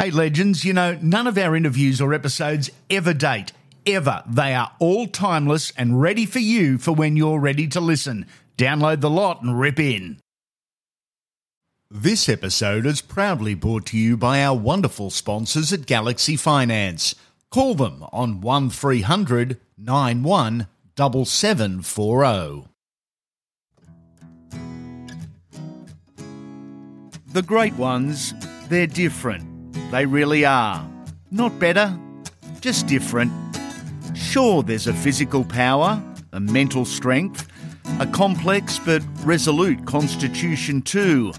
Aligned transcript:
Hey, 0.00 0.12
legends, 0.12 0.64
you 0.64 0.72
know, 0.72 0.96
none 1.02 1.26
of 1.26 1.36
our 1.36 1.56
interviews 1.56 2.00
or 2.00 2.14
episodes 2.14 2.70
ever 2.88 3.12
date. 3.12 3.50
Ever. 3.84 4.22
They 4.28 4.54
are 4.54 4.70
all 4.78 5.08
timeless 5.08 5.72
and 5.76 6.00
ready 6.00 6.24
for 6.24 6.38
you 6.38 6.78
for 6.78 6.92
when 6.92 7.16
you're 7.16 7.40
ready 7.40 7.66
to 7.66 7.80
listen. 7.80 8.26
Download 8.56 9.00
the 9.00 9.10
lot 9.10 9.42
and 9.42 9.58
rip 9.58 9.80
in. 9.80 10.20
This 11.90 12.28
episode 12.28 12.86
is 12.86 13.00
proudly 13.00 13.54
brought 13.54 13.86
to 13.86 13.98
you 13.98 14.16
by 14.16 14.40
our 14.40 14.56
wonderful 14.56 15.10
sponsors 15.10 15.72
at 15.72 15.86
Galaxy 15.86 16.36
Finance. 16.36 17.16
Call 17.50 17.74
them 17.74 18.04
on 18.12 18.40
1300 18.40 19.58
91 19.76 20.68
7740. 20.96 22.68
The 27.32 27.42
great 27.42 27.74
ones, 27.74 28.32
they're 28.68 28.86
different. 28.86 29.57
They 29.90 30.06
really 30.06 30.44
are. 30.44 30.86
Not 31.30 31.58
better, 31.58 31.98
just 32.60 32.86
different. 32.86 33.32
Sure, 34.14 34.62
there's 34.62 34.86
a 34.86 34.92
physical 34.92 35.44
power, 35.44 36.02
a 36.32 36.40
mental 36.40 36.84
strength, 36.84 37.48
a 38.00 38.06
complex 38.06 38.78
but 38.78 39.02
resolute 39.24 39.86
constitution 39.86 40.82
too. 40.82 41.32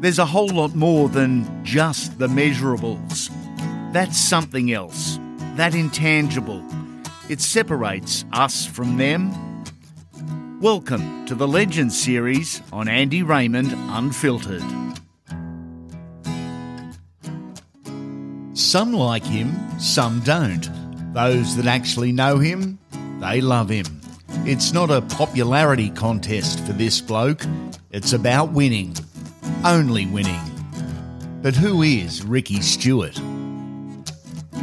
There's 0.00 0.18
a 0.18 0.26
whole 0.26 0.48
lot 0.48 0.74
more 0.74 1.08
than 1.08 1.64
just 1.64 2.18
the 2.18 2.26
measurables. 2.26 3.30
That's 3.92 4.18
something 4.18 4.72
else, 4.72 5.18
that 5.54 5.74
intangible. 5.74 6.62
It 7.28 7.40
separates 7.40 8.24
us 8.32 8.66
from 8.66 8.98
them. 8.98 9.32
Welcome 10.60 11.26
to 11.26 11.34
the 11.34 11.48
Legends 11.48 12.00
series 12.00 12.62
on 12.72 12.88
Andy 12.88 13.22
Raymond 13.22 13.72
Unfiltered. 13.90 14.85
Some 18.76 18.92
like 18.92 19.24
him, 19.24 19.56
some 19.80 20.20
don't. 20.20 20.68
Those 21.14 21.56
that 21.56 21.64
actually 21.64 22.12
know 22.12 22.36
him, 22.36 22.78
they 23.20 23.40
love 23.40 23.70
him. 23.70 23.86
It's 24.44 24.74
not 24.74 24.90
a 24.90 25.00
popularity 25.00 25.88
contest 25.88 26.60
for 26.66 26.74
this 26.74 27.00
bloke, 27.00 27.40
it's 27.90 28.12
about 28.12 28.52
winning. 28.52 28.94
Only 29.64 30.04
winning. 30.04 30.42
But 31.40 31.56
who 31.56 31.80
is 31.80 32.22
Ricky 32.22 32.60
Stuart? 32.60 33.18
I've 34.52 34.60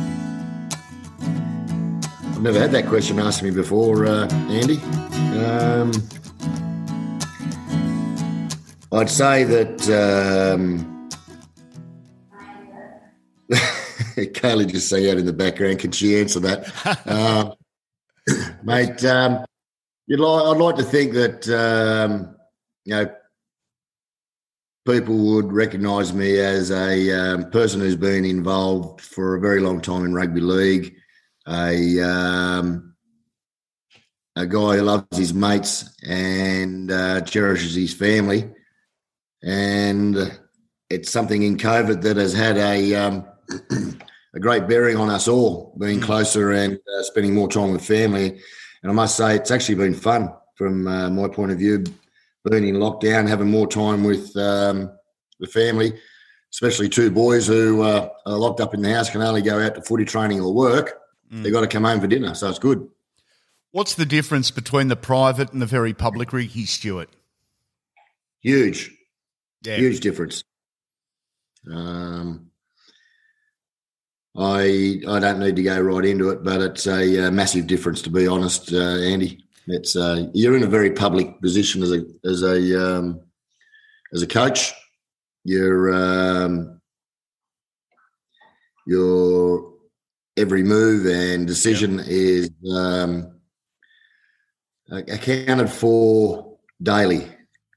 never 2.40 2.60
had 2.60 2.72
that 2.74 2.86
question 2.86 3.18
asked 3.18 3.42
me 3.42 3.50
before, 3.50 4.06
uh, 4.06 4.28
Andy. 4.48 4.78
Um, 5.44 5.92
I'd 8.92 9.10
say 9.10 9.44
that 9.44 9.90
um, 9.90 11.10
Kaylee 14.34 14.72
just 14.72 14.90
sang 14.90 15.10
out 15.10 15.18
in 15.18 15.26
the 15.26 15.34
background. 15.34 15.80
Can 15.80 15.92
she 15.92 16.20
answer 16.20 16.40
that, 16.42 17.08
um, 17.08 17.54
mate? 18.64 19.04
Um, 19.04 19.46
you'd 20.08 20.20
like, 20.20 20.46
I'd 20.46 20.62
like 20.62 20.76
to 20.76 20.84
think 20.84 21.14
that 21.14 21.50
um, 21.50 22.36
you 22.86 22.96
know 22.96 23.16
people 24.86 25.18
would 25.18 25.52
recognise 25.52 26.14
me 26.14 26.40
as 26.40 26.70
a 26.70 27.12
um, 27.12 27.50
person 27.50 27.80
who's 27.80 27.96
been 27.96 28.26
involved 28.26 29.02
for 29.02 29.36
a 29.36 29.40
very 29.40 29.62
long 29.62 29.82
time 29.82 30.06
in 30.06 30.14
rugby 30.14 30.42
league, 30.42 30.96
a 31.48 32.00
um, 32.02 32.94
a 34.36 34.46
guy 34.46 34.78
who 34.78 34.82
loves 34.82 35.18
his 35.18 35.34
mates 35.34 35.96
and 36.08 36.92
uh, 36.92 37.22
cherishes 37.22 37.74
his 37.74 37.94
family, 37.96 38.52
and 39.42 40.40
it's 40.90 41.10
something 41.10 41.42
in 41.42 41.58
COVID 41.58 42.04
that 42.04 42.18
has 42.18 42.34
had 42.34 42.58
a 42.58 42.94
um, 42.94 43.26
a 44.34 44.40
great 44.40 44.68
bearing 44.68 44.98
on 44.98 45.10
us 45.10 45.28
all, 45.28 45.76
being 45.80 46.00
mm. 46.00 46.04
closer 46.04 46.52
and 46.52 46.74
uh, 46.74 47.04
spending 47.04 47.34
more 47.34 47.48
time 47.48 47.72
with 47.72 47.86
family. 47.86 48.40
And 48.82 48.92
I 48.92 48.94
must 48.94 49.16
say, 49.16 49.36
it's 49.36 49.52
actually 49.52 49.76
been 49.76 49.94
fun 49.94 50.34
from 50.56 50.88
uh, 50.88 51.10
my 51.10 51.28
point 51.28 51.52
of 51.52 51.58
view, 51.58 51.84
being 52.50 52.68
in 52.68 52.76
lockdown, 52.76 53.28
having 53.28 53.50
more 53.50 53.68
time 53.68 54.04
with 54.04 54.36
um, 54.36 54.92
the 55.40 55.48
family, 55.48 55.94
especially 56.52 56.90
two 56.90 57.12
boys 57.12 57.48
who 57.48 57.82
uh, 57.82 58.10
are 58.26 58.38
locked 58.38 58.60
up 58.60 58.74
in 58.74 58.82
the 58.82 58.94
house, 58.94 59.10
can 59.10 59.22
only 59.22 59.42
go 59.42 59.60
out 59.60 59.76
to 59.76 59.82
footy 59.82 60.06
training 60.06 60.42
or 60.42 60.54
work. 60.54 61.00
Mm. 61.32 61.44
They've 61.44 61.54
got 61.54 61.62
to 61.62 61.68
come 61.68 61.84
home 61.84 62.02
for 62.02 62.08
dinner, 62.08 62.34
so 62.36 62.50
it's 62.50 62.60
good. 62.60 62.88
What's 63.72 63.96
the 63.96 64.06
difference 64.06 64.52
between 64.52 64.88
the 64.88 64.96
private 64.96 65.52
and 65.52 65.62
the 65.62 65.66
very 65.66 65.94
public 65.94 66.32
Ricky 66.32 66.66
Stuart? 66.66 67.10
Huge, 68.42 68.92
yeah. 69.64 69.78
huge 69.78 70.00
difference. 70.02 70.44
Um, 71.72 72.52
I 74.36 75.02
I 75.08 75.20
don't 75.20 75.40
need 75.40 75.56
to 75.58 75.64
go 75.64 75.80
right 75.80 76.06
into 76.06 76.30
it, 76.30 76.44
but 76.44 76.62
it's 76.62 76.88
a, 76.88 77.18
a 77.18 77.28
uh, 77.28 77.32
massive 77.32 77.68
difference 77.68 78.02
to 78.04 78.10
be 78.10 78.28
honest, 78.28 78.74
uh, 78.74 78.98
Andy. 79.00 79.46
It's 79.68 79.96
uh, 79.96 80.28
you're 80.34 80.58
in 80.58 80.64
a 80.64 80.68
very 80.68 80.92
public 80.92 81.40
position 81.42 81.84
as 81.84 81.92
a 81.92 82.04
as 82.26 82.42
a 82.42 82.98
um, 82.98 83.22
as 84.14 84.22
a 84.22 84.28
coach. 84.28 84.74
Your 85.46 85.94
um, 85.94 86.82
your 88.88 89.74
every 90.36 90.64
move 90.64 91.06
and 91.06 91.46
decision 91.46 92.00
yep. 92.00 92.08
is 92.08 92.50
um, 92.76 93.40
accounted 94.90 95.70
for 95.70 96.58
daily. 96.82 97.28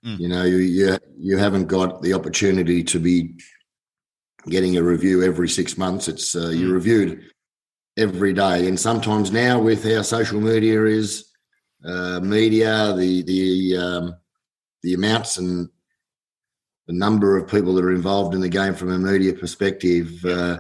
Mm. 0.05 0.21
You 0.21 0.29
know, 0.29 0.45
you, 0.45 0.57
you 0.57 0.99
you 1.19 1.39
haven't 1.39 1.67
got 1.67 2.03
the 2.03 2.15
opportunity 2.15 2.83
to 2.85 2.99
be 2.99 3.35
getting 4.49 4.77
a 4.77 4.83
review 4.83 5.23
every 5.23 5.49
six 5.49 5.77
months. 5.77 6.09
It's 6.09 6.35
uh, 6.35 6.49
you're 6.49 6.71
mm. 6.71 6.75
reviewed 6.75 7.31
every 7.97 8.33
day, 8.33 8.69
and 8.69 8.79
sometimes 8.79 9.33
now 9.33 9.61
with 9.61 9.87
our 9.87 10.03
social 10.03 10.41
media 10.41 10.85
is 10.85 11.33
uh, 11.85 12.21
media, 12.21 12.95
the 12.97 13.23
the 13.23 13.77
um, 13.77 14.17
the 14.83 14.95
amounts 14.95 15.37
and 15.37 15.69
the 16.87 16.93
number 16.93 17.37
of 17.37 17.51
people 17.51 17.75
that 17.75 17.85
are 17.85 17.93
involved 17.93 18.35
in 18.35 18.41
the 18.41 18.49
game 18.49 18.75
from 18.75 18.93
a 18.93 18.99
media 18.99 19.33
perspective. 19.33 20.25
Uh, 20.25 20.59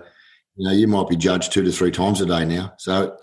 you 0.57 0.67
know, 0.67 0.73
you 0.73 0.89
might 0.89 1.09
be 1.09 1.17
judged 1.17 1.53
two 1.53 1.63
to 1.63 1.71
three 1.71 1.91
times 1.91 2.21
a 2.21 2.27
day 2.27 2.45
now. 2.45 2.73
So, 2.79 3.17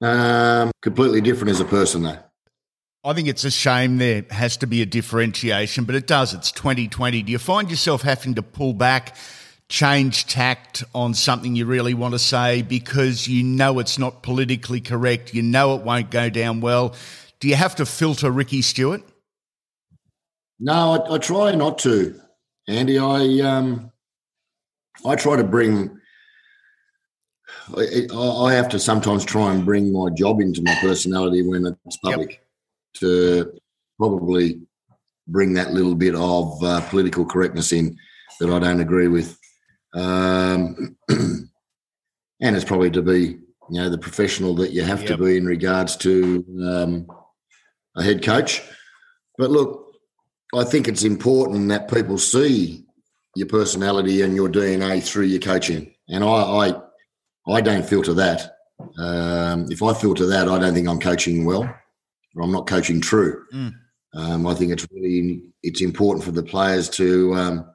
um, 0.00 0.70
completely 0.82 1.20
different 1.20 1.50
as 1.50 1.60
a 1.60 1.64
person, 1.64 2.02
though. 2.02 2.18
I 3.04 3.12
think 3.12 3.28
it's 3.28 3.44
a 3.44 3.50
shame 3.50 3.98
there 3.98 4.24
has 4.30 4.56
to 4.58 4.66
be 4.66 4.82
a 4.82 4.86
differentiation, 4.86 5.84
but 5.84 5.94
it 5.94 6.06
does. 6.06 6.34
It's 6.34 6.50
2020. 6.50 7.22
Do 7.22 7.32
you 7.32 7.38
find 7.38 7.70
yourself 7.70 8.02
having 8.02 8.34
to 8.34 8.42
pull 8.42 8.72
back 8.72 9.16
change 9.68 10.26
tact 10.26 10.82
on 10.94 11.12
something 11.12 11.54
you 11.54 11.66
really 11.66 11.94
want 11.94 12.14
to 12.14 12.18
say 12.18 12.62
because 12.62 13.28
you 13.28 13.42
know 13.42 13.78
it's 13.78 13.98
not 13.98 14.22
politically 14.22 14.80
correct, 14.80 15.34
you 15.34 15.42
know 15.42 15.74
it 15.74 15.82
won't 15.82 16.10
go 16.10 16.30
down 16.30 16.60
well. 16.60 16.94
Do 17.40 17.48
you 17.48 17.54
have 17.54 17.76
to 17.76 17.86
filter 17.86 18.30
Ricky 18.30 18.62
Stuart? 18.62 19.02
No, 20.58 20.92
I, 20.94 21.14
I 21.14 21.18
try 21.18 21.54
not 21.54 21.78
to, 21.80 22.20
Andy. 22.66 22.98
I 22.98 23.40
um, 23.46 23.92
I 25.06 25.14
try 25.14 25.36
to 25.36 25.44
bring. 25.44 25.96
I, 27.76 28.06
I, 28.14 28.54
have 28.54 28.68
to 28.70 28.78
sometimes 28.78 29.24
try 29.24 29.52
and 29.52 29.64
bring 29.64 29.92
my 29.92 30.08
job 30.16 30.40
into 30.40 30.62
my 30.62 30.74
personality 30.80 31.46
when 31.46 31.66
it's 31.84 31.98
public 31.98 32.30
yep. 32.30 32.40
to 32.94 33.60
probably 33.98 34.60
bring 35.28 35.52
that 35.54 35.72
little 35.72 35.94
bit 35.94 36.14
of 36.14 36.62
uh, 36.64 36.80
political 36.88 37.26
correctness 37.26 37.72
in 37.72 37.96
that 38.40 38.50
I 38.50 38.58
don't 38.58 38.80
agree 38.80 39.08
with 39.08 39.37
um, 39.94 40.96
and 41.08 41.48
it's 42.40 42.64
probably 42.64 42.90
to 42.90 43.02
be, 43.02 43.38
you 43.70 43.80
know, 43.80 43.90
the 43.90 43.98
professional 43.98 44.54
that 44.56 44.72
you 44.72 44.82
have 44.82 45.00
yep. 45.00 45.08
to 45.08 45.24
be 45.24 45.36
in 45.36 45.46
regards 45.46 45.96
to 45.98 46.44
um, 46.64 47.06
a 47.96 48.02
head 48.02 48.22
coach. 48.22 48.62
But 49.36 49.50
look, 49.50 49.94
I 50.54 50.64
think 50.64 50.88
it's 50.88 51.04
important 51.04 51.68
that 51.68 51.92
people 51.92 52.18
see 52.18 52.86
your 53.36 53.48
personality 53.48 54.22
and 54.22 54.34
your 54.34 54.48
DNA 54.48 55.02
through 55.02 55.26
your 55.26 55.40
coaching. 55.40 55.94
And 56.08 56.24
I, 56.24 56.26
I, 56.26 56.82
I 57.48 57.60
don't 57.60 57.86
filter 57.86 58.14
that. 58.14 58.56
Um, 58.98 59.66
if 59.70 59.82
I 59.82 59.92
filter 59.92 60.26
that, 60.26 60.48
I 60.48 60.58
don't 60.58 60.74
think 60.74 60.88
I'm 60.88 61.00
coaching 61.00 61.44
well, 61.44 61.62
or 61.62 62.42
I'm 62.42 62.52
not 62.52 62.66
coaching 62.66 63.00
true. 63.00 63.44
Mm. 63.52 63.74
Um, 64.14 64.46
I 64.46 64.54
think 64.54 64.72
it's 64.72 64.86
really 64.92 65.42
it's 65.62 65.82
important 65.82 66.24
for 66.24 66.30
the 66.30 66.42
players 66.42 66.88
to 66.90 67.34
um, 67.34 67.70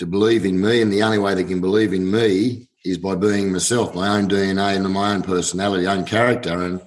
to 0.00 0.06
believe 0.06 0.46
in 0.46 0.58
me, 0.58 0.80
and 0.80 0.90
the 0.90 1.02
only 1.02 1.18
way 1.18 1.34
they 1.34 1.44
can 1.44 1.60
believe 1.60 1.92
in 1.92 2.10
me 2.10 2.66
is 2.86 2.96
by 2.96 3.14
being 3.14 3.52
myself, 3.52 3.94
my 3.94 4.08
own 4.08 4.26
DNA 4.26 4.74
and 4.74 4.90
my 4.90 5.12
own 5.12 5.22
personality, 5.22 5.86
own 5.86 6.06
character. 6.06 6.62
And 6.62 6.80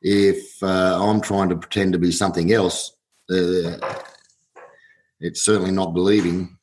if 0.00 0.62
uh, 0.62 0.98
I'm 0.98 1.20
trying 1.20 1.50
to 1.50 1.56
pretend 1.56 1.92
to 1.92 1.98
be 1.98 2.10
something 2.10 2.52
else, 2.54 2.96
uh, 3.30 3.76
it's 5.20 5.44
certainly 5.44 5.72
not 5.72 5.92
believing 5.92 6.56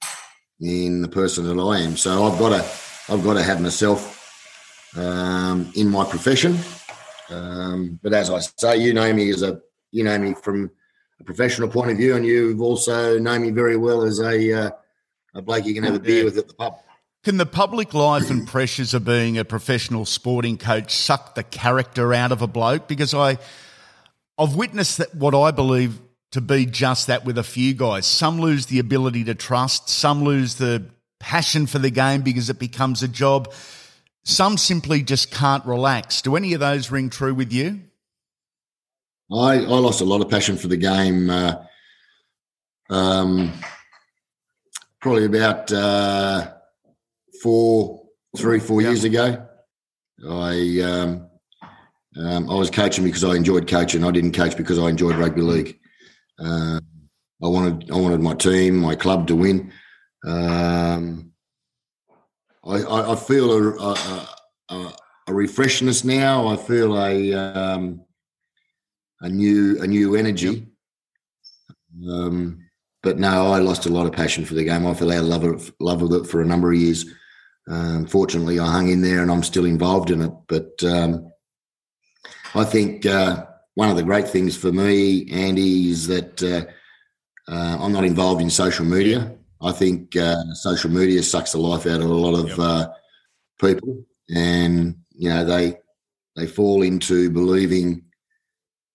in 0.59 1.03
the 1.03 1.07
person 1.07 1.45
that 1.45 1.61
I 1.61 1.81
am. 1.81 1.95
So 1.95 2.25
I've 2.25 2.39
got 2.39 2.49
to, 2.49 3.13
I've 3.13 3.23
got 3.23 3.35
to 3.35 3.43
have 3.43 3.61
myself 3.61 4.97
um, 4.97 5.71
in 5.75 5.87
my 5.87 6.03
profession. 6.03 6.57
Um, 7.29 7.99
but 8.01 8.11
as 8.11 8.31
I 8.31 8.39
say, 8.39 8.77
you 8.77 8.95
know 8.95 9.13
me 9.13 9.29
as 9.29 9.43
a, 9.43 9.61
you 9.91 10.03
know 10.03 10.17
me 10.17 10.33
from 10.33 10.71
a 11.19 11.23
professional 11.23 11.69
point 11.69 11.91
of 11.91 11.97
view, 11.97 12.15
and 12.15 12.25
you've 12.25 12.61
also 12.61 13.19
known 13.19 13.43
me 13.43 13.51
very 13.51 13.77
well 13.77 14.01
as 14.01 14.19
a 14.19 14.51
uh, 14.51 14.71
a 15.33 15.41
bloke 15.41 15.65
you 15.65 15.73
can 15.73 15.83
have 15.83 15.95
a 15.95 15.99
beer 15.99 16.25
with 16.25 16.37
at 16.37 16.47
the 16.47 16.53
pub. 16.53 16.77
Can 17.23 17.37
the 17.37 17.45
public 17.45 17.93
life 17.93 18.31
and 18.31 18.47
pressures 18.47 18.95
of 18.95 19.05
being 19.05 19.37
a 19.37 19.45
professional 19.45 20.05
sporting 20.05 20.57
coach 20.57 20.91
suck 20.95 21.35
the 21.35 21.43
character 21.43 22.13
out 22.13 22.31
of 22.31 22.41
a 22.41 22.47
bloke? 22.47 22.87
Because 22.87 23.13
I, 23.13 23.37
I've 24.39 24.55
witnessed 24.55 24.97
that 24.97 25.13
what 25.13 25.35
I 25.35 25.51
believe 25.51 25.99
to 26.31 26.41
be 26.41 26.65
just 26.65 27.07
that 27.07 27.23
with 27.23 27.37
a 27.37 27.43
few 27.43 27.73
guys. 27.73 28.07
Some 28.07 28.41
lose 28.41 28.65
the 28.65 28.79
ability 28.79 29.23
to 29.25 29.35
trust. 29.35 29.87
Some 29.87 30.23
lose 30.23 30.55
the 30.55 30.85
passion 31.19 31.67
for 31.67 31.77
the 31.77 31.91
game 31.91 32.21
because 32.21 32.49
it 32.49 32.57
becomes 32.57 33.03
a 33.03 33.07
job. 33.07 33.53
Some 34.23 34.57
simply 34.57 35.03
just 35.03 35.29
can't 35.29 35.65
relax. 35.65 36.21
Do 36.21 36.35
any 36.35 36.53
of 36.53 36.59
those 36.59 36.89
ring 36.89 37.09
true 37.09 37.35
with 37.35 37.53
you? 37.53 37.81
I, 39.31 39.57
I 39.57 39.59
lost 39.59 40.01
a 40.01 40.05
lot 40.05 40.21
of 40.21 40.29
passion 40.29 40.57
for 40.57 40.67
the 40.67 40.77
game. 40.77 41.29
Uh, 41.29 41.63
um, 42.89 43.53
probably 45.01 45.25
about 45.25 45.71
uh, 45.71 46.53
four, 47.41 48.03
three, 48.37 48.59
four 48.59 48.81
years 48.81 49.03
ago. 49.03 49.47
I 50.29 50.79
um, 50.81 51.27
um, 52.17 52.49
I 52.49 52.53
was 52.55 52.69
coaching 52.69 53.03
because 53.03 53.23
I 53.23 53.35
enjoyed 53.35 53.67
coaching. 53.67 54.03
I 54.03 54.11
didn't 54.11 54.33
coach 54.33 54.55
because 54.55 54.77
I 54.77 54.89
enjoyed 54.89 55.15
rugby 55.15 55.41
league. 55.41 55.79
Uh, 56.39 56.79
I 57.43 57.47
wanted 57.47 57.91
I 57.91 57.95
wanted 57.95 58.21
my 58.21 58.35
team, 58.35 58.77
my 58.77 58.95
club 58.95 59.27
to 59.27 59.35
win. 59.35 59.73
Um, 60.25 61.31
I, 62.63 62.75
I, 62.75 63.13
I, 63.13 63.15
feel 63.15 63.51
a, 63.51 63.75
a, 63.75 64.27
a, 64.69 64.75
a, 65.27 65.31
refreshness 65.31 66.05
now. 66.05 66.47
I 66.47 66.55
feel 66.57 66.95
a 66.95 67.33
um, 67.33 68.05
a 69.21 69.29
new 69.29 69.81
a 69.81 69.87
new 69.87 70.15
energy. 70.15 70.67
Um, 72.07 72.60
but 73.03 73.17
no, 73.17 73.51
I 73.51 73.59
lost 73.59 73.85
a 73.85 73.89
lot 73.89 74.05
of 74.05 74.13
passion 74.13 74.45
for 74.45 74.53
the 74.53 74.63
game. 74.63 74.85
I 74.85 74.93
fell 74.93 75.11
out 75.11 75.19
of 75.19 75.25
love 75.25 75.43
of, 75.43 75.73
love 75.79 76.01
of 76.01 76.11
it 76.13 76.27
for 76.27 76.41
a 76.41 76.45
number 76.45 76.71
of 76.71 76.79
years. 76.79 77.05
Um, 77.69 78.05
fortunately, 78.05 78.59
I 78.59 78.71
hung 78.71 78.89
in 78.89 79.01
there 79.01 79.21
and 79.21 79.31
I'm 79.31 79.43
still 79.43 79.65
involved 79.65 80.11
in 80.11 80.21
it. 80.21 80.31
But 80.47 80.83
um, 80.83 81.31
I 82.53 82.63
think 82.63 83.05
uh, 83.05 83.45
one 83.75 83.89
of 83.89 83.97
the 83.97 84.03
great 84.03 84.27
things 84.27 84.55
for 84.55 84.71
me, 84.71 85.29
Andy, 85.31 85.89
is 85.89 86.07
that 86.07 86.43
uh, 86.43 86.65
uh, 87.51 87.77
I'm 87.79 87.93
not 87.93 88.05
involved 88.05 88.41
in 88.41 88.49
social 88.49 88.85
media. 88.85 89.35
I 89.61 89.71
think 89.71 90.15
uh, 90.15 90.53
social 90.53 90.89
media 90.89 91.21
sucks 91.23 91.51
the 91.51 91.59
life 91.59 91.85
out 91.85 92.01
of 92.01 92.09
a 92.09 92.13
lot 92.13 92.39
of 92.39 92.49
yep. 92.49 92.59
Uh, 92.59 92.87
people, 93.59 94.03
and 94.33 94.95
you 95.11 95.29
know 95.29 95.45
they 95.45 95.77
they 96.35 96.47
fall 96.47 96.81
into 96.81 97.29
believing 97.29 98.03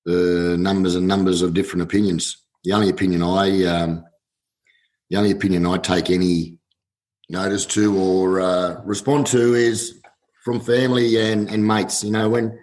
the 0.05 0.57
numbers 0.59 0.97
and 0.97 1.07
numbers 1.07 1.43
of 1.43 1.55
different 1.55 1.83
opinions. 1.83 2.46
The 2.67 2.73
only 2.73 2.89
opinion 2.89 3.23
I 3.23 3.65
um, 3.67 4.05
the 5.09 5.17
only 5.17 5.31
opinion 5.31 5.67
I 5.67 5.79
take 5.79 6.11
any 6.11 6.59
notice 7.29 7.65
to 7.67 7.97
or 7.97 8.41
uh, 8.41 8.81
respond 8.85 9.29
to 9.29 9.55
is 9.55 10.01
from 10.45 10.59
family 10.59 11.17
and, 11.17 11.49
and 11.49 11.65
mates. 11.65 12.03
You 12.03 12.11
know, 12.11 12.29
when 12.29 12.59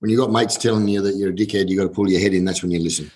when 0.00 0.10
you 0.10 0.18
got 0.18 0.30
mates 0.30 0.58
telling 0.58 0.86
you 0.86 1.00
that 1.00 1.16
you're 1.16 1.30
a 1.30 1.34
dickhead, 1.34 1.70
you 1.70 1.78
got 1.78 1.84
to 1.84 1.94
pull 1.94 2.10
your 2.10 2.20
head 2.20 2.34
in. 2.34 2.44
That's 2.44 2.60
when 2.60 2.72
you 2.72 2.80
listen. 2.80 3.10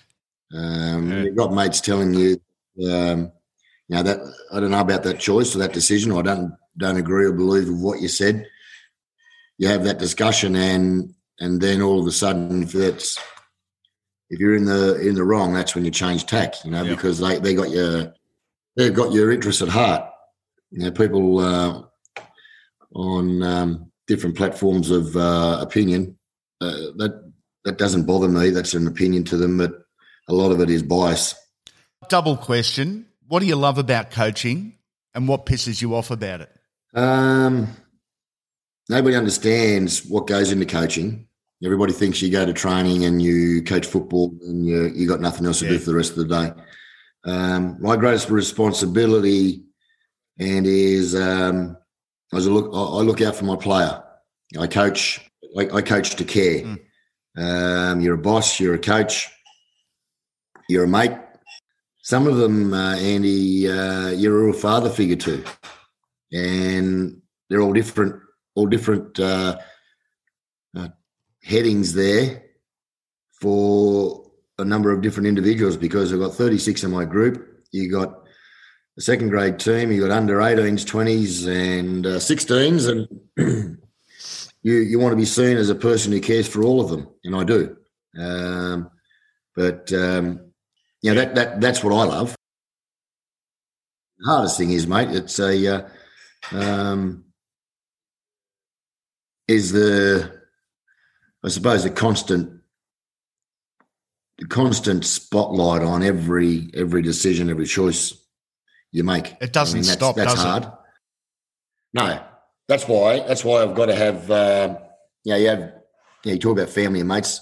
Um, 0.51 1.11
yeah. 1.11 1.21
You've 1.21 1.35
got 1.35 1.53
mates 1.53 1.81
telling 1.81 2.15
you, 2.15 2.41
um, 2.89 3.31
you 3.87 3.95
know, 3.95 4.01
that 4.01 4.19
I 4.51 4.59
don't 4.59 4.71
know 4.71 4.79
about 4.79 5.03
that 5.03 5.19
choice 5.19 5.55
or 5.55 5.59
that 5.59 5.73
decision, 5.73 6.11
or 6.11 6.21
I 6.21 6.23
don't 6.23 6.51
don't 6.79 6.97
agree 6.97 7.27
or 7.27 7.31
believe 7.31 7.69
with 7.69 7.79
what 7.79 8.01
you 8.01 8.07
said. 8.07 8.47
You 9.59 9.67
have 9.67 9.83
that 9.83 9.99
discussion, 9.99 10.55
and 10.55 11.13
and 11.39 11.61
then 11.61 11.83
all 11.83 11.99
of 11.99 12.07
a 12.07 12.11
sudden, 12.11 12.63
if 12.63 12.71
that's 12.71 13.19
if 14.29 14.39
you're 14.39 14.55
in 14.55 14.65
the 14.65 14.99
in 14.99 15.15
the 15.15 15.23
wrong, 15.23 15.53
that's 15.53 15.75
when 15.75 15.85
you 15.85 15.91
change 15.91 16.25
tack. 16.25 16.53
You 16.65 16.71
know, 16.71 16.83
yeah. 16.83 16.95
because 16.95 17.19
they 17.19 17.39
they 17.39 17.53
got 17.53 17.69
your 17.69 18.13
they've 18.75 18.93
got 18.93 19.13
your 19.13 19.31
interest 19.31 19.61
at 19.61 19.69
heart. 19.69 20.09
You 20.71 20.85
know, 20.85 20.91
people 20.91 21.39
uh, 21.39 21.81
on 22.93 23.43
um, 23.43 23.91
different 24.07 24.35
platforms 24.35 24.91
of 24.91 25.15
uh, 25.15 25.59
opinion 25.61 26.17
uh, 26.61 26.91
that 26.97 27.31
that 27.63 27.77
doesn't 27.77 28.05
bother 28.05 28.27
me. 28.27 28.49
That's 28.49 28.73
an 28.73 28.87
opinion 28.87 29.23
to 29.25 29.37
them, 29.37 29.57
but 29.57 29.73
a 30.27 30.33
lot 30.33 30.51
of 30.51 30.59
it 30.61 30.69
is 30.69 30.83
bias. 30.83 31.35
Double 32.09 32.37
question: 32.37 33.07
What 33.27 33.39
do 33.39 33.45
you 33.45 33.55
love 33.55 33.77
about 33.77 34.11
coaching, 34.11 34.77
and 35.13 35.27
what 35.27 35.45
pisses 35.45 35.81
you 35.81 35.95
off 35.95 36.11
about 36.11 36.41
it? 36.41 36.49
Um, 36.93 37.67
nobody 38.89 39.15
understands 39.15 40.05
what 40.05 40.27
goes 40.27 40.51
into 40.51 40.65
coaching. 40.65 41.26
Everybody 41.63 41.93
thinks 41.93 42.21
you 42.21 42.29
go 42.29 42.45
to 42.45 42.53
training 42.53 43.05
and 43.05 43.21
you 43.21 43.63
coach 43.63 43.87
football 43.87 44.35
and 44.41 44.65
you 44.65 44.91
you 44.95 45.07
got 45.07 45.21
nothing 45.21 45.45
else 45.45 45.59
to 45.59 45.65
yeah. 45.65 45.71
do 45.71 45.79
for 45.79 45.91
the 45.91 45.95
rest 45.95 46.11
of 46.11 46.17
the 46.17 46.25
day. 46.25 46.61
Um, 47.25 47.77
my 47.81 47.95
greatest 47.95 48.29
responsibility 48.29 49.63
and 50.39 50.67
is 50.67 51.15
um, 51.15 51.77
as 52.33 52.47
I 52.47 52.51
look 52.51 52.69
I 52.73 53.01
look 53.01 53.21
out 53.21 53.35
for 53.35 53.45
my 53.45 53.55
player. 53.55 54.03
I 54.59 54.67
coach 54.67 55.19
I, 55.57 55.67
I 55.73 55.81
coach 55.81 56.15
to 56.15 56.23
care. 56.23 56.63
Mm. 56.63 56.79
Um, 57.37 58.01
you're 58.01 58.15
a 58.15 58.19
boss, 58.19 58.59
you're 58.59 58.75
a 58.75 58.79
coach, 58.79 59.29
you're 60.69 60.85
a 60.85 60.87
mate. 60.87 61.17
Some 62.01 62.25
of 62.25 62.37
them, 62.37 62.73
uh, 62.73 62.95
Andy, 62.95 63.69
uh, 63.69 64.09
you're 64.09 64.39
a 64.39 64.45
real 64.45 64.53
father 64.53 64.89
figure 64.89 65.17
too, 65.17 65.43
and 66.31 67.21
they're 67.49 67.61
all 67.61 67.73
different, 67.73 68.15
all 68.55 68.65
different 68.65 69.19
uh, 69.19 69.57
uh, 70.75 70.87
headings 71.47 71.93
there 71.93 72.43
for 73.39 74.29
a 74.57 74.65
number 74.65 74.91
of 74.91 75.01
different 75.01 75.27
individuals. 75.27 75.77
Because 75.77 76.13
I've 76.13 76.19
got 76.19 76.33
36 76.33 76.83
in 76.83 76.91
my 76.91 77.05
group. 77.05 77.63
You 77.71 77.91
got 77.91 78.27
a 78.97 79.01
second 79.01 79.29
grade 79.29 79.59
team. 79.59 79.91
You 79.91 80.01
got 80.01 80.11
under 80.11 80.37
18s, 80.37 80.85
20s, 80.85 81.47
and 81.47 82.05
16s, 82.05 82.87
uh, 82.87 83.05
and 83.37 83.77
you 84.63 84.75
you 84.75 84.99
want 84.99 85.13
to 85.13 85.17
be 85.17 85.25
seen 85.25 85.57
as 85.57 85.69
a 85.69 85.75
person 85.75 86.11
who 86.11 86.19
cares 86.19 86.47
for 86.47 86.63
all 86.63 86.81
of 86.81 86.89
them, 86.89 87.07
and 87.23 87.35
I 87.35 87.43
do. 87.43 87.77
Um, 88.19 88.89
but 89.55 89.91
um, 89.93 90.51
you 91.01 91.13
know 91.13 91.21
that 91.21 91.35
that 91.35 91.61
that's 91.61 91.83
what 91.83 91.93
I 91.93 92.03
love. 92.03 92.35
The 94.19 94.31
hardest 94.31 94.57
thing 94.57 94.71
is, 94.71 94.87
mate, 94.87 95.09
it's 95.11 95.39
a 95.39 95.75
uh, 95.75 95.89
um, 96.51 97.25
is 99.47 99.71
the 99.71 100.36
I 101.43 101.49
suppose 101.49 101.83
the 101.83 101.89
constant 101.89 102.61
the 104.37 104.45
constant 104.45 105.05
spotlight 105.05 105.81
on 105.81 106.03
every 106.03 106.69
every 106.73 107.01
decision, 107.01 107.49
every 107.49 107.65
choice 107.65 108.13
you 108.91 109.03
make. 109.03 109.35
It 109.41 109.53
doesn't 109.53 109.77
I 109.77 109.81
mean, 109.81 109.87
that's, 109.87 109.97
stop. 109.97 110.15
That's 110.15 110.33
does 110.33 110.43
hard. 110.43 110.63
It? 110.63 110.69
No, 111.93 112.23
that's 112.67 112.87
why. 112.87 113.19
That's 113.19 113.43
why 113.43 113.63
I've 113.63 113.75
got 113.75 113.87
to 113.87 113.95
have. 113.95 114.29
Uh, 114.29 114.77
you 115.23 115.31
know, 115.31 115.37
you 115.37 115.47
have. 115.47 115.59
You, 115.59 116.31
know, 116.31 116.33
you 116.33 116.39
talk 116.39 116.57
about 116.57 116.69
family 116.69 116.99
and 116.99 117.09
mates. 117.09 117.41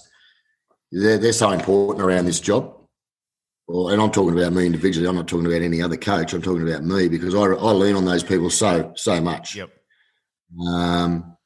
They're 0.92 1.18
they're 1.18 1.32
so 1.32 1.50
important 1.50 2.04
around 2.04 2.26
this 2.26 2.40
job. 2.40 2.72
Well, 3.66 3.88
and 3.88 4.00
I'm 4.00 4.12
talking 4.12 4.38
about 4.38 4.52
me 4.52 4.64
individually. 4.64 5.08
I'm 5.08 5.16
not 5.16 5.26
talking 5.26 5.46
about 5.46 5.62
any 5.62 5.82
other 5.82 5.96
coach. 5.96 6.32
I'm 6.32 6.42
talking 6.42 6.68
about 6.68 6.84
me 6.84 7.08
because 7.08 7.34
I 7.34 7.40
I 7.40 7.72
lean 7.72 7.96
on 7.96 8.04
those 8.04 8.22
people 8.22 8.50
so 8.50 8.92
so 8.96 9.20
much. 9.20 9.56
Yep. 9.56 9.70
Um, 10.68 11.36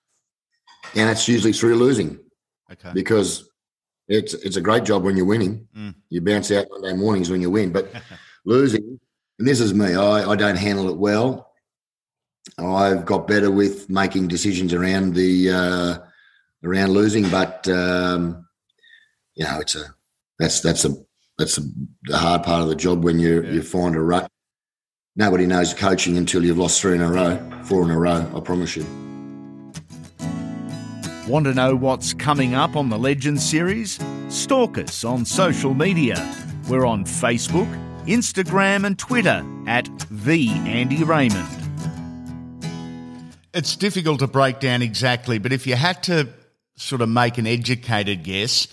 and 0.95 1.09
that's 1.09 1.26
usually 1.28 1.52
through 1.52 1.76
losing. 1.76 2.19
Okay. 2.73 2.91
Because 2.93 3.49
it's 4.09 4.35
it's 4.35 4.57
a 4.57 4.61
great 4.61 4.85
job 4.85 5.05
when 5.05 5.17
you're 5.17 5.27
winning. 5.27 5.69
Mm. 5.77 5.95
You 6.09 6.21
bounce 6.21 6.50
out 6.50 6.67
Monday 6.71 6.95
mornings 6.95 7.31
when 7.31 7.41
you 7.41 7.50
win, 7.50 7.73
but 7.73 7.91
losing. 8.45 9.00
And 9.39 9.49
this 9.49 9.61
is 9.61 9.73
me. 9.73 9.95
I, 9.95 10.31
I 10.31 10.37
don't 10.37 10.57
handle 10.57 10.89
it 10.91 10.97
well. 10.97 11.53
I've 12.59 13.07
got 13.07 13.27
better 13.27 13.50
with 13.50 13.89
making 13.89 14.29
decisions 14.29 14.75
around 14.75 15.15
the 15.15 15.50
uh, 15.50 15.99
around 16.65 16.91
losing, 16.91 17.29
but 17.31 17.67
um, 17.69 18.47
you 19.35 19.45
know, 19.45 19.61
it's 19.61 19.77
a 19.77 19.85
that's 20.39 20.61
that's 20.61 20.85
a 20.85 20.95
that's 21.39 21.59
a, 21.59 21.62
the 22.05 22.19
hard 22.19 22.43
part 22.43 22.62
of 22.62 22.69
the 22.69 22.75
job 22.75 23.05
when 23.05 23.19
you 23.19 23.43
yeah. 23.43 23.50
you 23.50 23.62
find 23.62 23.95
a 23.95 24.00
rut. 24.00 24.31
Nobody 25.17 25.47
knows 25.47 25.75
coaching 25.75 26.17
until 26.17 26.45
you've 26.45 26.59
lost 26.59 26.81
three 26.81 26.95
in 26.95 27.00
a 27.00 27.11
row, 27.11 27.39
four 27.65 27.83
in 27.83 27.91
a 27.91 27.99
row. 27.99 28.31
I 28.35 28.41
promise 28.41 28.77
you. 28.77 29.10
Want 31.31 31.45
to 31.45 31.55
know 31.55 31.77
what's 31.77 32.13
coming 32.13 32.57
up 32.57 32.75
on 32.75 32.89
the 32.89 32.99
Legends 32.99 33.49
series? 33.49 34.01
Stalk 34.29 34.77
us 34.79 35.05
on 35.05 35.25
social 35.25 35.75
media. 35.75 36.17
We're 36.69 36.85
on 36.85 37.05
Facebook, 37.05 37.69
Instagram, 38.05 38.85
and 38.85 38.99
Twitter 38.99 39.47
at 39.69 39.89
the 40.11 40.49
Andy 40.49 41.05
Raymond. 41.05 41.47
It's 43.55 43.77
difficult 43.77 44.19
to 44.19 44.27
break 44.27 44.59
down 44.59 44.83
exactly, 44.83 45.39
but 45.39 45.53
if 45.53 45.69
you 45.69 45.77
had 45.77 46.03
to 46.03 46.31
sort 46.75 47.01
of 47.01 47.09
make 47.09 47.39
an 47.39 47.47
educated 47.47 48.25
guess, 48.25 48.67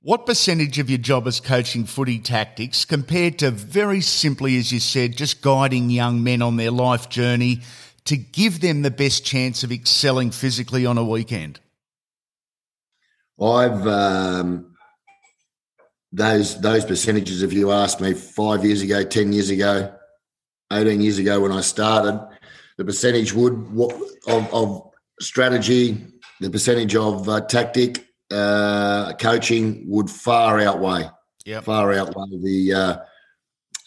what 0.00 0.26
percentage 0.26 0.80
of 0.80 0.90
your 0.90 0.98
job 0.98 1.28
is 1.28 1.38
coaching 1.38 1.84
footy 1.84 2.18
tactics 2.18 2.84
compared 2.84 3.38
to 3.38 3.52
very 3.52 4.00
simply, 4.00 4.58
as 4.58 4.72
you 4.72 4.80
said, 4.80 5.16
just 5.16 5.40
guiding 5.40 5.88
young 5.88 6.24
men 6.24 6.42
on 6.42 6.56
their 6.56 6.72
life 6.72 7.08
journey 7.08 7.60
to 8.06 8.16
give 8.16 8.60
them 8.60 8.82
the 8.82 8.90
best 8.90 9.24
chance 9.24 9.62
of 9.62 9.70
excelling 9.70 10.32
physically 10.32 10.84
on 10.84 10.98
a 10.98 11.04
weekend? 11.04 11.60
I've 13.40 13.86
um, 13.86 14.76
those 16.12 16.60
those 16.60 16.84
percentages. 16.84 17.42
If 17.42 17.52
you 17.52 17.72
asked 17.72 18.00
me 18.00 18.14
five 18.14 18.64
years 18.64 18.82
ago, 18.82 19.02
ten 19.04 19.32
years 19.32 19.50
ago, 19.50 19.94
eighteen 20.72 21.00
years 21.00 21.18
ago 21.18 21.40
when 21.40 21.52
I 21.52 21.62
started, 21.62 22.20
the 22.76 22.84
percentage 22.84 23.32
would 23.32 23.54
of, 24.26 24.54
of 24.54 24.90
strategy, 25.20 26.06
the 26.40 26.50
percentage 26.50 26.94
of 26.94 27.28
uh, 27.28 27.40
tactic, 27.40 28.06
uh, 28.30 29.14
coaching 29.14 29.84
would 29.88 30.10
far 30.10 30.60
outweigh, 30.60 31.08
yep. 31.44 31.64
far 31.64 31.92
outweigh 31.92 32.38
the 32.42 32.72
uh, 32.74 32.96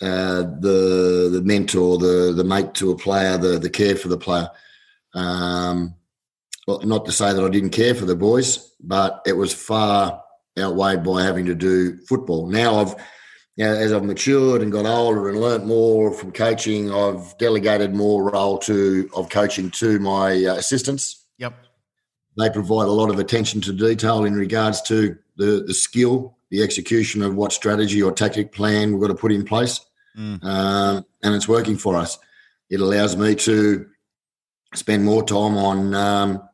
uh, 0.02 0.42
the 0.60 1.30
the 1.32 1.42
mentor, 1.44 1.98
the 1.98 2.34
the 2.36 2.44
mate 2.44 2.74
to 2.76 2.92
a 2.92 2.98
player, 2.98 3.38
the 3.38 3.60
the 3.60 3.70
care 3.70 3.96
for 3.96 4.08
the 4.08 4.18
player. 4.18 4.50
Um, 5.14 5.96
well, 6.68 6.82
not 6.82 7.06
to 7.06 7.12
say 7.12 7.34
that 7.34 7.44
I 7.44 7.50
didn't 7.50 7.70
care 7.72 7.94
for 7.94 8.06
the 8.06 8.16
boys, 8.16 8.74
but 8.80 9.22
it 9.26 9.34
was 9.34 9.54
far 9.54 10.22
outweighed 10.58 11.04
by 11.04 11.24
having 11.24 11.46
to 11.46 11.56
do 11.56 11.98
football. 12.08 12.48
Now 12.48 12.80
I've, 12.80 12.96
you 13.56 13.66
know, 13.66 13.74
as 13.74 13.94
I've 13.94 14.04
matured 14.04 14.62
and 14.62 14.72
got 14.72 14.86
older 14.86 15.30
and 15.30 15.40
learnt 15.40 15.66
more 15.66 16.12
from 16.12 16.32
coaching, 16.32 16.92
I've 16.92 17.38
delegated 17.38 17.94
more 17.94 18.32
role 18.32 18.58
to 18.60 19.10
of 19.16 19.30
coaching 19.30 19.70
to 19.72 20.00
my 20.00 20.32
uh, 20.46 20.56
assistants. 20.56 21.26
Yep. 21.38 21.54
They 22.38 22.50
provide 22.50 22.88
a 22.88 22.92
lot 22.92 23.10
of 23.10 23.20
attention 23.20 23.62
to 23.62 23.74
detail 23.74 24.26
in 24.26 24.34
regards 24.34 24.82
to 24.84 25.18
the 25.38 25.64
the 25.66 25.74
skill, 25.74 26.38
the 26.50 26.64
execution 26.64 27.22
of 27.22 27.36
what 27.36 27.54
strategy 27.54 28.02
or 28.02 28.12
tactic 28.12 28.52
plan 28.52 28.92
we've 28.92 29.02
got 29.02 29.08
to 29.08 29.16
put 29.16 29.32
in 29.32 29.46
place, 29.46 29.80
mm. 30.18 30.44
um, 30.44 31.06
and 31.24 31.36
it's 31.36 31.48
working 31.48 31.78
for 31.78 31.96
us. 31.96 32.18
It 32.70 32.82
allows 32.82 33.16
me 33.16 33.36
to 33.36 33.86
spend 34.74 35.06
more 35.06 35.24
time 35.24 35.56
on 35.56 35.94
um, 35.96 36.50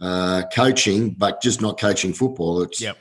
uh, 0.00 0.42
coaching, 0.52 1.10
but 1.10 1.42
just 1.42 1.60
not 1.60 1.78
coaching 1.78 2.12
football. 2.12 2.62
It's 2.62 2.80
yep. 2.80 2.96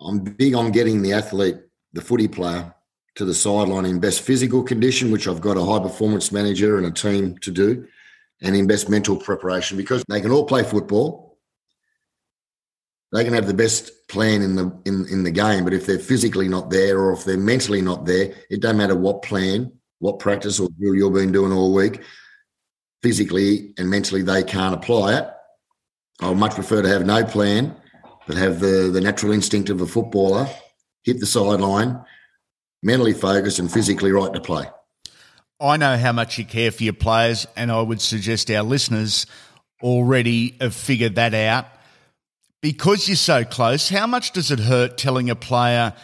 I'm 0.00 0.20
big 0.20 0.54
on 0.54 0.70
getting 0.72 1.02
the 1.02 1.12
athlete, 1.12 1.56
the 1.92 2.00
footy 2.00 2.28
player, 2.28 2.74
to 3.16 3.24
the 3.24 3.34
sideline 3.34 3.84
in 3.84 3.98
best 4.00 4.20
physical 4.20 4.62
condition, 4.62 5.10
which 5.10 5.26
I've 5.26 5.40
got 5.40 5.56
a 5.56 5.64
high 5.64 5.80
performance 5.80 6.30
manager 6.30 6.78
and 6.78 6.86
a 6.86 6.90
team 6.90 7.36
to 7.38 7.50
do, 7.50 7.86
and 8.42 8.54
in 8.54 8.66
best 8.66 8.88
mental 8.88 9.16
preparation 9.16 9.76
because 9.76 10.04
they 10.08 10.20
can 10.20 10.30
all 10.30 10.44
play 10.44 10.62
football. 10.62 11.38
They 13.12 13.24
can 13.24 13.32
have 13.32 13.46
the 13.46 13.54
best 13.54 13.90
plan 14.08 14.42
in 14.42 14.54
the 14.54 14.70
in, 14.84 15.06
in 15.08 15.22
the 15.24 15.30
game, 15.30 15.64
but 15.64 15.72
if 15.72 15.86
they're 15.86 15.98
physically 15.98 16.48
not 16.48 16.70
there 16.70 17.00
or 17.00 17.12
if 17.12 17.24
they're 17.24 17.38
mentally 17.38 17.80
not 17.80 18.04
there, 18.04 18.34
it 18.50 18.60
don't 18.60 18.76
matter 18.76 18.94
what 18.94 19.22
plan, 19.22 19.72
what 19.98 20.18
practice 20.18 20.60
or 20.60 20.68
drill 20.78 20.94
you've 20.94 21.14
been 21.14 21.32
doing 21.32 21.52
all 21.52 21.72
week. 21.72 22.02
Physically 23.02 23.74
and 23.78 23.88
mentally, 23.88 24.22
they 24.22 24.42
can't 24.42 24.74
apply 24.74 25.18
it. 25.18 25.30
I 26.20 26.28
would 26.28 26.38
much 26.38 26.54
prefer 26.54 26.82
to 26.82 26.88
have 26.88 27.06
no 27.06 27.24
plan 27.24 27.76
but 28.28 28.36
have 28.36 28.60
the, 28.60 28.90
the 28.92 29.00
natural 29.00 29.32
instinct 29.32 29.70
of 29.70 29.80
a 29.80 29.86
footballer, 29.86 30.46
hit 31.02 31.18
the 31.18 31.26
sideline, 31.26 31.98
mentally 32.82 33.14
focused 33.14 33.58
and 33.58 33.72
physically 33.72 34.12
right 34.12 34.32
to 34.34 34.40
play. 34.40 34.66
I 35.58 35.78
know 35.78 35.96
how 35.96 36.12
much 36.12 36.38
you 36.38 36.44
care 36.44 36.70
for 36.70 36.84
your 36.84 36.92
players, 36.92 37.46
and 37.56 37.72
I 37.72 37.80
would 37.80 38.02
suggest 38.02 38.50
our 38.50 38.62
listeners 38.62 39.26
already 39.82 40.56
have 40.60 40.74
figured 40.74 41.14
that 41.14 41.32
out. 41.32 41.66
Because 42.60 43.08
you're 43.08 43.16
so 43.16 43.44
close, 43.44 43.88
how 43.88 44.06
much 44.06 44.32
does 44.32 44.50
it 44.50 44.58
hurt 44.60 44.98
telling 44.98 45.30
a 45.30 45.36
player 45.36 45.94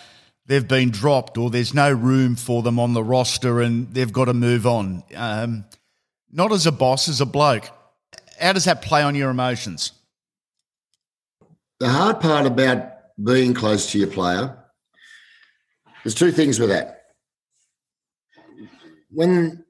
they've 0.47 0.67
been 0.67 0.91
dropped 0.91 1.37
or 1.37 1.51
there's 1.51 1.75
no 1.75 1.93
room 1.93 2.37
for 2.37 2.63
them 2.63 2.79
on 2.79 2.95
the 2.95 3.03
roster 3.03 3.61
and 3.61 3.93
they've 3.93 4.13
got 4.13 4.27
to 4.27 4.35
move 4.35 4.67
on? 4.67 5.03
Um, 5.15 5.67
not 6.33 6.53
as 6.53 6.67
a 6.67 6.73
boss, 6.73 7.09
as 7.09 7.21
a 7.21 7.27
bloke. 7.27 7.69
How 8.41 8.53
does 8.53 8.65
that 8.65 8.83
play 8.83 9.03
on 9.03 9.15
your 9.15 9.31
emotions? 9.31 9.93
The 11.85 11.91
hard 11.91 12.19
part 12.19 12.47
about 12.47 12.93
being 13.23 13.53
close 13.53 13.93
to 13.93 13.99
your 13.99 14.09
player, 14.09 14.57
there's 16.03 16.15
two 16.15 16.33
things 16.33 16.59
with 16.59 16.71
that. 16.71 17.03
When 19.11 19.63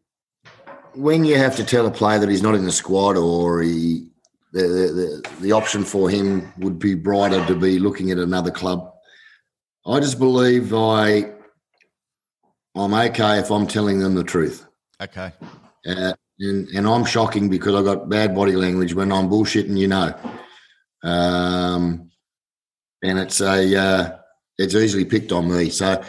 when 0.94 1.25
you 1.25 1.37
have 1.37 1.56
to 1.56 1.64
tell 1.64 1.87
a 1.87 1.90
player 1.90 2.21
that 2.21 2.28
he's 2.28 2.42
not 2.42 2.54
in 2.54 2.64
the 2.64 2.71
squad 2.71 3.16
or 3.16 3.62
he 3.62 4.06
the, 4.52 4.62
the, 4.62 5.30
the 5.40 5.50
option 5.50 5.83
for 5.83 6.09
him 6.09 6.52
would 6.59 6.78
be 6.78 6.94
brighter 6.94 7.44
to 7.47 7.56
be 7.56 7.80
looking 7.80 8.12
at 8.12 8.18
another 8.18 8.52
club. 8.52 8.92
I 9.85 9.99
just 9.99 10.21
believe 10.21 10.73
I 10.73 11.33
I'm 12.76 12.94
okay 12.94 13.40
if 13.40 13.50
I'm 13.50 13.66
telling 13.66 13.99
them 13.99 14.14
the 14.14 14.23
truth. 14.23 14.64
Okay. 15.02 15.33
Uh, 15.85 16.12
and, 16.38 16.68
and 16.68 16.87
I'm 16.87 17.04
shocking 17.04 17.49
because 17.49 17.75
I 17.75 17.83
got 17.83 18.09
bad 18.09 18.37
body 18.37 18.54
language 18.54 18.94
when 18.94 19.11
I'm 19.11 19.28
bullshitting, 19.28 19.76
you 19.76 19.88
know. 19.88 20.14
Um, 21.05 22.11
and 23.03 23.19
it's 23.19 23.41
a 23.41 23.81
uh, 23.81 24.19
it's 24.59 24.75
easily 24.75 25.05
picked 25.05 25.33
on 25.33 25.49
me, 25.49 25.71
so 25.71 26.03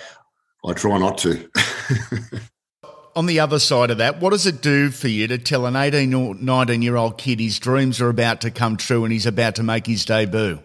I 0.65 0.73
try 0.73 0.97
not 0.97 1.17
to. 1.19 1.49
on 3.15 3.25
the 3.25 3.39
other 3.39 3.59
side 3.59 3.91
of 3.91 3.97
that, 3.99 4.19
what 4.19 4.31
does 4.31 4.45
it 4.45 4.61
do 4.61 4.89
for 4.89 5.07
you 5.07 5.27
to 5.27 5.37
tell 5.37 5.65
an 5.65 5.75
18 5.75 6.13
or 6.13 6.35
19 6.35 6.81
year 6.81 6.95
old 6.95 7.17
kid 7.17 7.39
his 7.39 7.59
dreams 7.59 8.01
are 8.01 8.09
about 8.09 8.41
to 8.41 8.51
come 8.51 8.77
true 8.77 9.03
and 9.03 9.13
he's 9.13 9.25
about 9.25 9.55
to 9.55 9.63
make 9.63 9.87
his 9.87 10.05
debut? 10.05 10.59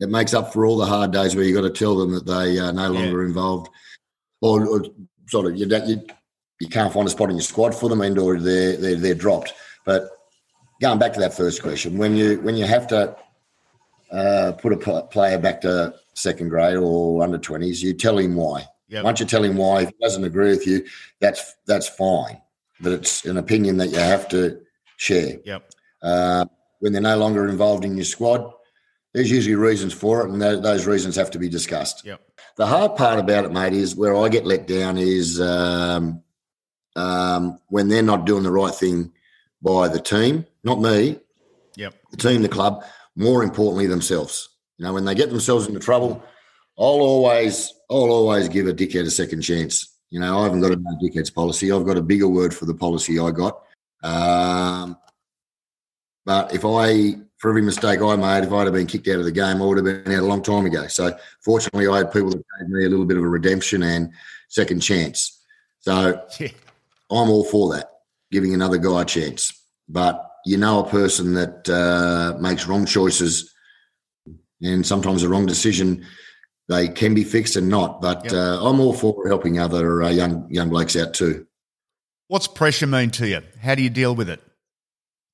It 0.00 0.08
makes 0.08 0.34
up 0.34 0.52
for 0.52 0.66
all 0.66 0.76
the 0.76 0.86
hard 0.86 1.12
days 1.12 1.34
where 1.34 1.44
you've 1.44 1.56
got 1.56 1.62
to 1.62 1.70
tell 1.70 1.96
them 1.96 2.12
that 2.12 2.26
they 2.26 2.58
are 2.58 2.72
no 2.72 2.90
longer 2.90 3.22
yeah. 3.22 3.28
involved, 3.28 3.70
or, 4.42 4.66
or, 4.66 4.84
sort 5.28 5.46
of 5.46 5.56
you, 5.56 5.66
you 5.86 6.06
you 6.60 6.68
can't 6.68 6.92
find 6.92 7.06
a 7.06 7.10
spot 7.10 7.30
in 7.30 7.36
your 7.36 7.42
squad 7.42 7.74
for 7.74 7.88
them, 7.88 8.02
and 8.02 8.18
or 8.18 8.38
they're 8.38 8.76
they're, 8.76 8.96
they're 8.96 9.14
dropped. 9.14 9.54
But 9.86 10.10
going 10.80 10.98
back 10.98 11.12
to 11.14 11.20
that 11.20 11.34
first 11.34 11.62
question, 11.62 11.98
when 11.98 12.16
you 12.16 12.40
when 12.40 12.56
you 12.56 12.66
have 12.66 12.86
to 12.88 13.16
uh, 14.12 14.52
put 14.52 14.72
a 14.72 15.02
player 15.02 15.38
back 15.38 15.60
to 15.62 15.94
second 16.14 16.48
grade 16.48 16.76
or 16.76 17.22
under 17.22 17.38
twenties, 17.38 17.82
you 17.82 17.94
tell 17.94 18.18
him 18.18 18.34
why. 18.34 18.66
Yep. 18.88 19.04
Once 19.04 19.20
you 19.20 19.26
tell 19.26 19.42
him 19.42 19.56
why, 19.56 19.82
if 19.82 19.88
he 19.88 19.94
doesn't 20.00 20.24
agree 20.24 20.50
with 20.50 20.66
you, 20.66 20.84
that's 21.20 21.54
that's 21.66 21.88
fine. 21.88 22.40
But 22.80 22.92
it's 22.92 23.24
an 23.24 23.36
opinion 23.36 23.78
that 23.78 23.88
you 23.88 23.98
have 23.98 24.28
to 24.28 24.60
share. 24.96 25.38
Yep. 25.44 25.70
Uh, 26.02 26.44
when 26.80 26.92
they're 26.92 27.02
no 27.02 27.16
longer 27.16 27.48
involved 27.48 27.84
in 27.84 27.96
your 27.96 28.04
squad, 28.04 28.52
there's 29.12 29.30
usually 29.30 29.54
reasons 29.54 29.94
for 29.94 30.20
it, 30.20 30.30
and 30.30 30.40
th- 30.40 30.62
those 30.62 30.86
reasons 30.86 31.16
have 31.16 31.30
to 31.32 31.38
be 31.38 31.48
discussed. 31.48 32.04
Yep. 32.04 32.20
The 32.56 32.66
hard 32.66 32.96
part 32.96 33.18
about 33.18 33.44
it, 33.44 33.52
mate, 33.52 33.72
is 33.72 33.96
where 33.96 34.14
I 34.14 34.28
get 34.28 34.46
let 34.46 34.66
down 34.66 34.98
is 34.98 35.40
um, 35.40 36.22
um, 36.96 37.58
when 37.68 37.88
they're 37.88 38.02
not 38.02 38.26
doing 38.26 38.42
the 38.42 38.52
right 38.52 38.74
thing 38.74 39.12
by 39.62 39.88
the 39.88 40.00
team, 40.00 40.46
not 40.66 40.80
me. 40.80 41.18
Yep. 41.76 41.94
The 42.10 42.16
team, 42.16 42.42
the 42.42 42.48
club, 42.48 42.84
more 43.14 43.42
importantly 43.42 43.86
themselves. 43.86 44.50
You 44.76 44.84
know, 44.84 44.92
when 44.92 45.04
they 45.04 45.14
get 45.14 45.30
themselves 45.30 45.66
into 45.66 45.80
trouble, 45.80 46.22
I'll 46.78 46.84
always 46.84 47.72
I'll 47.88 48.10
always 48.10 48.48
give 48.48 48.66
a 48.66 48.74
dickhead 48.74 49.06
a 49.06 49.10
second 49.10 49.40
chance. 49.40 49.96
You 50.10 50.20
know, 50.20 50.38
I 50.38 50.44
haven't 50.44 50.60
got 50.60 50.72
a 50.72 50.76
no 50.76 50.98
dickheads 51.02 51.32
policy. 51.32 51.72
I've 51.72 51.86
got 51.86 51.96
a 51.96 52.02
bigger 52.02 52.28
word 52.28 52.54
for 52.54 52.66
the 52.66 52.74
policy 52.74 53.18
I 53.18 53.30
got. 53.30 53.62
Um, 54.02 54.98
but 56.24 56.54
if 56.54 56.64
I, 56.64 57.14
for 57.38 57.50
every 57.50 57.62
mistake 57.62 58.00
I 58.00 58.16
made, 58.16 58.44
if 58.44 58.52
I'd 58.52 58.64
have 58.64 58.74
been 58.74 58.86
kicked 58.86 59.08
out 59.08 59.20
of 59.20 59.24
the 59.24 59.32
game, 59.32 59.62
I 59.62 59.64
would 59.64 59.78
have 59.78 60.04
been 60.04 60.12
out 60.12 60.22
a 60.22 60.26
long 60.26 60.42
time 60.42 60.66
ago. 60.66 60.86
So 60.88 61.16
fortunately, 61.40 61.88
I 61.88 61.98
had 61.98 62.12
people 62.12 62.30
that 62.30 62.42
gave 62.58 62.68
me 62.68 62.84
a 62.84 62.88
little 62.88 63.06
bit 63.06 63.16
of 63.16 63.24
a 63.24 63.28
redemption 63.28 63.82
and 63.82 64.12
second 64.48 64.80
chance. 64.80 65.40
So 65.80 66.20
yeah. 66.40 66.48
I'm 67.10 67.30
all 67.30 67.44
for 67.44 67.72
that, 67.74 67.90
giving 68.30 68.54
another 68.54 68.78
guy 68.78 69.02
a 69.02 69.04
chance. 69.04 69.52
But 69.88 70.22
you 70.46 70.56
know 70.56 70.78
a 70.78 70.88
person 70.88 71.34
that 71.34 71.68
uh, 71.68 72.38
makes 72.38 72.66
wrong 72.66 72.86
choices 72.86 73.52
and 74.62 74.86
sometimes 74.86 75.22
a 75.22 75.28
wrong 75.28 75.44
decision. 75.44 76.06
They 76.68 76.88
can 76.88 77.14
be 77.14 77.24
fixed 77.24 77.56
and 77.56 77.68
not 77.68 78.00
but 78.00 78.24
yep. 78.24 78.32
uh, 78.32 78.68
i'm 78.68 78.80
all 78.80 78.92
for 78.92 79.28
helping 79.28 79.58
other 79.60 80.02
uh, 80.02 80.10
young 80.10 80.46
young 80.50 80.70
blokes 80.70 80.96
out 80.96 81.14
too. 81.14 81.46
What's 82.28 82.48
pressure 82.48 82.86
mean 82.86 83.10
to 83.12 83.28
you? 83.28 83.42
How 83.60 83.74
do 83.74 83.82
you 83.82 83.90
deal 83.90 84.14
with 84.14 84.28
it? 84.30 84.40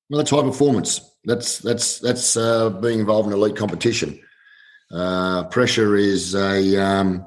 Well 0.09 0.17
that's 0.17 0.31
high 0.31 0.41
performance. 0.41 0.99
That's 1.25 1.59
that's 1.59 1.99
that's 1.99 2.35
uh, 2.35 2.69
being 2.69 2.99
involved 2.99 3.27
in 3.27 3.33
elite 3.33 3.55
competition. 3.55 4.19
Uh, 4.91 5.45
pressure 5.45 5.95
is 5.95 6.35
a 6.35 6.83
um, 6.83 7.25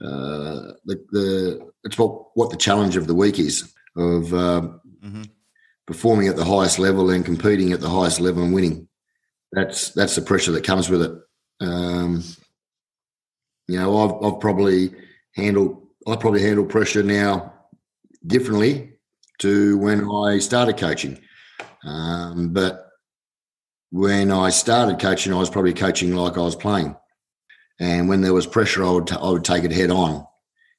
uh, 0.00 0.74
the, 0.84 1.04
the 1.10 1.70
it's 1.84 1.98
what 1.98 2.36
what 2.36 2.50
the 2.50 2.56
challenge 2.56 2.96
of 2.96 3.06
the 3.06 3.14
week 3.14 3.38
is 3.38 3.62
of 3.96 4.24
mm-hmm 4.24 5.22
performing 5.90 6.28
at 6.28 6.36
the 6.36 6.44
highest 6.44 6.78
level 6.78 7.10
and 7.10 7.24
competing 7.24 7.72
at 7.72 7.80
the 7.80 7.88
highest 7.88 8.20
level 8.20 8.44
and 8.44 8.54
winning. 8.54 8.88
That's 9.50 9.90
that's 9.90 10.14
the 10.14 10.22
pressure 10.22 10.52
that 10.52 10.62
comes 10.62 10.88
with 10.88 11.02
it. 11.02 11.12
Um, 11.60 12.22
you 13.66 13.76
know, 13.76 13.98
I've 13.98 14.24
I've 14.24 14.40
probably 14.40 14.94
handled 15.34 15.84
I 16.06 16.14
probably 16.14 16.42
handle 16.42 16.64
pressure 16.64 17.02
now 17.02 17.52
differently 18.24 18.92
to 19.40 19.78
when 19.78 20.08
I 20.08 20.38
started 20.38 20.76
coaching. 20.76 21.18
Um, 21.84 22.52
but 22.52 22.86
when 23.90 24.30
I 24.30 24.50
started 24.50 25.00
coaching, 25.00 25.32
I 25.32 25.38
was 25.38 25.50
probably 25.50 25.74
coaching 25.74 26.14
like 26.14 26.38
I 26.38 26.42
was 26.42 26.54
playing. 26.54 26.94
And 27.80 28.08
when 28.08 28.20
there 28.20 28.34
was 28.34 28.46
pressure, 28.46 28.84
I 28.84 28.90
would, 28.90 29.06
t- 29.08 29.16
I 29.20 29.30
would 29.30 29.44
take 29.44 29.64
it 29.64 29.72
head 29.72 29.90
on. 29.90 30.24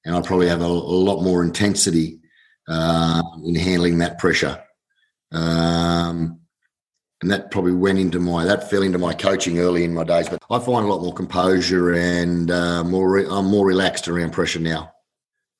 And 0.05 0.15
I'd 0.15 0.23
probably 0.23 0.47
have 0.47 0.61
a, 0.61 0.65
a 0.65 0.67
lot 0.67 1.21
more 1.21 1.43
intensity 1.43 2.21
uh, 2.69 3.21
in 3.43 3.55
handling 3.55 3.97
that 3.97 4.19
pressure. 4.19 4.63
Um, 5.31 6.39
and 7.21 7.31
that 7.31 7.51
probably 7.51 7.73
went 7.73 7.99
into 7.99 8.19
my 8.19 8.45
that 8.45 8.69
fell 8.69 8.81
into 8.81 8.97
my 8.97 9.13
coaching 9.13 9.59
early 9.59 9.83
in 9.83 9.93
my 9.93 10.03
days. 10.03 10.27
But 10.27 10.41
I 10.49 10.59
find 10.59 10.85
a 10.85 10.89
lot 10.89 11.01
more 11.01 11.13
composure 11.13 11.93
and 11.93 12.49
uh, 12.49 12.83
more. 12.83 13.09
Re- 13.11 13.27
I'm 13.29 13.45
more 13.45 13.65
relaxed 13.65 14.07
around 14.07 14.31
pressure 14.31 14.59
now. 14.59 14.91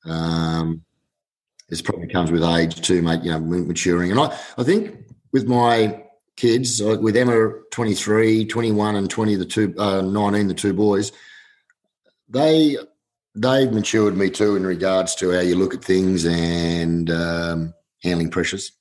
Um, 0.04 0.84
This 1.68 1.80
probably 1.80 2.08
comes 2.08 2.32
with 2.32 2.42
age 2.42 2.80
too, 2.80 3.00
mate. 3.00 3.22
You 3.22 3.30
know, 3.30 3.40
maturing. 3.40 4.10
And 4.10 4.20
I, 4.20 4.36
I 4.58 4.64
think 4.64 5.06
with 5.32 5.46
my 5.46 6.02
kids, 6.36 6.82
with 6.82 7.16
Emma 7.16 7.52
23, 7.70 8.46
21, 8.46 8.96
and 8.96 9.08
20, 9.08 9.36
the 9.36 9.44
two, 9.44 9.74
uh, 9.78 10.02
19, 10.02 10.48
the 10.48 10.54
two 10.54 10.72
boys, 10.72 11.12
they 12.28 12.76
they've 13.34 13.72
matured 13.72 14.16
me 14.16 14.30
too 14.30 14.56
in 14.56 14.66
regards 14.66 15.14
to 15.16 15.30
how 15.30 15.40
you 15.40 15.56
look 15.56 15.74
at 15.74 15.84
things 15.84 16.26
and 16.26 17.08
um, 17.10 17.72
handling 18.02 18.30
pressures. 18.30 18.72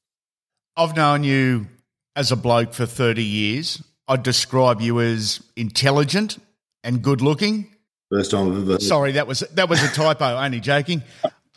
I've 0.77 0.95
known 0.95 1.23
you 1.23 1.67
as 2.15 2.31
a 2.31 2.35
bloke 2.35 2.73
for 2.73 2.85
30 2.85 3.23
years. 3.23 3.83
I'd 4.07 4.23
describe 4.23 4.81
you 4.81 4.99
as 4.99 5.41
intelligent 5.55 6.37
and 6.83 7.01
good 7.01 7.21
looking. 7.21 7.67
First 8.09 8.31
time 8.31 8.51
I've 8.51 8.69
ever. 8.69 8.79
Sorry, 8.79 9.13
that 9.13 9.27
was 9.27 9.39
that 9.39 9.69
was 9.69 9.81
a 9.81 9.87
typo. 9.87 10.25
only 10.37 10.59
joking. 10.59 11.03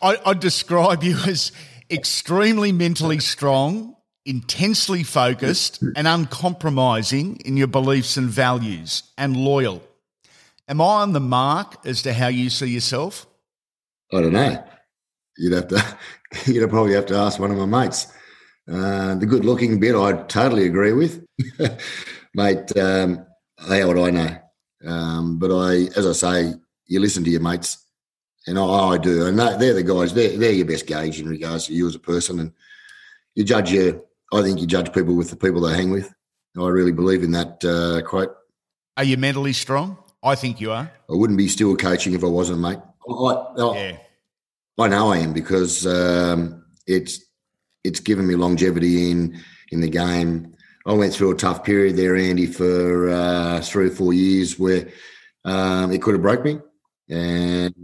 I, 0.00 0.18
I'd 0.24 0.40
describe 0.40 1.02
you 1.02 1.16
as 1.26 1.50
extremely 1.90 2.70
mentally 2.70 3.18
strong, 3.18 3.96
intensely 4.24 5.02
focused, 5.02 5.82
and 5.96 6.06
uncompromising 6.06 7.36
in 7.44 7.56
your 7.56 7.66
beliefs 7.66 8.16
and 8.16 8.28
values, 8.28 9.02
and 9.18 9.36
loyal. 9.36 9.82
Am 10.68 10.80
I 10.80 11.02
on 11.02 11.12
the 11.12 11.20
mark 11.20 11.84
as 11.84 12.02
to 12.02 12.12
how 12.12 12.28
you 12.28 12.50
see 12.50 12.68
yourself? 12.68 13.26
I 14.12 14.20
don't 14.20 14.32
know. 14.32 14.64
You'd 15.36 15.54
have 15.54 15.68
to. 15.68 15.98
You'd 16.46 16.70
probably 16.70 16.94
have 16.94 17.06
to 17.06 17.16
ask 17.16 17.40
one 17.40 17.50
of 17.50 17.56
my 17.56 17.66
mates. 17.66 18.06
Uh, 18.70 19.14
the 19.16 19.26
good-looking 19.26 19.78
bit, 19.78 19.94
I 19.94 20.12
totally 20.24 20.66
agree 20.66 20.92
with, 20.92 21.24
mate. 22.34 22.76
Um, 22.78 23.26
how 23.58 23.86
would 23.88 23.98
I 23.98 24.10
know? 24.10 24.38
Um, 24.86 25.38
but 25.38 25.50
I, 25.54 25.88
as 25.96 26.06
I 26.06 26.12
say, 26.12 26.54
you 26.86 27.00
listen 27.00 27.24
to 27.24 27.30
your 27.30 27.40
mates, 27.40 27.78
and 28.46 28.58
I, 28.58 28.64
I 28.64 28.98
do, 28.98 29.26
and 29.26 29.38
they're 29.38 29.74
the 29.74 29.82
guys. 29.82 30.14
They're 30.14 30.36
they're 30.36 30.52
your 30.52 30.66
best 30.66 30.86
gauge 30.86 31.20
in 31.20 31.28
regards 31.28 31.66
to 31.66 31.74
you 31.74 31.86
as 31.86 31.94
a 31.94 31.98
person, 31.98 32.40
and 32.40 32.52
you 33.34 33.44
judge 33.44 33.72
your. 33.72 34.00
I 34.32 34.42
think 34.42 34.60
you 34.60 34.66
judge 34.66 34.92
people 34.92 35.14
with 35.14 35.30
the 35.30 35.36
people 35.36 35.60
they 35.60 35.74
hang 35.74 35.90
with. 35.90 36.12
I 36.58 36.68
really 36.68 36.92
believe 36.92 37.22
in 37.22 37.32
that 37.32 37.64
uh, 37.64 38.06
quote. 38.06 38.34
Are 38.96 39.04
you 39.04 39.16
mentally 39.16 39.52
strong? 39.52 39.98
I 40.22 40.34
think 40.34 40.60
you 40.60 40.72
are. 40.72 40.90
I 41.10 41.14
wouldn't 41.14 41.38
be 41.38 41.48
still 41.48 41.76
coaching 41.76 42.14
if 42.14 42.24
I 42.24 42.28
wasn't, 42.28 42.60
mate. 42.60 42.78
I, 43.08 43.12
I, 43.12 43.76
yeah. 43.76 43.96
I 44.78 44.88
know 44.88 45.12
I 45.12 45.18
am 45.18 45.32
because 45.32 45.86
um, 45.86 46.64
it's 46.86 47.20
it's 47.84 48.00
given 48.00 48.26
me 48.26 48.34
longevity 48.34 49.10
in 49.10 49.40
in 49.70 49.80
the 49.80 49.88
game. 49.88 50.54
I 50.86 50.92
went 50.92 51.14
through 51.14 51.32
a 51.32 51.36
tough 51.36 51.64
period 51.64 51.96
there, 51.96 52.16
Andy, 52.16 52.46
for 52.46 53.08
uh, 53.08 53.60
three 53.60 53.88
or 53.88 53.90
four 53.90 54.12
years 54.12 54.58
where 54.58 54.88
um, 55.44 55.92
it 55.92 56.02
could 56.02 56.14
have 56.14 56.22
broke 56.22 56.44
me, 56.44 56.58
and 57.08 57.74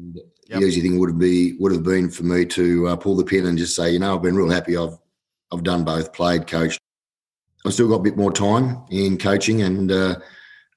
yep. 0.49 0.61
the 0.61 0.67
easy 0.67 0.81
thing 0.81 0.99
would 0.99 1.11
have 1.11 1.19
be 1.19 1.57
would 1.59 1.73
have 1.73 1.85
been 1.85 2.11
for 2.11 2.25
me 2.25 2.45
to 2.47 2.89
uh, 2.89 2.97
pull 2.97 3.17
the 3.17 3.25
pin 3.25 3.47
and 3.47 3.59
just 3.59 3.77
say, 3.77 3.91
you 3.91 3.99
know, 3.99 4.15
I've 4.15 4.23
been 4.23 4.37
real 4.37 4.51
happy. 4.51 4.77
I've 4.77 4.99
I've 5.53 5.63
done 5.63 5.85
both, 5.85 6.13
played, 6.13 6.47
coached. 6.47 6.81
I've 7.65 7.75
still 7.75 7.89
got 7.89 7.97
a 7.97 8.03
bit 8.03 8.17
more 8.17 8.33
time 8.33 8.85
in 8.91 9.19
coaching, 9.19 9.63
and 9.63 9.91
uh, 9.91 10.17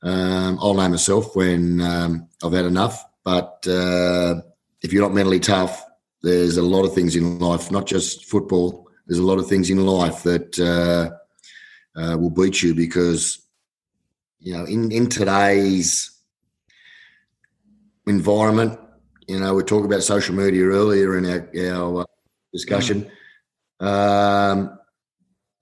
um, 0.01 0.59
I'll 0.61 0.73
know 0.73 0.89
myself 0.89 1.35
when 1.35 1.79
um, 1.81 2.27
I've 2.43 2.53
had 2.53 2.65
enough. 2.65 3.03
But 3.23 3.65
uh, 3.67 4.41
if 4.81 4.91
you're 4.91 5.03
not 5.03 5.13
mentally 5.13 5.39
tough, 5.39 5.83
there's 6.21 6.57
a 6.57 6.61
lot 6.63 6.83
of 6.83 6.93
things 6.93 7.15
in 7.15 7.39
life, 7.39 7.71
not 7.71 7.85
just 7.85 8.25
football. 8.25 8.89
There's 9.05 9.19
a 9.19 9.23
lot 9.23 9.39
of 9.39 9.47
things 9.47 9.69
in 9.69 9.85
life 9.85 10.23
that 10.23 10.59
uh, 10.59 11.99
uh, 11.99 12.17
will 12.17 12.29
beat 12.29 12.63
you 12.63 12.73
because, 12.73 13.39
you 14.39 14.53
know, 14.53 14.65
in, 14.65 14.91
in 14.91 15.07
today's 15.07 16.11
environment, 18.07 18.79
you 19.27 19.39
know, 19.39 19.53
we 19.53 19.63
talked 19.63 19.85
about 19.85 20.03
social 20.03 20.35
media 20.35 20.65
earlier 20.65 21.17
in 21.17 21.25
our, 21.25 21.49
our 21.75 22.01
uh, 22.01 22.05
discussion. 22.51 23.09
Um, 23.79 24.77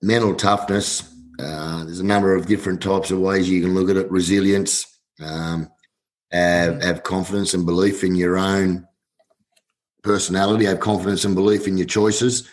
mental 0.00 0.34
toughness 0.34 1.12
uh, 1.42 1.84
there's 1.84 2.00
a 2.00 2.04
number 2.04 2.34
of 2.34 2.46
different 2.46 2.82
types 2.82 3.10
of 3.10 3.18
ways 3.18 3.48
you 3.48 3.62
can 3.62 3.74
look 3.74 3.90
at 3.90 3.96
it. 3.96 4.10
Resilience, 4.10 4.86
um, 5.20 5.68
have, 6.30 6.82
have 6.82 7.02
confidence 7.02 7.54
and 7.54 7.66
belief 7.66 8.04
in 8.04 8.14
your 8.14 8.38
own 8.38 8.86
personality, 10.02 10.64
have 10.66 10.80
confidence 10.80 11.24
and 11.24 11.34
belief 11.34 11.66
in 11.66 11.76
your 11.76 11.86
choices. 11.86 12.48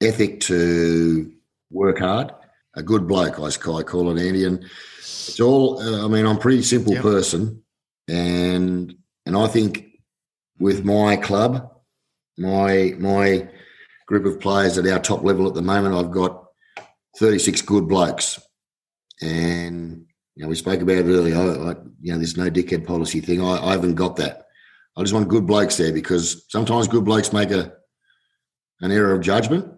ethic 0.00 0.40
to 0.40 1.32
work 1.70 1.98
hard. 1.98 2.32
A 2.74 2.82
good 2.82 3.08
bloke, 3.08 3.40
I 3.40 3.50
call 3.82 4.16
it, 4.16 4.24
Andy. 4.24 4.44
And 4.44 4.64
it's 4.98 5.40
all. 5.40 5.80
Uh, 5.80 6.04
I 6.04 6.08
mean, 6.08 6.26
I'm 6.26 6.36
a 6.36 6.40
pretty 6.40 6.62
simple 6.62 6.94
yep. 6.94 7.02
person, 7.02 7.62
and 8.08 8.94
and 9.26 9.36
I 9.36 9.46
think 9.48 9.86
with 10.58 10.84
my 10.84 11.16
club, 11.16 11.70
my 12.38 12.94
my 12.98 13.48
group 14.06 14.26
of 14.26 14.40
players 14.40 14.78
at 14.78 14.86
our 14.86 15.00
top 15.00 15.24
level 15.24 15.48
at 15.48 15.54
the 15.54 15.62
moment, 15.62 15.94
I've 15.94 16.10
got 16.10 16.46
36 17.18 17.62
good 17.62 17.88
blokes, 17.88 18.40
and 19.20 20.06
you 20.40 20.46
know 20.46 20.48
we 20.48 20.56
spoke 20.56 20.80
about 20.80 20.96
it 20.96 21.04
earlier. 21.04 21.36
I, 21.36 21.72
I, 21.72 21.76
you 22.00 22.12
know, 22.12 22.16
there's 22.16 22.38
no 22.38 22.48
dickhead 22.48 22.86
policy 22.86 23.20
thing. 23.20 23.42
I, 23.42 23.58
I 23.58 23.72
haven't 23.72 23.96
got 23.96 24.16
that. 24.16 24.46
I 24.96 25.02
just 25.02 25.12
want 25.12 25.28
good 25.28 25.46
blokes 25.46 25.76
there 25.76 25.92
because 25.92 26.46
sometimes 26.48 26.88
good 26.88 27.04
blokes 27.04 27.30
make 27.30 27.50
a 27.50 27.74
an 28.80 28.90
error 28.90 29.12
of 29.12 29.20
judgment, 29.20 29.70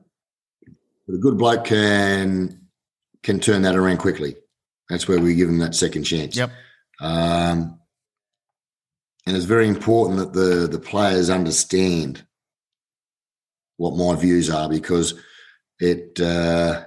but 1.09 1.17
a 1.17 1.19
good 1.19 1.37
bloke 1.37 1.65
can 1.65 2.69
can 3.25 3.41
turn 3.41 3.63
that 3.63 3.75
around 3.75 3.97
quickly. 3.97 4.37
That's 4.89 5.09
where 5.09 5.19
we 5.19 5.35
give 5.35 5.49
them 5.49 5.59
that 5.59 5.75
second 5.75 6.05
chance. 6.05 6.37
Yep. 6.37 6.53
Um, 7.01 7.81
and 9.27 9.37
it's 9.37 9.47
very 9.47 9.67
important 9.67 10.21
that 10.21 10.33
the 10.33 10.69
the 10.69 10.79
players 10.79 11.29
understand 11.29 12.25
what 13.79 13.97
my 13.97 14.15
views 14.15 14.49
are 14.49 14.69
because 14.69 15.15
it. 15.81 16.21
Uh, 16.21 16.85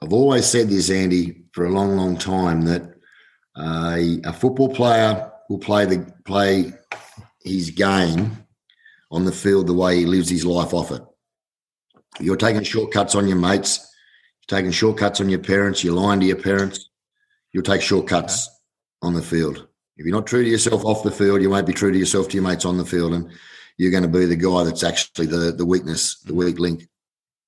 I've 0.00 0.12
always 0.12 0.46
said 0.46 0.68
this, 0.68 0.90
Andy, 0.90 1.43
for 1.54 1.64
a 1.64 1.70
long, 1.70 1.96
long 1.96 2.18
time 2.18 2.62
that 2.62 2.82
uh, 3.56 3.96
a 4.24 4.32
football 4.32 4.74
player 4.74 5.30
will 5.48 5.58
play 5.58 5.86
the 5.86 6.12
play 6.24 6.72
his 7.44 7.70
game 7.70 8.36
on 9.12 9.24
the 9.24 9.32
field 9.32 9.68
the 9.68 9.72
way 9.72 9.98
he 9.98 10.06
lives 10.06 10.28
his 10.28 10.44
life 10.44 10.74
off 10.74 10.90
it. 10.90 11.02
You're 12.18 12.36
taking 12.36 12.64
shortcuts 12.64 13.14
on 13.14 13.28
your 13.28 13.36
mates, 13.36 13.78
you're 14.40 14.58
taking 14.58 14.72
shortcuts 14.72 15.20
on 15.20 15.28
your 15.28 15.38
parents, 15.38 15.84
you're 15.84 15.94
lying 15.94 16.18
to 16.20 16.26
your 16.26 16.42
parents, 16.42 16.90
you'll 17.52 17.62
take 17.62 17.82
shortcuts 17.82 18.50
on 19.00 19.14
the 19.14 19.22
field. 19.22 19.68
If 19.96 20.04
you're 20.04 20.16
not 20.16 20.26
true 20.26 20.42
to 20.42 20.50
yourself 20.50 20.84
off 20.84 21.04
the 21.04 21.12
field, 21.12 21.40
you 21.40 21.50
won't 21.50 21.68
be 21.68 21.72
true 21.72 21.92
to 21.92 21.98
yourself 21.98 22.28
to 22.28 22.34
your 22.34 22.42
mates 22.42 22.64
on 22.64 22.78
the 22.78 22.84
field, 22.84 23.12
and 23.12 23.30
you're 23.78 23.92
going 23.92 24.02
to 24.02 24.08
be 24.08 24.26
the 24.26 24.34
guy 24.34 24.64
that's 24.64 24.82
actually 24.82 25.26
the 25.26 25.52
the 25.52 25.66
weakness, 25.66 26.18
the 26.22 26.34
weak 26.34 26.58
link. 26.58 26.88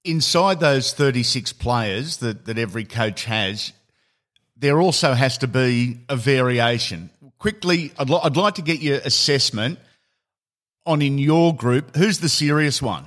Inside 0.04 0.60
those 0.60 0.92
36 0.92 1.54
players 1.54 2.18
that, 2.18 2.44
that 2.44 2.56
every 2.56 2.84
coach 2.84 3.24
has, 3.24 3.72
there 4.56 4.80
also 4.80 5.12
has 5.12 5.38
to 5.38 5.46
be 5.46 5.98
a 6.08 6.16
variation. 6.16 7.10
Quickly, 7.38 7.92
I'd, 7.98 8.08
li- 8.08 8.20
I'd 8.22 8.36
like 8.36 8.54
to 8.54 8.62
get 8.62 8.80
your 8.80 8.98
assessment 8.98 9.78
on 10.86 11.02
in 11.02 11.18
your 11.18 11.54
group. 11.54 11.96
Who's 11.96 12.20
the 12.20 12.28
serious 12.28 12.80
one? 12.80 13.06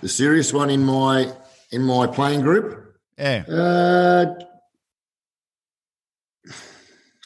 The 0.00 0.08
serious 0.08 0.52
one 0.52 0.70
in 0.70 0.84
my 0.84 1.32
in 1.70 1.82
my 1.82 2.06
playing 2.06 2.40
group. 2.40 2.96
Yeah. 3.18 3.44
Uh, 3.46 4.34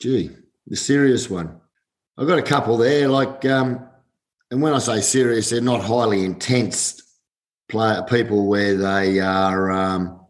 gee, 0.01 0.31
the 0.67 0.77
serious 0.77 1.31
one. 1.31 1.61
I've 2.19 2.27
got 2.27 2.39
a 2.39 2.43
couple 2.43 2.77
there. 2.77 3.09
Like, 3.09 3.45
um, 3.45 3.89
and 4.51 4.61
when 4.61 4.75
I 4.75 4.79
say 4.79 5.01
serious, 5.01 5.51
they're 5.51 5.61
not 5.61 5.83
highly 5.83 6.25
intense 6.25 7.01
play, 7.69 8.01
people 8.09 8.47
where 8.47 8.77
they 8.77 9.21
are 9.21 9.71
um, 9.71 10.24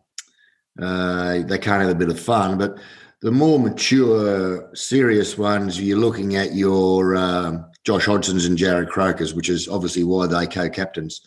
uh, 0.81 1.43
they 1.43 1.59
can't 1.59 1.83
have 1.83 1.91
a 1.91 1.95
bit 1.95 2.09
of 2.09 2.19
fun. 2.19 2.59
But 2.59 2.79
the 3.23 3.31
more 3.31 3.59
mature, 3.59 4.71
serious 4.75 5.39
ones, 5.39 5.81
you're 5.81 5.99
looking 5.99 6.37
at 6.37 6.55
your 6.55 7.17
um, 7.17 7.67
Josh 7.85 8.07
Hodgson's 8.07 8.45
and 8.45 8.59
Jarrod 8.59 8.89
Croker's, 8.89 9.35
which 9.35 9.49
is 9.49 9.69
obviously 9.69 10.05
why 10.05 10.27
they 10.27 10.47
co-captains. 10.47 11.21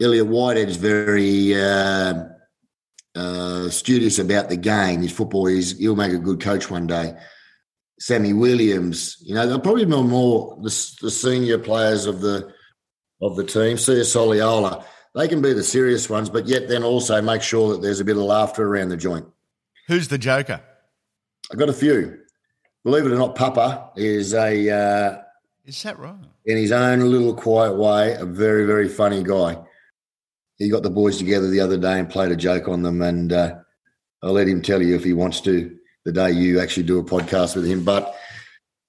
Elliott 0.00 0.28
Whitehead's 0.28 0.76
very 0.76 1.54
uh, 1.54 2.24
uh, 3.14 3.68
studious 3.68 4.18
about 4.18 4.48
the 4.48 4.56
game. 4.56 5.02
His 5.02 5.12
football, 5.12 5.46
he's, 5.46 5.78
he'll 5.78 5.96
make 5.96 6.12
a 6.12 6.18
good 6.18 6.40
coach 6.40 6.70
one 6.70 6.86
day. 6.86 7.14
Sammy 8.00 8.32
Williams, 8.32 9.18
you 9.20 9.34
know, 9.34 9.46
they're 9.46 9.58
probably 9.58 9.84
more, 9.84 10.04
more 10.04 10.56
the, 10.62 10.96
the 11.02 11.10
senior 11.10 11.58
players 11.58 12.06
of 12.06 12.20
the 12.20 12.50
of 13.22 13.36
the 13.36 13.44
team. 13.44 13.76
Sia 13.76 13.96
Soliola, 13.96 14.84
they 15.14 15.28
can 15.28 15.42
be 15.42 15.52
the 15.52 15.62
serious 15.62 16.08
ones, 16.08 16.30
but 16.30 16.46
yet 16.46 16.68
then 16.68 16.82
also 16.82 17.20
make 17.20 17.42
sure 17.42 17.72
that 17.72 17.82
there's 17.82 18.00
a 18.00 18.04
bit 18.04 18.16
of 18.16 18.22
laughter 18.22 18.66
around 18.66 18.90
the 18.90 18.96
joint. 18.96 19.26
Who's 19.88 20.08
the 20.08 20.18
joker? 20.18 20.60
I've 21.50 21.58
got 21.58 21.68
a 21.68 21.74
few. 21.74 22.18
Believe 22.84 23.06
it 23.06 23.12
or 23.12 23.16
not, 23.18 23.34
Papa 23.34 23.90
is 23.96 24.34
a 24.34 24.70
uh, 24.70 25.22
is 25.66 25.82
that 25.82 25.98
right? 25.98 26.14
In 26.46 26.56
his 26.56 26.72
own 26.72 27.00
little 27.00 27.34
quiet 27.34 27.76
way, 27.76 28.14
a 28.14 28.24
very 28.24 28.64
very 28.64 28.88
funny 28.88 29.22
guy. 29.22 29.58
He 30.58 30.68
got 30.70 30.82
the 30.82 30.90
boys 30.90 31.18
together 31.18 31.48
the 31.48 31.60
other 31.60 31.78
day 31.78 31.98
and 31.98 32.08
played 32.08 32.32
a 32.32 32.36
joke 32.36 32.68
on 32.68 32.82
them, 32.82 33.02
and 33.02 33.32
uh, 33.32 33.56
I'll 34.22 34.32
let 34.32 34.48
him 34.48 34.62
tell 34.62 34.82
you 34.82 34.94
if 34.94 35.04
he 35.04 35.12
wants 35.12 35.40
to 35.42 35.76
the 36.04 36.12
day 36.12 36.30
you 36.30 36.60
actually 36.60 36.84
do 36.84 36.98
a 36.98 37.04
podcast 37.04 37.56
with 37.56 37.66
him. 37.66 37.84
But 37.84 38.14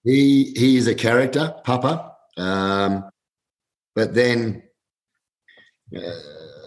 he 0.03 0.53
he 0.55 0.77
is 0.77 0.87
a 0.87 0.95
character, 0.95 1.53
Papa. 1.63 2.13
Um, 2.37 3.09
but 3.95 4.13
then, 4.13 4.63
uh, 5.95 5.99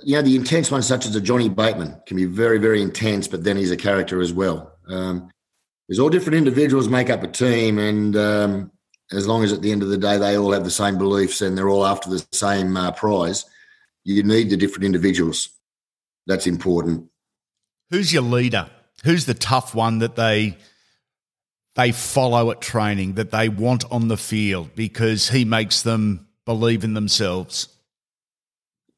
you 0.03 0.17
know, 0.17 0.23
the 0.23 0.37
intense 0.37 0.71
ones 0.71 0.87
such 0.87 1.07
as 1.07 1.17
a 1.17 1.21
Johnny 1.21 1.49
Bateman 1.49 2.01
can 2.07 2.17
be 2.17 2.25
very 2.25 2.59
very 2.59 2.83
intense, 2.83 3.29
but 3.29 3.45
then 3.45 3.57
he's 3.57 3.71
a 3.71 3.77
character 3.77 4.21
as 4.21 4.33
well. 4.33 4.73
Um, 4.89 5.31
there's 5.89 5.99
all 5.99 6.11
different 6.11 6.39
individuals 6.39 6.89
make 6.89 7.11
up 7.11 7.23
a 7.23 7.29
team, 7.29 7.79
and 7.79 8.17
um, 8.17 8.73
as 9.13 9.27
long 9.27 9.45
as 9.45 9.53
at 9.53 9.63
the 9.63 9.73
end 9.73 9.83
of 9.83 9.89
the 9.89 9.99
day 9.99 10.19
they 10.19 10.37
all 10.37 10.53
have 10.53 10.65
the 10.65 10.71
same 10.71 10.99
beliefs 10.99 11.41
and 11.41 11.57
they're 11.57 11.69
all 11.69 11.87
after 11.87 12.09
the 12.09 12.25
same 12.33 12.77
uh, 12.77 12.91
prize, 12.93 13.45
you 14.05 14.23
need 14.23 14.51
the 14.51 14.57
different 14.57 14.85
individuals. 14.85 15.49
That's 16.27 16.47
important. 16.47 17.09
Who's 17.91 18.13
your 18.13 18.23
leader? 18.23 18.71
who's 19.05 19.27
the 19.27 19.35
tough 19.35 19.75
one 19.75 19.99
that 19.99 20.17
they 20.17 20.57
they 21.77 21.93
follow 21.93 22.51
at 22.51 22.61
training 22.61 23.15
that 23.15 23.31
they 23.31 23.49
want 23.49 23.85
on 23.91 24.09
the 24.09 24.17
field 24.17 24.75
because 24.75 25.31
he 25.31 25.45
makes 25.45 25.83
them 25.83 26.27
believe 26.45 26.85
in 26.85 26.95
themselves? 26.95 27.69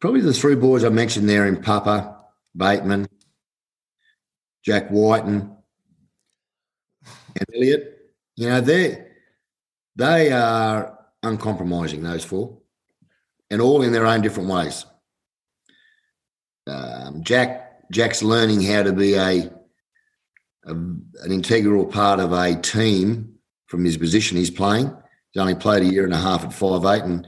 Probably 0.01 0.21
the 0.21 0.33
three 0.33 0.57
boys 0.57 0.85
I 0.85 0.91
mentioned 0.91 1.29
there 1.29 1.47
in 1.47 1.63
Papa, 1.63 2.17
Bateman, 2.55 3.09
Jack 4.65 4.91
Wighton, 4.91 5.57
and 7.37 7.47
Elliott. 7.55 7.99
You 8.37 8.49
know, 8.49 8.61
they 8.61 9.07
they 9.97 10.33
are 10.33 10.99
uncompromising, 11.23 12.03
those 12.03 12.25
four, 12.25 12.59
and 13.51 13.63
all 13.63 13.83
in 13.83 13.93
their 13.93 14.07
own 14.07 14.21
different 14.21 14.51
ways. 14.51 14.85
Um, 16.67 17.23
Jack 17.23 17.91
Jack's 17.91 18.23
learning 18.23 18.63
how 18.63 18.83
to 18.83 18.93
be 18.93 19.15
a 19.15 19.51
a, 20.67 20.73
an 20.73 21.31
integral 21.31 21.87
part 21.87 22.21
of 22.21 22.33
a 22.33 22.57
team 22.57 23.37
from 23.67 23.85
his 23.85 23.97
position 23.97 24.37
he's 24.37 24.51
playing. 24.51 24.95
He's 25.31 25.41
only 25.41 25.55
played 25.55 25.85
a 25.85 25.87
year 25.87 26.05
and 26.05 26.13
a 26.13 26.19
half 26.19 26.45
at 26.45 26.53
five 26.53 26.85
eight, 26.85 27.05
and 27.05 27.27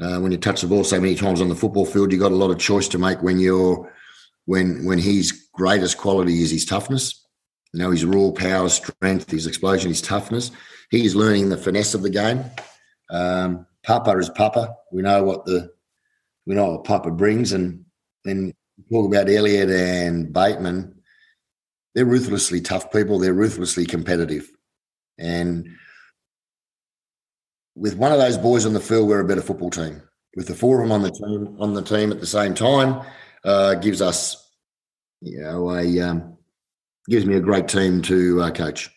uh, 0.00 0.18
when 0.18 0.32
you 0.32 0.38
touch 0.38 0.60
the 0.60 0.66
ball 0.66 0.84
so 0.84 1.00
many 1.00 1.14
times 1.14 1.40
on 1.40 1.48
the 1.48 1.54
football 1.54 1.86
field, 1.86 2.12
you've 2.12 2.20
got 2.20 2.32
a 2.32 2.36
lot 2.36 2.50
of 2.50 2.58
choice 2.58 2.88
to 2.88 2.98
make 2.98 3.22
when 3.22 3.38
you're 3.38 3.92
when 4.46 4.84
when 4.84 4.98
his 4.98 5.48
greatest 5.52 5.98
quality 5.98 6.42
is 6.42 6.50
his 6.50 6.64
toughness. 6.64 7.26
You 7.72 7.80
know, 7.80 7.90
his 7.90 8.04
raw 8.04 8.30
power, 8.30 8.68
strength, 8.68 9.30
his 9.30 9.46
explosion, 9.46 9.90
his 9.90 10.02
toughness. 10.02 10.50
He's 10.90 11.14
learning 11.14 11.48
the 11.48 11.56
finesse 11.56 11.94
of 11.94 12.02
the 12.02 12.10
game. 12.10 12.44
Um, 13.10 13.66
Papa 13.82 14.18
is 14.18 14.28
Papa. 14.30 14.74
We 14.92 15.02
know 15.02 15.22
what 15.24 15.44
the 15.46 15.70
we 16.46 16.54
know 16.54 16.72
what 16.72 16.84
Papa 16.84 17.10
brings, 17.10 17.52
and 17.52 17.84
then 18.24 18.52
talk 18.90 19.06
about 19.06 19.30
Elliott 19.30 19.70
and 19.70 20.32
Bateman 20.32 21.02
they're 21.94 22.04
ruthlessly 22.04 22.60
tough 22.60 22.90
people. 22.92 23.18
They're 23.18 23.34
ruthlessly 23.34 23.86
competitive. 23.86 24.50
And 25.18 25.68
with 27.74 27.96
one 27.96 28.12
of 28.12 28.18
those 28.18 28.38
boys 28.38 28.66
on 28.66 28.72
the 28.72 28.80
field, 28.80 29.08
we're 29.08 29.20
a 29.20 29.24
better 29.24 29.42
football 29.42 29.70
team. 29.70 30.02
With 30.36 30.48
the 30.48 30.54
four 30.54 30.80
of 30.80 30.88
them 30.88 30.92
on 30.92 31.02
the 31.02 31.10
team 31.10 31.56
on 31.60 31.74
the 31.74 31.82
team 31.82 32.10
at 32.10 32.20
the 32.20 32.26
same 32.26 32.54
time, 32.54 33.06
uh, 33.44 33.74
gives 33.74 34.00
us, 34.00 34.50
you 35.20 35.42
know, 35.42 35.70
a 35.70 36.00
um, 36.00 36.38
gives 37.08 37.26
me 37.26 37.34
a 37.34 37.40
great 37.40 37.68
team 37.68 38.02
to 38.02 38.40
uh, 38.40 38.50
coach. 38.50 38.90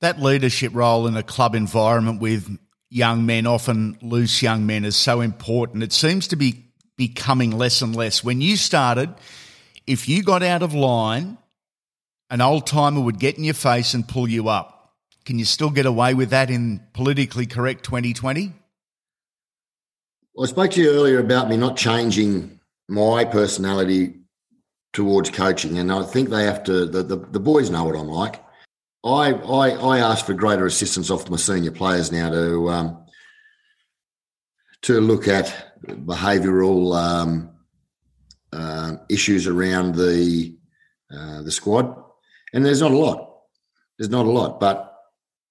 That 0.00 0.20
leadership 0.20 0.74
role 0.74 1.06
in 1.06 1.16
a 1.16 1.22
club 1.22 1.54
environment 1.54 2.20
with 2.20 2.48
young 2.88 3.26
men, 3.26 3.46
often 3.46 3.98
loose 4.00 4.42
young 4.42 4.66
men, 4.66 4.84
is 4.84 4.96
so 4.96 5.20
important. 5.20 5.82
It 5.82 5.92
seems 5.92 6.28
to 6.28 6.36
be 6.36 6.72
becoming 6.96 7.50
less 7.50 7.82
and 7.82 7.94
less. 7.94 8.24
When 8.24 8.40
you 8.40 8.56
started, 8.56 9.14
if 9.86 10.08
you 10.08 10.22
got 10.22 10.42
out 10.42 10.62
of 10.62 10.74
line 10.74 11.38
an 12.32 12.40
old 12.40 12.66
timer 12.66 13.02
would 13.02 13.18
get 13.18 13.36
in 13.36 13.44
your 13.44 13.52
face 13.52 13.92
and 13.92 14.08
pull 14.08 14.26
you 14.26 14.48
up. 14.48 14.81
Can 15.24 15.38
you 15.38 15.44
still 15.44 15.70
get 15.70 15.86
away 15.86 16.14
with 16.14 16.30
that 16.30 16.50
in 16.50 16.80
politically 16.92 17.46
correct 17.46 17.84
2020? 17.84 18.52
Well, 20.34 20.46
I 20.46 20.50
spoke 20.50 20.70
to 20.72 20.82
you 20.82 20.90
earlier 20.90 21.20
about 21.20 21.48
me 21.48 21.56
not 21.56 21.76
changing 21.76 22.60
my 22.88 23.24
personality 23.24 24.20
towards 24.92 25.30
coaching, 25.30 25.78
and 25.78 25.92
I 25.92 26.02
think 26.02 26.30
they 26.30 26.44
have 26.44 26.64
to. 26.64 26.86
The, 26.86 27.02
the, 27.02 27.16
the 27.16 27.40
boys 27.40 27.70
know 27.70 27.84
what 27.84 27.96
I'm 27.96 28.08
like. 28.08 28.42
I, 29.04 29.32
I 29.32 29.70
I 29.70 29.98
ask 29.98 30.24
for 30.24 30.34
greater 30.34 30.64
assistance 30.66 31.10
off 31.10 31.28
my 31.28 31.36
senior 31.36 31.72
players 31.72 32.12
now 32.12 32.30
to 32.30 32.70
um, 32.70 33.04
to 34.82 35.00
look 35.00 35.28
at 35.28 35.76
behavioural 35.86 36.96
um, 36.96 37.50
uh, 38.52 38.96
issues 39.08 39.46
around 39.46 39.96
the 39.96 40.56
uh, 41.12 41.42
the 41.42 41.50
squad 41.50 42.02
and 42.52 42.64
there's 42.64 42.80
not 42.80 42.92
a 42.92 42.96
lot. 42.96 43.40
There's 43.98 44.10
not 44.10 44.26
a 44.26 44.30
lot, 44.30 44.60
but 44.60 44.91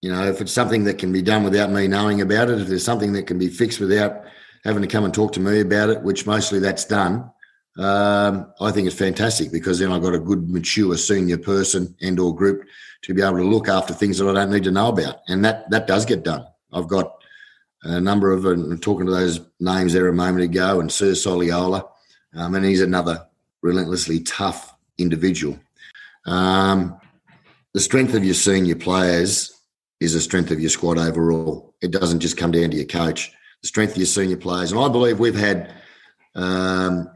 you 0.01 0.11
know, 0.11 0.27
if 0.27 0.41
it's 0.41 0.51
something 0.51 0.83
that 0.85 0.97
can 0.97 1.11
be 1.11 1.21
done 1.21 1.43
without 1.43 1.69
me 1.71 1.87
knowing 1.87 2.21
about 2.21 2.49
it, 2.49 2.59
if 2.59 2.67
there's 2.67 2.83
something 2.83 3.13
that 3.13 3.27
can 3.27 3.37
be 3.37 3.49
fixed 3.49 3.79
without 3.79 4.23
having 4.63 4.81
to 4.81 4.87
come 4.87 5.05
and 5.05 5.13
talk 5.13 5.31
to 5.33 5.39
me 5.39 5.59
about 5.61 5.89
it, 5.89 6.01
which 6.01 6.25
mostly 6.25 6.59
that's 6.59 6.85
done, 6.85 7.31
um, 7.77 8.51
I 8.59 8.71
think 8.71 8.87
it's 8.87 8.97
fantastic 8.97 9.51
because 9.51 9.79
then 9.79 9.91
I've 9.91 10.01
got 10.01 10.13
a 10.13 10.19
good, 10.19 10.49
mature 10.49 10.97
senior 10.97 11.37
person 11.37 11.95
and 12.01 12.19
or 12.19 12.35
group 12.35 12.65
to 13.03 13.13
be 13.13 13.21
able 13.21 13.37
to 13.37 13.43
look 13.43 13.67
after 13.67 13.93
things 13.93 14.17
that 14.17 14.29
I 14.29 14.33
don't 14.33 14.51
need 14.51 14.65
to 14.65 14.71
know 14.71 14.89
about, 14.89 15.17
and 15.27 15.43
that 15.45 15.69
that 15.71 15.87
does 15.87 16.05
get 16.05 16.23
done. 16.23 16.45
I've 16.73 16.87
got 16.87 17.13
a 17.83 17.99
number 17.99 18.31
of, 18.31 18.45
and 18.45 18.81
talking 18.81 19.05
to 19.05 19.11
those 19.11 19.39
names 19.59 19.93
there 19.93 20.07
a 20.07 20.13
moment 20.13 20.43
ago, 20.43 20.79
and 20.81 20.91
Sia 20.91 21.13
Soliola, 21.13 21.87
um, 22.35 22.55
and 22.55 22.65
he's 22.65 22.81
another 22.81 23.25
relentlessly 23.61 24.19
tough 24.19 24.75
individual 24.97 25.57
um, 26.25 26.99
the 27.73 27.79
strength 27.79 28.13
of 28.13 28.23
your 28.23 28.33
senior 28.33 28.75
players 28.75 29.60
is 30.01 30.13
the 30.13 30.19
strength 30.19 30.51
of 30.51 30.59
your 30.59 30.69
squad 30.69 30.97
overall. 30.97 31.73
It 31.81 31.91
doesn't 31.91 32.19
just 32.19 32.35
come 32.35 32.51
down 32.51 32.71
to 32.71 32.75
your 32.75 32.85
coach. 32.85 33.31
The 33.61 33.67
strength 33.67 33.91
of 33.91 33.97
your 33.97 34.07
senior 34.07 34.37
players, 34.37 34.71
and 34.71 34.81
I 34.81 34.89
believe 34.89 35.19
we've 35.19 35.35
had 35.35 35.73
um, 36.35 37.09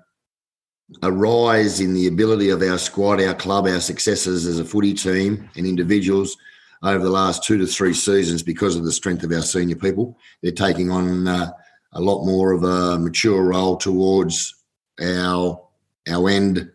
a 1.02 1.12
rise 1.12 1.82
in 1.82 1.94
the 1.94 2.08
ability 2.08 2.50
of 2.52 2.62
our 2.62 2.78
squad, 2.78 3.20
our 3.20 3.34
club, 3.34 3.66
our 3.66 3.82
successes 3.82 4.46
as 4.46 4.60
a 4.60 4.66
footy 4.66 4.94
team 4.94 5.50
and 5.58 5.66
individuals 5.66 6.38
over 6.84 7.04
the 7.04 7.10
last 7.10 7.44
two 7.44 7.58
to 7.58 7.66
three 7.66 7.94
seasons 7.94 8.44
because 8.44 8.76
of 8.76 8.86
the 8.86 8.92
strength 8.92 9.24
of 9.24 9.32
our 9.32 9.42
senior 9.42 9.76
people. 9.76 10.16
They're 10.44 10.52
taking 10.52 10.92
on 10.92 11.28
uh, 11.28 11.52
a 11.94 12.02
lot 12.02 12.24
more 12.24 12.52
of 12.52 12.64
a 12.64 13.00
mature 13.00 13.44
role 13.44 13.78
towards 13.78 14.54
our 15.02 15.62
our 16.08 16.30
end 16.30 16.72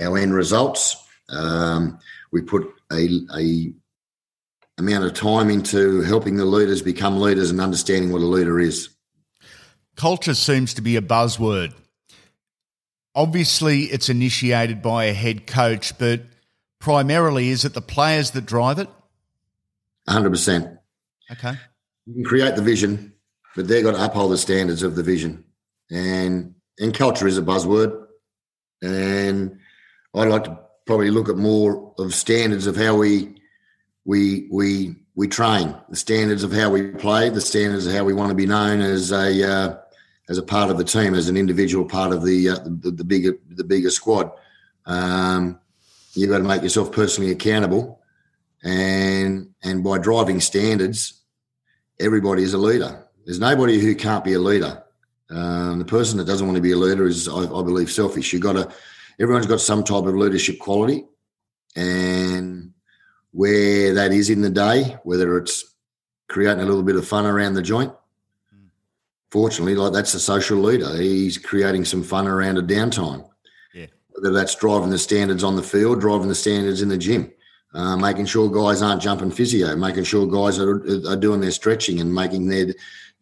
our 0.00 0.18
end 0.18 0.34
results 0.34 0.96
um, 1.28 1.98
we 2.32 2.42
put 2.42 2.66
a, 2.92 3.08
a 3.36 3.72
amount 4.78 5.04
of 5.04 5.14
time 5.14 5.50
into 5.50 6.02
helping 6.02 6.36
the 6.36 6.44
leaders 6.44 6.82
become 6.82 7.20
leaders 7.20 7.50
and 7.50 7.60
understanding 7.60 8.12
what 8.12 8.22
a 8.22 8.26
leader 8.26 8.58
is. 8.58 8.88
Culture 9.96 10.34
seems 10.34 10.74
to 10.74 10.82
be 10.82 10.96
a 10.96 11.02
buzzword. 11.02 11.72
Obviously, 13.14 13.82
it's 13.82 14.08
initiated 14.08 14.82
by 14.82 15.04
a 15.04 15.12
head 15.12 15.46
coach, 15.46 15.96
but 15.98 16.22
primarily, 16.80 17.50
is 17.50 17.64
it 17.64 17.74
the 17.74 17.80
players 17.80 18.32
that 18.32 18.44
drive 18.44 18.80
it? 18.80 18.88
100%. 20.08 20.78
Okay. 21.30 21.52
You 22.06 22.14
can 22.14 22.24
create 22.24 22.56
the 22.56 22.62
vision, 22.62 23.12
but 23.54 23.68
they've 23.68 23.84
got 23.84 23.92
to 23.92 24.04
uphold 24.04 24.32
the 24.32 24.38
standards 24.38 24.82
of 24.82 24.96
the 24.96 25.02
vision. 25.02 25.44
And 25.90 26.54
and 26.78 26.92
culture 26.92 27.26
is 27.26 27.38
a 27.38 27.42
buzzword. 27.42 28.06
And 28.82 29.58
I'd 30.14 30.28
like 30.28 30.44
to 30.44 30.58
probably 30.86 31.10
look 31.10 31.28
at 31.28 31.36
more 31.36 31.94
of 31.98 32.14
standards 32.14 32.66
of 32.66 32.76
how 32.76 32.96
we 32.96 33.36
we 34.04 34.48
we 34.50 34.96
we 35.14 35.28
train, 35.28 35.74
the 35.88 35.96
standards 35.96 36.42
of 36.42 36.52
how 36.52 36.70
we 36.70 36.88
play, 36.88 37.30
the 37.30 37.40
standards 37.40 37.86
of 37.86 37.92
how 37.92 38.04
we 38.04 38.12
want 38.12 38.30
to 38.30 38.34
be 38.34 38.46
known 38.46 38.80
as 38.80 39.12
a 39.12 39.50
uh, 39.50 39.76
as 40.28 40.38
a 40.38 40.42
part 40.42 40.70
of 40.70 40.78
the 40.78 40.84
team, 40.84 41.14
as 41.14 41.28
an 41.28 41.36
individual 41.36 41.84
part 41.84 42.12
of 42.12 42.24
the 42.24 42.50
uh, 42.50 42.58
the, 42.64 42.90
the, 42.90 43.04
bigger 43.04 43.38
the 43.50 43.64
bigger 43.64 43.90
squad. 43.90 44.30
Um, 44.86 45.58
you've 46.14 46.30
got 46.30 46.38
to 46.38 46.44
make 46.44 46.62
yourself 46.62 46.92
personally 46.92 47.30
accountable, 47.30 48.00
and 48.62 49.50
and 49.62 49.84
by 49.84 49.98
driving 49.98 50.40
standards, 50.40 51.22
everybody 52.00 52.42
is 52.42 52.54
a 52.54 52.58
leader. 52.58 53.06
There's 53.24 53.40
nobody 53.40 53.80
who 53.80 53.94
can't 53.94 54.24
be 54.24 54.34
a 54.34 54.38
leader. 54.38 54.82
Um, 55.30 55.78
the 55.78 55.86
person 55.86 56.18
that 56.18 56.26
doesn't 56.26 56.46
want 56.46 56.56
to 56.56 56.62
be 56.62 56.72
a 56.72 56.76
leader 56.76 57.06
is, 57.06 57.26
I, 57.28 57.44
I 57.44 57.62
believe, 57.62 57.90
selfish. 57.90 58.32
You 58.32 58.40
got 58.40 58.54
to. 58.54 58.70
Everyone's 59.18 59.46
got 59.46 59.60
some 59.60 59.84
type 59.84 60.04
of 60.04 60.14
leadership 60.14 60.58
quality, 60.58 61.04
and 61.76 62.53
where 63.34 63.92
that 63.94 64.12
is 64.12 64.30
in 64.30 64.40
the 64.40 64.48
day, 64.48 64.96
whether 65.02 65.36
it's 65.36 65.74
creating 66.28 66.62
a 66.62 66.66
little 66.66 66.84
bit 66.84 66.94
of 66.96 67.06
fun 67.06 67.26
around 67.26 67.54
the 67.54 67.62
joint. 67.62 67.92
Fortunately, 69.30 69.74
like 69.74 69.92
that's 69.92 70.14
a 70.14 70.20
social 70.20 70.58
leader. 70.58 70.96
He's 70.96 71.36
creating 71.36 71.84
some 71.84 72.04
fun 72.04 72.28
around 72.28 72.58
a 72.58 72.62
downtime. 72.62 73.28
Yeah. 73.74 73.86
Whether 74.10 74.32
that's 74.32 74.54
driving 74.54 74.90
the 74.90 74.98
standards 74.98 75.42
on 75.42 75.56
the 75.56 75.62
field, 75.64 76.00
driving 76.00 76.28
the 76.28 76.34
standards 76.36 76.80
in 76.80 76.88
the 76.88 76.96
gym, 76.96 77.32
uh, 77.74 77.96
making 77.96 78.26
sure 78.26 78.48
guys 78.48 78.80
aren't 78.80 79.02
jumping 79.02 79.32
physio, 79.32 79.74
making 79.74 80.04
sure 80.04 80.28
guys 80.28 80.60
are, 80.60 80.76
are 81.10 81.16
doing 81.16 81.40
their 81.40 81.50
stretching 81.50 82.00
and 82.00 82.14
making 82.14 82.46
their 82.46 82.72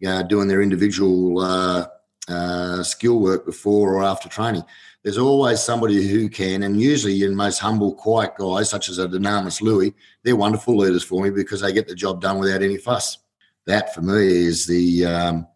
uh, 0.06 0.22
doing 0.24 0.46
their 0.46 0.60
individual 0.60 1.38
uh, 1.38 1.86
uh, 2.28 2.82
skill 2.82 3.18
work 3.18 3.46
before 3.46 3.94
or 3.94 4.04
after 4.04 4.28
training. 4.28 4.64
There's 5.02 5.18
always 5.18 5.60
somebody 5.60 6.06
who 6.06 6.28
can, 6.28 6.62
and 6.62 6.80
usually 6.80 7.14
your 7.14 7.32
most 7.32 7.58
humble, 7.58 7.94
quiet 7.94 8.34
guys, 8.38 8.70
such 8.70 8.88
as 8.88 8.98
a 8.98 9.08
Dunamis 9.08 9.60
Lui, 9.60 9.94
they're 10.22 10.36
wonderful 10.36 10.76
leaders 10.76 11.02
for 11.02 11.22
me 11.22 11.30
because 11.30 11.60
they 11.60 11.72
get 11.72 11.88
the 11.88 11.94
job 11.94 12.20
done 12.20 12.38
without 12.38 12.62
any 12.62 12.76
fuss. 12.76 13.18
That 13.66 13.94
for 13.94 14.02
me 14.02 14.26
is 14.26 14.66
the 14.66 15.06
um, 15.06 15.46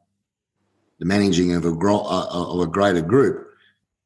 the 0.99 1.07
managing 1.07 1.55
of 1.55 1.65
a 1.65 1.73
gro- 1.73 2.05
uh, 2.05 2.29
of 2.31 2.61
a 2.61 2.67
greater 2.67 3.03
group 3.03 3.47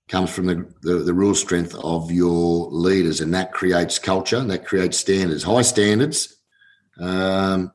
comes 0.09 0.29
from 0.29 0.46
the, 0.46 0.66
the, 0.83 0.96
the 1.05 1.14
real 1.14 1.35
strength 1.35 1.74
of 1.76 2.11
your 2.11 2.68
leaders, 2.70 3.20
and 3.20 3.33
that 3.33 3.53
creates 3.53 3.98
culture, 3.98 4.37
and 4.37 4.50
that 4.50 4.66
creates 4.66 4.98
standards, 4.98 5.42
high 5.42 5.62
standards. 5.62 6.37
Um, 6.98 7.72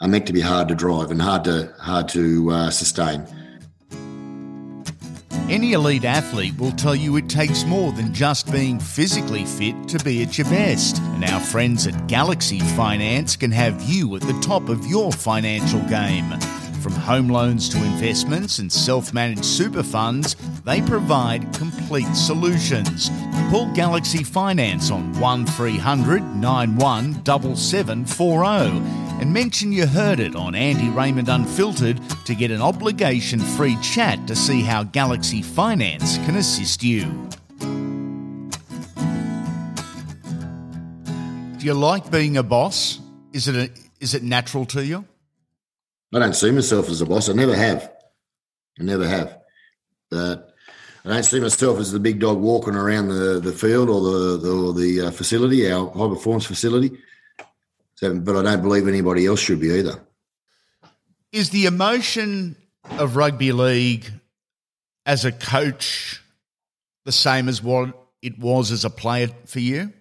are 0.00 0.08
meant 0.08 0.26
to 0.26 0.32
be 0.32 0.40
hard 0.40 0.68
to 0.68 0.74
drive 0.74 1.10
and 1.10 1.20
hard 1.20 1.44
to 1.44 1.72
hard 1.78 2.08
to 2.08 2.50
uh, 2.50 2.70
sustain. 2.70 3.26
Any 5.48 5.72
elite 5.72 6.04
athlete 6.04 6.58
will 6.58 6.72
tell 6.72 6.94
you 6.94 7.16
it 7.16 7.30
takes 7.30 7.64
more 7.64 7.90
than 7.92 8.12
just 8.12 8.52
being 8.52 8.78
physically 8.78 9.46
fit 9.46 9.88
to 9.88 9.98
be 10.04 10.22
at 10.22 10.36
your 10.36 10.46
best. 10.48 11.00
And 11.00 11.24
our 11.24 11.40
friends 11.40 11.86
at 11.86 12.06
Galaxy 12.06 12.60
Finance 12.60 13.34
can 13.36 13.50
have 13.52 13.82
you 13.82 14.14
at 14.16 14.20
the 14.20 14.38
top 14.40 14.68
of 14.68 14.86
your 14.86 15.10
financial 15.10 15.80
game. 15.88 16.34
From 16.80 16.92
home 16.92 17.28
loans 17.28 17.68
to 17.70 17.78
investments 17.78 18.60
and 18.60 18.72
self 18.72 19.12
managed 19.12 19.44
super 19.44 19.82
funds, 19.82 20.36
they 20.64 20.80
provide 20.80 21.52
complete 21.54 22.14
solutions. 22.14 23.10
Call 23.50 23.66
Galaxy 23.74 24.22
Finance 24.22 24.90
on 24.90 25.12
1300 25.20 26.22
917740 26.36 29.08
and 29.20 29.32
mention 29.32 29.72
you 29.72 29.84
heard 29.86 30.20
it 30.20 30.36
on 30.36 30.54
Andy 30.54 30.90
Raymond 30.90 31.28
Unfiltered 31.28 32.00
to 32.24 32.36
get 32.36 32.52
an 32.52 32.62
obligation 32.62 33.40
free 33.40 33.76
chat 33.82 34.28
to 34.28 34.36
see 34.36 34.62
how 34.62 34.84
Galaxy 34.84 35.42
Finance 35.42 36.18
can 36.18 36.36
assist 36.36 36.84
you. 36.84 37.02
Do 41.58 41.66
you 41.66 41.74
like 41.74 42.08
being 42.12 42.36
a 42.36 42.44
boss? 42.44 43.00
Is 43.32 43.48
it 43.48 43.56
a, 43.56 43.68
is 43.98 44.14
it 44.14 44.22
natural 44.22 44.64
to 44.66 44.86
you? 44.86 45.04
I 46.14 46.18
don't 46.18 46.34
see 46.34 46.50
myself 46.50 46.88
as 46.88 47.00
a 47.00 47.06
boss. 47.06 47.28
I 47.28 47.34
never 47.34 47.54
have. 47.54 47.92
I 48.80 48.82
never 48.82 49.06
have. 49.06 49.38
But 50.10 50.54
I 51.04 51.10
don't 51.10 51.22
see 51.22 51.40
myself 51.40 51.78
as 51.78 51.92
the 51.92 52.00
big 52.00 52.20
dog 52.20 52.38
walking 52.38 52.74
around 52.74 53.08
the, 53.08 53.40
the 53.40 53.52
field 53.52 53.88
or 53.88 54.00
the 54.00 54.36
the, 54.38 54.50
or 54.50 54.72
the 54.72 55.00
uh, 55.02 55.10
facility, 55.10 55.70
our 55.70 55.90
high 55.90 56.08
performance 56.08 56.46
facility. 56.46 56.98
So, 57.96 58.18
but 58.18 58.36
I 58.36 58.42
don't 58.42 58.62
believe 58.62 58.86
anybody 58.86 59.26
else 59.26 59.40
should 59.40 59.60
be 59.60 59.72
either. 59.72 60.00
Is 61.32 61.50
the 61.50 61.66
emotion 61.66 62.56
of 62.98 63.16
rugby 63.16 63.52
league 63.52 64.10
as 65.04 65.24
a 65.24 65.32
coach 65.32 66.22
the 67.04 67.12
same 67.12 67.48
as 67.48 67.62
what 67.62 67.94
it 68.22 68.38
was 68.38 68.70
as 68.70 68.84
a 68.84 68.90
player 68.90 69.28
for 69.46 69.60
you? 69.60 69.92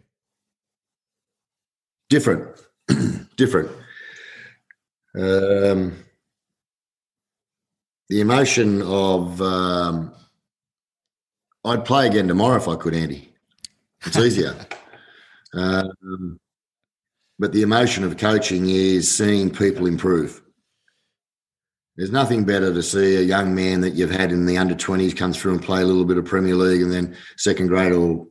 Different, 2.10 2.48
different. 3.36 3.72
Um, 5.18 6.04
the 8.10 8.22
emotion 8.22 8.82
of 8.84 9.42
um, 9.42 10.14
I'd 11.66 11.86
play 11.86 12.08
again 12.08 12.28
tomorrow 12.28 12.58
if 12.58 12.68
I 12.68 12.76
could, 12.76 12.94
Andy. 12.94 13.34
It's 14.06 14.18
easier. 14.18 14.56
um, 15.54 16.40
but 17.40 17.52
the 17.52 17.62
emotion 17.62 18.04
of 18.04 18.18
coaching 18.18 18.70
is 18.70 19.14
seeing 19.14 19.50
people 19.50 19.86
improve. 19.86 20.42
There's 21.96 22.12
nothing 22.12 22.46
better 22.46 22.74
to 22.74 22.84
see 22.84 23.16
a 23.16 23.22
young 23.22 23.56
man 23.56 23.82
that 23.82 23.96
you've 23.96 24.12
had 24.12 24.32
in 24.32 24.46
the 24.46 24.58
under 24.58 24.76
20s 24.76 25.18
come 25.18 25.34
through 25.34 25.54
and 25.54 25.64
play 25.64 25.82
a 25.82 25.86
little 25.86 26.06
bit 26.06 26.18
of 26.18 26.26
Premier 26.26 26.56
League 26.56 26.84
and 26.84 26.92
then 26.92 27.18
second 27.38 27.68
grade 27.68 27.92
or 27.92 28.28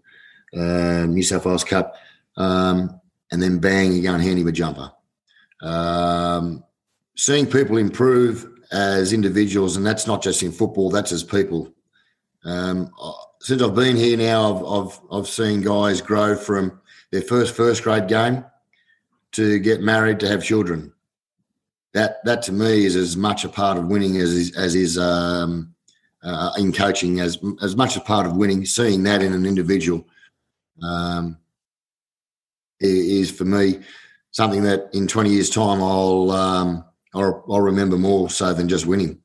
uh, 0.57 1.05
New 1.07 1.23
South 1.23 1.45
Wales 1.45 1.65
Cup, 1.65 1.97
um, 2.37 3.01
and 3.33 3.43
then 3.43 3.59
bang, 3.59 3.93
you 3.93 4.03
go 4.03 4.15
and 4.15 4.23
hand 4.23 4.39
him 4.39 4.47
a 4.47 4.53
jumper. 4.53 4.93
Um, 5.63 6.63
seeing 7.17 7.47
people 7.47 7.79
improve 7.79 8.47
as 8.73 9.13
individuals, 9.13 9.77
and 9.77 9.87
that's 9.87 10.07
not 10.07 10.23
just 10.23 10.43
in 10.43 10.53
football, 10.53 10.91
that's 10.91 11.13
as 11.13 11.25
people. 11.25 11.73
Um, 12.45 12.93
since 13.41 13.63
I've 13.63 13.75
been 13.75 13.97
here 13.97 14.17
now, 14.17 14.57
I've, 14.57 14.65
I've, 14.65 15.01
I've 15.13 15.29
seen 15.29 15.63
guys 15.63 16.01
grow 16.01 16.37
from 16.37 16.81
their 17.11 17.23
first 17.23 17.55
first 17.55 17.83
grade 17.83 18.09
game 18.09 18.45
to 19.33 19.59
get 19.59 19.81
married 19.81 20.21
to 20.21 20.29
have 20.29 20.45
children. 20.45 20.93
That 21.93 22.25
that 22.25 22.43
to 22.43 22.53
me 22.53 22.85
is 22.85 22.97
as 22.97 23.17
much 23.17 23.45
a 23.45 23.49
part 23.49 23.79
of 23.79 23.87
winning 23.87 24.17
as 24.17 24.33
is, 24.33 24.57
as 24.57 24.75
is 24.75 24.99
um, 24.99 25.75
uh, 26.23 26.53
in 26.59 26.73
coaching 26.73 27.21
as 27.21 27.39
as 27.63 27.75
much 27.75 27.97
a 27.97 28.01
part 28.01 28.27
of 28.27 28.37
winning. 28.37 28.67
Seeing 28.67 29.03
that 29.05 29.23
in 29.23 29.33
an 29.33 29.47
individual 29.47 30.07
um, 30.83 31.39
is 32.81 33.31
for 33.31 33.45
me 33.45 33.81
something 34.31 34.63
that 34.65 34.91
in 34.93 35.07
twenty 35.07 35.31
years' 35.31 35.49
time 35.49 35.83
I'll 35.83 36.31
um, 36.33 36.85
I'll, 37.17 37.45
I'll 37.49 37.61
remember 37.63 37.97
more 37.97 38.29
so 38.29 38.53
than 38.53 38.69
just 38.69 38.87
winning. 38.87 39.19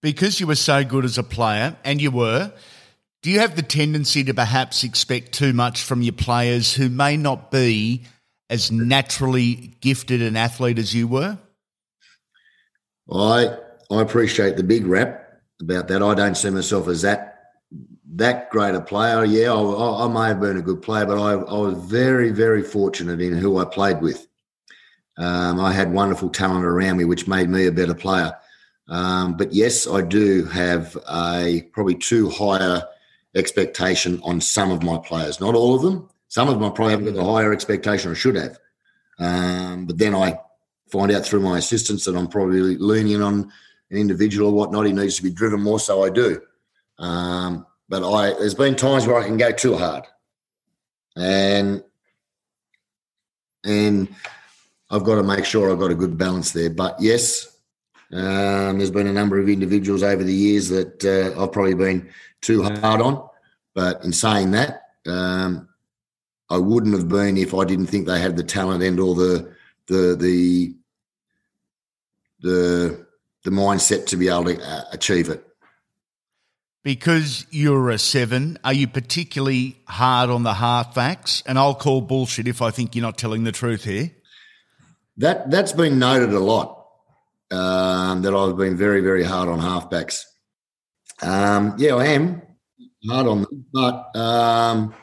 Because 0.00 0.40
you 0.40 0.46
were 0.46 0.54
so 0.54 0.84
good 0.84 1.04
as 1.04 1.18
a 1.18 1.22
player, 1.22 1.76
and 1.84 2.00
you 2.00 2.10
were, 2.10 2.52
do 3.22 3.30
you 3.30 3.40
have 3.40 3.56
the 3.56 3.62
tendency 3.62 4.24
to 4.24 4.32
perhaps 4.32 4.82
expect 4.84 5.32
too 5.32 5.52
much 5.52 5.82
from 5.82 6.00
your 6.00 6.14
players 6.14 6.72
who 6.72 6.88
may 6.88 7.16
not 7.16 7.50
be 7.50 8.04
as 8.48 8.72
naturally 8.72 9.74
gifted 9.80 10.22
an 10.22 10.36
athlete 10.36 10.78
as 10.78 10.94
you 10.94 11.06
were? 11.06 11.38
I 13.12 13.56
I 13.90 14.02
appreciate 14.02 14.56
the 14.56 14.62
big 14.62 14.86
rap 14.86 15.40
about 15.60 15.88
that. 15.88 16.02
I 16.02 16.14
don't 16.14 16.36
see 16.36 16.50
myself 16.50 16.88
as 16.88 17.02
that 17.02 17.26
that 18.12 18.50
great 18.50 18.74
a 18.74 18.80
player. 18.80 19.24
Yeah, 19.24 19.52
I, 19.52 20.06
I 20.06 20.08
may 20.08 20.28
have 20.28 20.40
been 20.40 20.56
a 20.56 20.62
good 20.62 20.80
player, 20.80 21.06
but 21.06 21.20
I, 21.20 21.32
I 21.32 21.58
was 21.58 21.74
very 21.84 22.30
very 22.30 22.62
fortunate 22.62 23.20
in 23.20 23.36
who 23.36 23.58
I 23.58 23.64
played 23.64 24.00
with. 24.00 24.29
Um, 25.20 25.60
I 25.60 25.72
had 25.72 25.92
wonderful 25.92 26.30
talent 26.30 26.64
around 26.64 26.96
me, 26.96 27.04
which 27.04 27.28
made 27.28 27.50
me 27.50 27.66
a 27.66 27.72
better 27.72 27.94
player. 27.94 28.32
Um, 28.88 29.36
but 29.36 29.52
yes, 29.52 29.86
I 29.86 30.00
do 30.00 30.46
have 30.46 30.96
a 31.12 31.68
probably 31.72 31.94
too 31.94 32.30
higher 32.30 32.82
expectation 33.34 34.20
on 34.24 34.40
some 34.40 34.70
of 34.70 34.82
my 34.82 34.98
players. 34.98 35.38
Not 35.38 35.54
all 35.54 35.74
of 35.74 35.82
them. 35.82 36.08
Some 36.28 36.48
of 36.48 36.54
them 36.54 36.64
I 36.64 36.70
probably 36.70 36.92
haven't 36.92 37.06
got 37.06 37.14
the 37.14 37.30
higher 37.30 37.52
expectation 37.52 38.10
I 38.10 38.14
should 38.14 38.36
have. 38.36 38.58
Um, 39.18 39.86
but 39.86 39.98
then 39.98 40.14
I 40.14 40.40
find 40.90 41.12
out 41.12 41.26
through 41.26 41.40
my 41.40 41.58
assistants 41.58 42.06
that 42.06 42.16
I'm 42.16 42.26
probably 42.26 42.78
leaning 42.78 43.22
on 43.22 43.52
an 43.90 43.98
individual 43.98 44.48
or 44.48 44.54
whatnot. 44.54 44.86
He 44.86 44.92
needs 44.92 45.16
to 45.16 45.22
be 45.22 45.30
driven 45.30 45.60
more, 45.60 45.78
so 45.78 46.02
I 46.02 46.08
do. 46.08 46.40
Um, 46.98 47.66
but 47.90 48.08
I 48.08 48.30
there's 48.38 48.54
been 48.54 48.74
times 48.74 49.06
where 49.06 49.20
I 49.20 49.26
can 49.26 49.36
go 49.36 49.52
too 49.52 49.76
hard, 49.76 50.04
and 51.16 51.82
and 53.64 54.08
I've 54.90 55.04
got 55.04 55.16
to 55.16 55.22
make 55.22 55.44
sure 55.44 55.70
I've 55.70 55.78
got 55.78 55.90
a 55.90 55.94
good 55.94 56.18
balance 56.18 56.52
there. 56.52 56.70
But 56.70 57.00
yes, 57.00 57.46
um, 58.12 58.78
there's 58.78 58.90
been 58.90 59.06
a 59.06 59.12
number 59.12 59.38
of 59.38 59.48
individuals 59.48 60.02
over 60.02 60.24
the 60.24 60.34
years 60.34 60.68
that 60.70 61.04
uh, 61.04 61.40
I've 61.40 61.52
probably 61.52 61.74
been 61.74 62.10
too 62.40 62.62
hard 62.62 63.00
on. 63.00 63.28
But 63.74 64.04
in 64.04 64.12
saying 64.12 64.50
that, 64.50 64.88
um, 65.06 65.68
I 66.48 66.58
wouldn't 66.58 66.94
have 66.94 67.08
been 67.08 67.36
if 67.36 67.54
I 67.54 67.64
didn't 67.64 67.86
think 67.86 68.06
they 68.06 68.20
had 68.20 68.36
the 68.36 68.42
talent 68.42 68.82
and 68.82 68.98
or 68.98 69.14
the 69.14 69.54
the 69.86 70.16
the 70.18 70.74
the 72.40 73.06
the 73.44 73.50
mindset 73.50 74.06
to 74.06 74.16
be 74.16 74.28
able 74.28 74.44
to 74.46 74.60
uh, 74.60 74.84
achieve 74.92 75.28
it. 75.28 75.46
Because 76.82 77.46
you're 77.50 77.90
a 77.90 77.98
seven, 77.98 78.58
are 78.64 78.72
you 78.72 78.88
particularly 78.88 79.78
hard 79.86 80.30
on 80.30 80.44
the 80.44 80.54
halfbacks? 80.54 81.42
And 81.44 81.58
I'll 81.58 81.74
call 81.74 82.00
bullshit 82.00 82.48
if 82.48 82.62
I 82.62 82.70
think 82.70 82.96
you're 82.96 83.02
not 83.02 83.18
telling 83.18 83.44
the 83.44 83.52
truth 83.52 83.84
here. 83.84 84.10
That 85.20 85.50
that's 85.50 85.72
been 85.72 85.98
noted 85.98 86.32
a 86.32 86.40
lot. 86.40 86.86
Um, 87.50 88.22
that 88.22 88.34
I've 88.34 88.56
been 88.56 88.76
very 88.76 89.02
very 89.02 89.22
hard 89.22 89.50
on 89.50 89.60
halfbacks. 89.60 90.24
Um, 91.20 91.74
yeah, 91.76 91.94
I 91.96 92.06
am 92.06 92.40
hard 93.06 93.26
on 93.26 93.42
them, 93.42 93.66
but 93.70 94.16
um, 94.16 94.94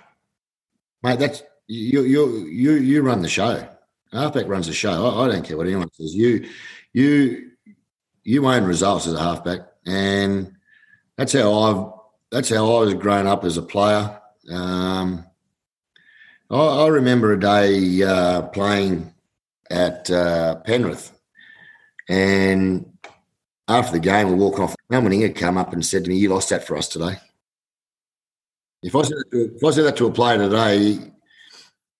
mate, 1.03 1.19
that's 1.19 1.43
you 1.67 2.01
you 2.01 2.47
you 2.47 2.71
you 2.73 3.01
run 3.03 3.21
the 3.21 3.29
show. 3.29 3.67
Halfback 4.11 4.47
runs 4.47 4.65
the 4.65 4.73
show. 4.73 5.05
I, 5.05 5.25
I 5.25 5.27
don't 5.27 5.45
care 5.45 5.55
what 5.55 5.67
anyone 5.67 5.91
says. 5.93 6.15
You 6.15 6.49
you 6.93 7.51
you 8.23 8.47
own 8.47 8.63
results 8.63 9.05
as 9.05 9.13
a 9.13 9.21
halfback, 9.21 9.67
and 9.85 10.51
that's 11.15 11.33
how 11.33 11.53
I've 11.53 11.91
that's 12.31 12.49
how 12.49 12.75
I 12.75 12.79
was 12.79 12.95
growing 12.95 13.27
up 13.27 13.43
as 13.43 13.57
a 13.57 13.61
player. 13.61 14.19
Um, 14.49 15.27
I, 16.49 16.55
I, 16.55 16.87
remember 16.87 17.33
a 17.33 17.39
day 17.39 18.01
uh, 18.01 18.43
playing 18.43 19.13
at 19.69 20.09
uh, 20.09 20.55
Penrith, 20.65 21.11
and 22.09 22.85
after 23.67 23.93
the 23.93 23.99
game, 23.99 24.27
we 24.27 24.33
are 24.33 24.37
walking 24.37 24.63
off. 24.63 24.75
had 24.89 25.35
come 25.35 25.57
up 25.57 25.73
and 25.73 25.85
said 25.85 26.03
to 26.03 26.09
me, 26.09 26.17
"You 26.17 26.29
lost 26.29 26.49
that 26.49 26.65
for 26.65 26.77
us 26.77 26.87
today." 26.87 27.17
If 28.83 28.95
I 28.95 29.01
said 29.01 29.17
that 29.17 29.31
to, 29.31 29.55
if 29.55 29.63
I 29.63 29.71
said 29.71 29.85
that 29.85 29.97
to 29.97 30.07
a 30.07 30.11
player 30.11 30.37
today, 30.37 31.11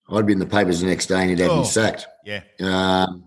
I'd 0.09 0.25
be 0.25 0.33
in 0.33 0.39
the 0.39 0.45
papers 0.45 0.79
the 0.79 0.87
next 0.87 1.07
day 1.07 1.21
and 1.21 1.29
he'd 1.29 1.39
have 1.39 1.51
oh, 1.51 1.59
me 1.59 1.65
sacked. 1.65 2.07
Yeah. 2.23 2.41
Um, 2.61 3.25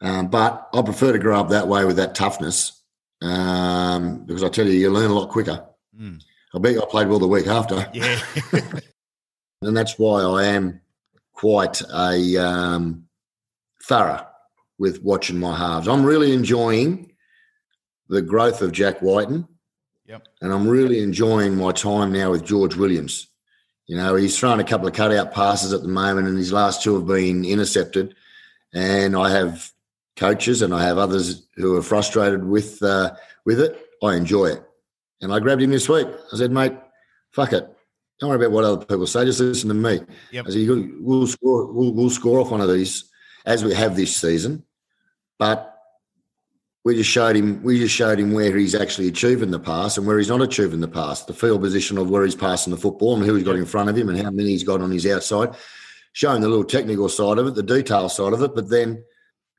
um, 0.00 0.28
but 0.28 0.68
I 0.72 0.82
prefer 0.82 1.12
to 1.12 1.18
grow 1.18 1.38
up 1.38 1.50
that 1.50 1.68
way 1.68 1.84
with 1.84 1.96
that 1.96 2.14
toughness 2.14 2.82
um, 3.22 4.24
because 4.26 4.42
I 4.42 4.48
tell 4.48 4.66
you, 4.66 4.72
you 4.72 4.90
learn 4.90 5.10
a 5.10 5.14
lot 5.14 5.30
quicker. 5.30 5.64
Mm. 5.98 6.20
I 6.54 6.58
bet 6.58 6.72
you 6.72 6.82
I 6.82 6.86
played 6.86 7.08
well 7.08 7.18
the 7.18 7.28
week 7.28 7.46
after. 7.46 7.88
Yeah. 7.92 8.20
and 9.62 9.76
that's 9.76 9.98
why 9.98 10.22
I 10.22 10.44
am 10.44 10.80
quite 11.32 11.80
a 11.92 12.36
um, 12.38 13.03
thorough 13.88 14.26
with 14.78 15.02
watching 15.02 15.38
my 15.38 15.56
halves. 15.56 15.88
I'm 15.88 16.04
really 16.04 16.32
enjoying 16.32 17.12
the 18.08 18.22
growth 18.22 18.62
of 18.62 18.72
Jack 18.72 19.00
Wighton. 19.02 19.46
Yep. 20.06 20.28
And 20.42 20.52
I'm 20.52 20.68
really 20.68 21.02
enjoying 21.02 21.56
my 21.56 21.72
time 21.72 22.12
now 22.12 22.30
with 22.30 22.44
George 22.44 22.76
Williams. 22.76 23.28
You 23.86 23.96
know, 23.96 24.14
he's 24.14 24.38
thrown 24.38 24.60
a 24.60 24.64
couple 24.64 24.86
of 24.86 24.94
cutout 24.94 25.32
passes 25.32 25.72
at 25.72 25.82
the 25.82 25.88
moment, 25.88 26.28
and 26.28 26.36
his 26.36 26.52
last 26.52 26.82
two 26.82 26.94
have 26.94 27.06
been 27.06 27.44
intercepted. 27.44 28.14
And 28.74 29.16
I 29.16 29.30
have 29.30 29.70
coaches 30.16 30.62
and 30.62 30.74
I 30.74 30.82
have 30.84 30.98
others 30.98 31.46
who 31.56 31.76
are 31.76 31.82
frustrated 31.82 32.44
with 32.44 32.82
uh, 32.82 33.14
with 33.44 33.60
it. 33.60 33.78
I 34.02 34.14
enjoy 34.16 34.46
it. 34.46 34.62
And 35.20 35.32
I 35.32 35.38
grabbed 35.38 35.62
him 35.62 35.70
this 35.70 35.88
week. 35.88 36.06
I 36.32 36.36
said, 36.36 36.50
mate, 36.50 36.74
fuck 37.30 37.52
it. 37.52 37.66
Don't 38.20 38.30
worry 38.30 38.38
about 38.44 38.52
what 38.52 38.64
other 38.64 38.84
people 38.84 39.06
say. 39.06 39.24
Just 39.24 39.40
listen 39.40 39.68
to 39.68 39.74
me. 39.74 40.00
Yep. 40.32 40.46
I 40.46 40.50
said, 40.50 40.68
we'll 41.00 41.26
score, 41.26 41.72
we'll, 41.72 41.92
we'll 41.92 42.10
score 42.10 42.40
off 42.40 42.50
one 42.50 42.60
of 42.60 42.70
these 42.70 43.10
as 43.44 43.64
we 43.64 43.74
have 43.74 43.96
this 43.96 44.16
season. 44.16 44.64
But 45.38 45.74
we 46.84 46.94
just 46.94 47.10
showed 47.10 47.34
him 47.34 47.62
we 47.62 47.78
just 47.78 47.94
showed 47.94 48.20
him 48.20 48.32
where 48.32 48.56
he's 48.56 48.74
actually 48.74 49.08
achieving 49.08 49.50
the 49.50 49.58
pass 49.58 49.96
and 49.96 50.06
where 50.06 50.18
he's 50.18 50.28
not 50.28 50.42
achieving 50.42 50.80
the 50.80 50.88
pass, 50.88 51.24
the 51.24 51.32
field 51.32 51.62
position 51.62 51.98
of 51.98 52.10
where 52.10 52.24
he's 52.24 52.34
passing 52.34 52.70
the 52.70 52.76
football 52.76 53.16
and 53.16 53.24
who 53.24 53.34
he's 53.34 53.44
got 53.44 53.56
in 53.56 53.64
front 53.64 53.88
of 53.88 53.96
him 53.96 54.08
and 54.08 54.20
how 54.20 54.30
many 54.30 54.50
he's 54.50 54.64
got 54.64 54.82
on 54.82 54.90
his 54.90 55.06
outside, 55.06 55.54
showing 56.12 56.42
the 56.42 56.48
little 56.48 56.64
technical 56.64 57.08
side 57.08 57.38
of 57.38 57.46
it, 57.46 57.54
the 57.54 57.62
detail 57.62 58.08
side 58.08 58.34
of 58.34 58.42
it, 58.42 58.54
but 58.54 58.68
then 58.68 59.02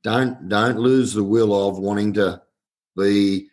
don't 0.04 0.48
don't 0.48 0.78
lose 0.78 1.14
the 1.14 1.24
will 1.24 1.68
of 1.68 1.78
wanting 1.78 2.12
to 2.12 2.40
be 2.96 3.48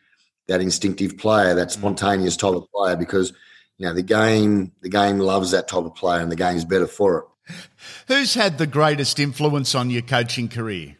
that 0.48 0.62
instinctive 0.62 1.18
player, 1.18 1.56
that 1.56 1.70
mm. 1.70 1.72
spontaneous 1.72 2.38
type 2.38 2.54
of 2.54 2.70
player, 2.72 2.96
because 2.96 3.34
you 3.80 3.88
know 3.88 3.94
the 3.94 4.04
game 4.04 4.72
the 4.82 4.90
game 4.90 5.18
loves 5.18 5.50
that 5.52 5.68
type 5.68 5.84
of 5.84 5.96
player 5.96 6.22
and 6.22 6.32
the 6.32 6.36
game's 6.36 6.64
better 6.64 6.88
for 6.88 7.18
it. 7.18 7.26
Who's 8.08 8.34
had 8.34 8.58
the 8.58 8.68
greatest 8.68 9.20
influence 9.20 9.76
on 9.76 9.90
your 9.90 10.02
coaching 10.02 10.50
career? 10.50 10.98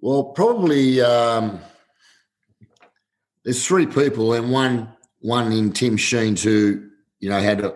Well, 0.00 0.24
probably 0.24 1.00
um, 1.00 1.60
there's 3.44 3.64
three 3.64 3.86
people, 3.86 4.32
and 4.32 4.50
one 4.50 4.88
one 5.20 5.52
in 5.52 5.72
Tim 5.72 5.96
Sheens 5.96 6.42
who 6.42 6.88
you 7.20 7.30
know 7.30 7.40
had 7.40 7.60
a, 7.60 7.74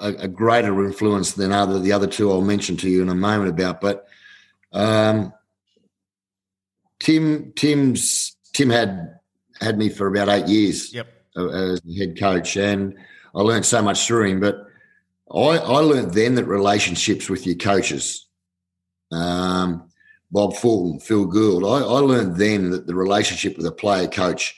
a, 0.00 0.08
a, 0.20 0.28
greater 0.28 0.84
influence 0.84 1.32
than 1.32 1.50
other 1.50 1.80
the 1.80 1.92
other 1.92 2.06
two 2.06 2.30
I'll 2.30 2.42
mention 2.42 2.76
to 2.78 2.88
you 2.88 3.02
in 3.02 3.08
a 3.08 3.14
moment 3.14 3.50
about. 3.50 3.80
But 3.80 4.06
um, 4.72 5.32
Tim 7.00 7.52
Tim's 7.56 8.36
Tim 8.52 8.70
had 8.70 9.18
had 9.60 9.78
me 9.78 9.88
for 9.88 10.06
about 10.06 10.28
eight 10.28 10.46
years 10.46 10.94
yep. 10.94 11.08
as 11.36 11.80
head 11.98 12.18
coach, 12.18 12.56
and 12.56 12.94
I 13.34 13.40
learned 13.40 13.66
so 13.66 13.82
much 13.82 14.06
through 14.06 14.26
him. 14.26 14.40
But 14.40 14.67
I, 15.32 15.58
I 15.58 15.78
learned 15.80 16.12
then 16.14 16.34
that 16.36 16.44
relationships 16.44 17.28
with 17.28 17.46
your 17.46 17.56
coaches, 17.56 18.26
um, 19.12 19.90
Bob 20.30 20.54
Fulton, 20.56 21.00
Phil 21.00 21.26
Gould, 21.26 21.64
I, 21.64 21.78
I 21.86 21.98
learned 22.00 22.36
then 22.36 22.70
that 22.70 22.86
the 22.86 22.94
relationship 22.94 23.56
with 23.56 23.66
a 23.66 23.72
player 23.72 24.08
coach 24.08 24.56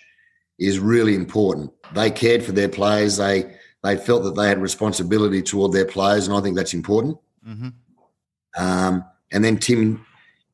is 0.58 0.78
really 0.78 1.14
important. 1.14 1.72
They 1.94 2.10
cared 2.10 2.44
for 2.44 2.52
their 2.52 2.68
players. 2.68 3.16
They 3.16 3.56
they 3.82 3.96
felt 3.96 4.24
that 4.24 4.34
they 4.36 4.46
had 4.46 4.60
responsibility 4.60 5.42
toward 5.42 5.72
their 5.72 5.86
players, 5.86 6.28
and 6.28 6.36
I 6.36 6.40
think 6.42 6.54
that's 6.54 6.74
important. 6.74 7.16
Mm-hmm. 7.48 7.68
Um, 8.58 9.04
and 9.32 9.44
then 9.44 9.58
Tim 9.58 10.04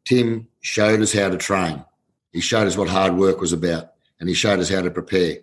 Tim 0.05 0.49
showed 0.61 1.01
us 1.01 1.13
how 1.13 1.29
to 1.29 1.37
train. 1.37 1.85
He 2.33 2.41
showed 2.41 2.67
us 2.67 2.77
what 2.77 2.89
hard 2.89 3.17
work 3.17 3.41
was 3.41 3.53
about, 3.53 3.95
and 4.21 4.29
he 4.29 4.35
showed 4.35 4.61
us 4.61 4.69
how 4.69 4.83
to 4.83 4.91
prepare. 4.91 5.39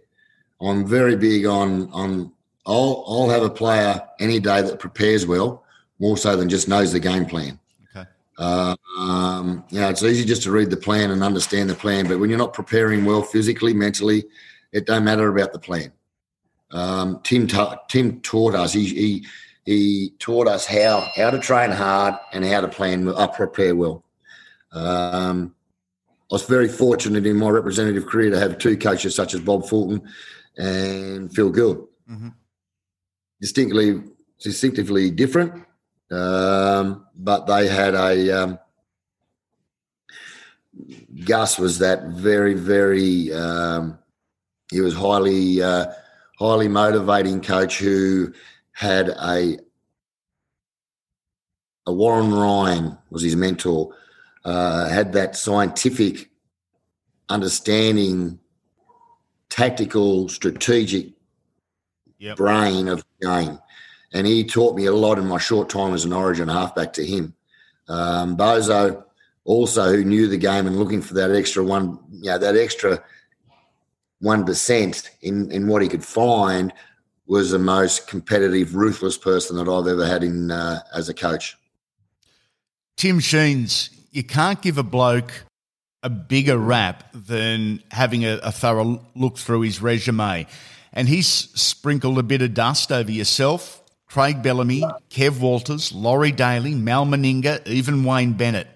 I'm 0.62 0.88
very 0.88 1.16
big 1.16 1.46
on 1.46 1.92
on. 1.92 2.32
I'll 2.66 3.04
I'll 3.08 3.30
have 3.30 3.44
a 3.44 3.50
player 3.50 4.02
any 4.20 4.40
day 4.40 4.62
that 4.62 4.80
prepares 4.80 5.26
well, 5.26 5.64
more 6.00 6.18
so 6.18 6.36
than 6.36 6.50
just 6.50 6.68
knows 6.68 6.92
the 6.92 7.00
game 7.00 7.26
plan. 7.26 7.60
Okay. 7.96 8.08
Uh, 8.38 8.76
um, 8.98 9.64
you 9.70 9.80
know, 9.80 9.90
it's 9.90 10.04
easy 10.04 10.26
just 10.26 10.44
to 10.44 10.52
read 10.52 10.70
the 10.70 10.78
plan 10.78 11.12
and 11.12 11.24
understand 11.24 11.70
the 11.70 11.76
plan, 11.76 12.08
but 12.08 12.20
when 12.20 12.30
you're 12.30 12.40
not 12.40 12.54
preparing 12.54 13.06
well 13.06 13.22
physically, 13.22 13.74
mentally, 13.74 14.26
it 14.72 14.86
don't 14.86 15.04
matter 15.04 15.28
about 15.28 15.52
the 15.54 15.60
plan. 15.60 15.92
Um, 16.72 17.20
Tim 17.24 17.48
ta- 17.48 17.80
Tim 17.88 18.22
taught 18.22 18.56
us. 18.56 18.74
He, 18.74 18.86
he 18.86 19.26
he 19.66 20.14
taught 20.20 20.48
us 20.48 20.66
how 20.66 21.08
how 21.16 21.30
to 21.30 21.40
train 21.40 21.72
hard 21.72 22.16
and 22.32 22.44
how 22.46 22.62
to 22.62 22.68
plan 22.68 23.08
uh, 23.08 23.28
prepare 23.28 23.76
well. 23.76 24.04
Um, 24.72 25.54
I 26.32 26.36
was 26.36 26.44
very 26.44 26.68
fortunate 26.68 27.28
in 27.28 27.38
my 27.38 27.50
representative 27.50 28.08
career 28.08 28.32
to 28.32 28.40
have 28.40 28.58
two 28.58 28.76
coaches 28.76 29.14
such 29.14 29.36
as 29.36 29.42
Bob 29.42 29.68
Fulton 29.68 30.02
and 30.58 31.34
Phil 31.34 31.52
Gould. 31.52 31.88
Mm-hmm. 32.10 32.30
Distinctly 33.44 34.02
distinctively 34.40 35.12
different, 35.12 35.66
um, 36.10 37.06
but 37.14 37.46
they 37.46 37.68
had 37.68 37.94
a 37.94 38.32
um, 38.32 38.60
Gus 41.26 41.60
was 41.60 41.80
that 41.80 42.06
very 42.06 42.54
very 42.54 43.34
um, 43.34 44.00
he 44.72 44.80
was 44.80 44.96
highly 44.96 45.62
uh, 45.62 45.88
highly 46.40 46.70
motivating 46.70 47.42
coach 47.42 47.80
who 47.80 48.32
had 48.72 49.10
a 49.10 49.60
a 51.86 51.92
Warren 51.92 52.34
Ryan 52.34 52.98
was 53.10 53.24
his 53.24 53.36
mentor. 53.36 53.94
Uh, 54.46 54.88
had 54.88 55.12
that 55.12 55.36
scientific 55.36 56.30
understanding, 57.28 58.40
tactical, 59.50 60.30
strategic 60.30 61.13
yep. 62.24 62.38
brain 62.38 62.88
of 62.88 63.04
the 63.20 63.28
game. 63.28 63.60
And 64.14 64.26
he 64.26 64.44
taught 64.44 64.76
me 64.76 64.86
a 64.86 64.94
lot 64.94 65.18
in 65.18 65.28
my 65.28 65.40
short 65.40 65.70
time 65.70 65.94
as 65.94 66.06
an 66.06 66.14
origin 66.14 66.48
halfback 66.48 66.94
to 66.94 67.06
him. 67.06 67.34
Um, 67.88 68.38
Bozo 68.38 69.04
also 69.44 69.92
who 69.92 70.04
knew 70.04 70.28
the 70.28 70.38
game 70.38 70.68
and 70.68 70.78
looking 70.78 71.02
for 71.02 71.16
that 71.16 71.32
extra 71.32 71.64
one, 71.64 72.00
you 72.12 72.30
know, 72.30 72.38
that 72.38 72.56
extra 72.56 73.04
one 74.20 74.46
percent 74.46 75.10
in 75.22 75.52
in 75.52 75.68
what 75.68 75.82
he 75.82 75.90
could 75.90 76.06
find 76.06 76.72
was 77.26 77.52
the 77.52 77.60
most 77.60 78.08
competitive, 78.08 78.76
ruthless 78.76 79.18
person 79.18 79.58
that 79.58 79.70
I've 79.70 79.88
ever 79.88 80.06
had 80.06 80.24
in 80.24 80.52
uh, 80.52 80.80
as 80.96 81.10
a 81.10 81.14
coach. 81.14 81.58
Tim 82.96 83.20
Sheens, 83.20 83.90
you 84.12 84.24
can't 84.24 84.62
give 84.62 84.78
a 84.78 84.84
bloke 84.84 85.32
a 86.04 86.10
bigger 86.10 86.58
rap 86.58 87.10
than 87.14 87.82
having 87.92 88.26
a, 88.26 88.40
a 88.44 88.52
thorough 88.52 89.02
look 89.16 89.38
through 89.38 89.62
his 89.62 89.82
resume, 89.82 90.46
and 90.94 91.10
he's 91.10 91.28
sprinkled 91.28 92.20
a 92.20 92.24
bit 92.24 92.42
of 92.42 92.54
dust 92.54 92.92
over 92.92 93.12
yourself, 93.12 93.84
Craig 94.06 94.44
Bellamy, 94.44 94.84
Kev 95.10 95.40
Walters, 95.40 95.92
Laurie 95.92 96.32
Daley, 96.32 96.76
Mal 96.76 97.06
Meninga, 97.06 97.68
even 97.68 98.04
Wayne 98.04 98.34
Bennett. 98.34 98.68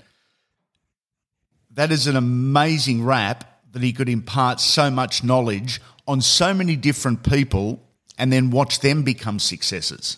That 1.72 1.92
is 1.92 2.08
an 2.08 2.16
amazing 2.16 3.04
rap 3.06 3.62
that 3.72 3.84
he 3.84 3.94
could 3.94 4.10
impart 4.10 4.60
so 4.60 4.90
much 4.90 5.24
knowledge 5.24 5.80
on 6.08 6.22
so 6.22 6.54
many 6.56 6.76
different 6.76 7.22
people 7.22 7.80
and 8.18 8.34
then 8.34 8.50
watch 8.50 8.80
them 8.80 9.04
become 9.04 9.38
successes. 9.38 10.18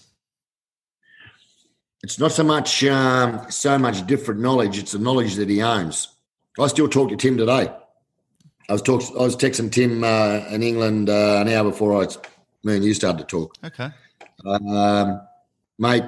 It's 2.02 2.18
not 2.18 2.32
so 2.32 2.46
much 2.46 2.86
um, 2.86 3.52
so 3.52 3.78
much 3.78 4.08
different 4.08 4.40
knowledge; 4.40 4.78
it's 4.78 4.94
the 4.94 5.00
knowledge 5.00 5.36
that 5.36 5.50
he 5.50 5.62
owns. 5.62 6.08
I 6.58 6.68
still 6.68 6.88
talk 6.88 7.10
to 7.10 7.18
Tim 7.18 7.36
today. 7.36 7.70
I 8.70 8.74
was 8.74 8.82
talk, 8.82 9.02
I 9.20 9.24
was 9.24 9.36
texting 9.36 9.72
Tim 9.72 10.04
uh, 10.04 10.46
in 10.52 10.64
England 10.64 11.10
uh, 11.10 11.40
an 11.42 11.50
hour 11.50 11.66
before 11.72 12.02
I, 12.02 12.08
me 12.64 12.76
and 12.76 12.86
you 12.86 12.94
started 12.94 13.20
to 13.20 13.26
talk. 13.26 13.56
Okay, 13.64 13.90
um, 14.46 15.22
mate. 15.78 16.04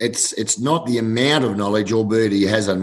It's 0.00 0.32
it's 0.34 0.60
not 0.60 0.86
the 0.86 0.98
amount 0.98 1.42
of 1.44 1.56
knowledge, 1.56 1.92
albeit 1.92 2.30
he 2.30 2.44
has 2.44 2.68
a 2.68 2.76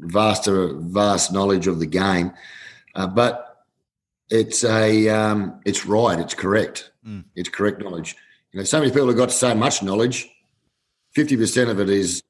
vast 0.00 0.48
vast 0.48 1.30
knowledge 1.30 1.66
of 1.66 1.78
the 1.78 1.84
game, 1.84 2.32
uh, 2.94 3.06
but 3.06 3.66
it's 4.30 4.64
a 4.64 5.10
um, 5.10 5.60
it's 5.66 5.84
right, 5.84 6.18
it's 6.18 6.32
correct, 6.32 6.90
mm. 7.06 7.22
it's 7.34 7.50
correct 7.50 7.82
knowledge. 7.82 8.16
You 8.52 8.60
know, 8.60 8.64
so 8.64 8.78
many 8.78 8.90
people 8.90 9.08
have 9.08 9.16
got 9.18 9.30
so 9.30 9.54
much 9.54 9.82
knowledge. 9.82 10.26
Fifty 11.12 11.36
percent 11.36 11.68
of 11.68 11.78
it 11.80 11.90
is 11.90 12.22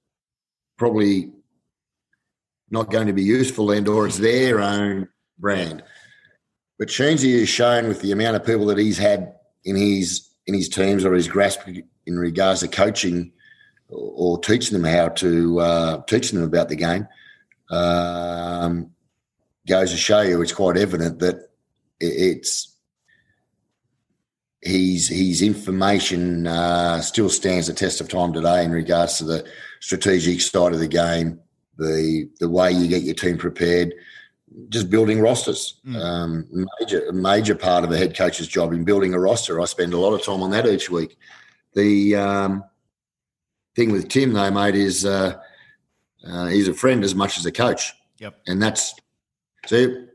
probably 0.79 1.31
not 2.75 2.91
going 2.91 3.07
to 3.07 3.12
be 3.14 3.22
useful 3.22 3.70
and 3.70 3.89
or 3.89 4.07
it's 4.07 4.18
their 4.18 4.61
own 4.61 5.09
brand. 5.39 5.83
But 6.79 6.89
Sheensy 6.89 7.39
has 7.39 7.49
shown 7.49 7.89
with 7.89 8.03
the 8.03 8.12
amount 8.12 8.37
of 8.37 8.45
people 8.45 8.66
that 8.66 8.79
he's 8.79 8.99
had 8.99 9.35
in 9.64 9.77
his 9.77 10.29
in 10.47 10.55
his 10.55 10.68
teams 10.68 11.05
or 11.07 11.14
his 11.14 11.29
grasp 11.29 11.66
in 12.07 12.18
regards 12.18 12.61
to 12.61 12.68
coaching 12.68 13.33
or, 13.89 14.12
or 14.37 14.39
teaching 14.41 14.79
them 14.79 14.91
how 14.91 15.09
to 15.09 15.61
uh, 15.61 16.03
teaching 16.03 16.39
them 16.39 16.47
about 16.47 16.68
the 16.68 16.77
game 16.77 17.09
um, 17.70 18.91
goes 19.66 19.91
to 19.91 19.97
show 19.97 20.20
you 20.20 20.43
it's 20.43 20.53
quite 20.53 20.77
evident 20.77 21.20
that 21.20 21.49
it's 22.01 22.77
his 24.64 25.09
his 25.09 25.43
information 25.43 26.47
uh, 26.47 27.01
still 27.01 27.29
stands 27.29 27.66
the 27.66 27.72
test 27.72 28.01
of 28.01 28.09
time 28.09 28.33
today 28.33 28.64
in 28.64 28.72
regards 28.72 29.18
to 29.18 29.25
the 29.25 29.47
strategic 29.81 30.41
side 30.41 30.72
of 30.72 30.81
the 30.81 30.89
game, 30.89 31.39
the 31.79 32.29
the 32.41 32.49
way 32.49 32.72
you 32.72 32.89
get 32.89 33.03
your 33.03 33.14
team 33.14 33.37
prepared, 33.37 33.95
just 34.68 34.91
building 34.91 35.20
rosters. 35.20 35.81
Mm. 35.87 35.97
Um, 35.97 36.66
major 36.81 37.12
major 37.12 37.55
part 37.55 37.85
of 37.85 37.93
a 37.93 37.99
head 37.99 38.16
coach's 38.16 38.49
job 38.49 38.72
in 38.72 38.85
building 38.85 39.14
a 39.14 39.20
roster. 39.20 39.61
I 39.61 39.64
spend 39.64 39.93
a 39.93 39.99
lot 39.99 40.14
of 40.14 40.22
time 40.22 40.43
on 40.43 40.51
that 40.51 40.66
each 40.66 40.91
week. 40.91 41.18
The 41.75 42.16
um, 42.16 42.64
thing 43.75 43.93
with 43.93 44.09
Tim 44.09 44.33
though, 44.33 44.51
mate, 44.51 44.77
is 44.77 45.05
uh, 45.05 45.39
uh, 46.27 46.47
he's 46.47 46.68
a 46.68 46.75
friend 46.75 47.05
as 47.05 47.14
much 47.14 47.39
as 47.39 47.47
a 47.47 47.53
coach. 47.53 47.93
Yep. 48.18 48.41
And 48.47 48.62
that's 48.62 48.95
see 49.66 50.07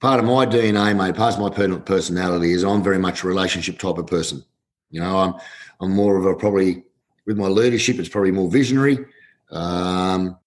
part 0.00 0.20
of 0.20 0.26
my 0.26 0.46
DNA, 0.46 0.96
mate. 0.96 1.14
Part 1.14 1.34
of 1.34 1.40
my 1.40 1.78
personality 1.78 2.52
is 2.52 2.64
I'm 2.64 2.82
very 2.82 2.98
much 2.98 3.24
a 3.24 3.28
relationship 3.28 3.78
type 3.78 3.98
of 3.98 4.06
person. 4.06 4.44
You 4.90 5.00
know, 5.00 5.18
I'm 5.18 5.34
I'm 5.80 5.92
more 5.92 6.16
of 6.16 6.26
a 6.26 6.34
probably 6.34 6.84
with 7.26 7.36
my 7.36 7.48
leadership. 7.48 7.98
It's 7.98 8.08
probably 8.08 8.30
more 8.30 8.50
visionary. 8.50 9.04
Um, 9.50 10.38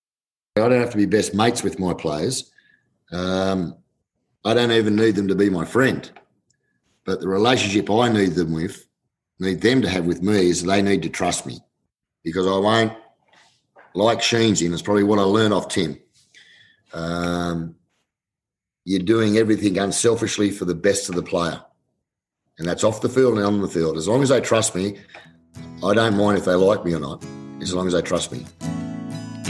I 0.59 0.69
don't 0.69 0.79
have 0.79 0.91
to 0.91 0.97
be 0.97 1.05
best 1.05 1.33
mates 1.33 1.63
with 1.63 1.79
my 1.79 1.93
players. 1.93 2.51
Um, 3.11 3.75
I 4.45 4.53
don't 4.53 4.71
even 4.71 4.95
need 4.95 5.15
them 5.15 5.27
to 5.27 5.35
be 5.35 5.49
my 5.49 5.65
friend. 5.65 6.09
But 7.05 7.21
the 7.21 7.27
relationship 7.27 7.89
I 7.89 8.09
need 8.09 8.35
them 8.35 8.53
with, 8.53 8.87
need 9.39 9.61
them 9.61 9.81
to 9.81 9.89
have 9.89 10.05
with 10.05 10.21
me 10.21 10.49
is 10.49 10.63
they 10.63 10.81
need 10.81 11.03
to 11.03 11.09
trust 11.09 11.45
me 11.45 11.59
because 12.23 12.45
I 12.45 12.57
won't 12.57 12.93
like 13.95 14.21
Sheen's 14.21 14.61
in, 14.61 14.73
it's 14.73 14.81
probably 14.81 15.03
what 15.03 15.19
I 15.19 15.23
learned 15.23 15.53
off 15.53 15.69
Tim. 15.69 15.99
Um, 16.93 17.75
you're 18.85 19.01
doing 19.01 19.37
everything 19.37 19.77
unselfishly 19.77 20.51
for 20.51 20.65
the 20.65 20.75
best 20.75 21.09
of 21.09 21.15
the 21.15 21.23
player. 21.23 21.61
And 22.57 22.67
that's 22.67 22.83
off 22.83 23.01
the 23.01 23.09
field 23.09 23.37
and 23.37 23.45
on 23.45 23.61
the 23.61 23.67
field. 23.67 23.97
As 23.97 24.07
long 24.07 24.21
as 24.21 24.29
they 24.29 24.41
trust 24.41 24.75
me, 24.75 24.97
I 25.83 25.93
don't 25.93 26.17
mind 26.17 26.37
if 26.37 26.45
they 26.45 26.55
like 26.55 26.83
me 26.83 26.93
or 26.93 26.99
not, 26.99 27.23
as 27.61 27.73
long 27.73 27.87
as 27.87 27.93
they 27.93 28.01
trust 28.01 28.31
me. 28.31 28.45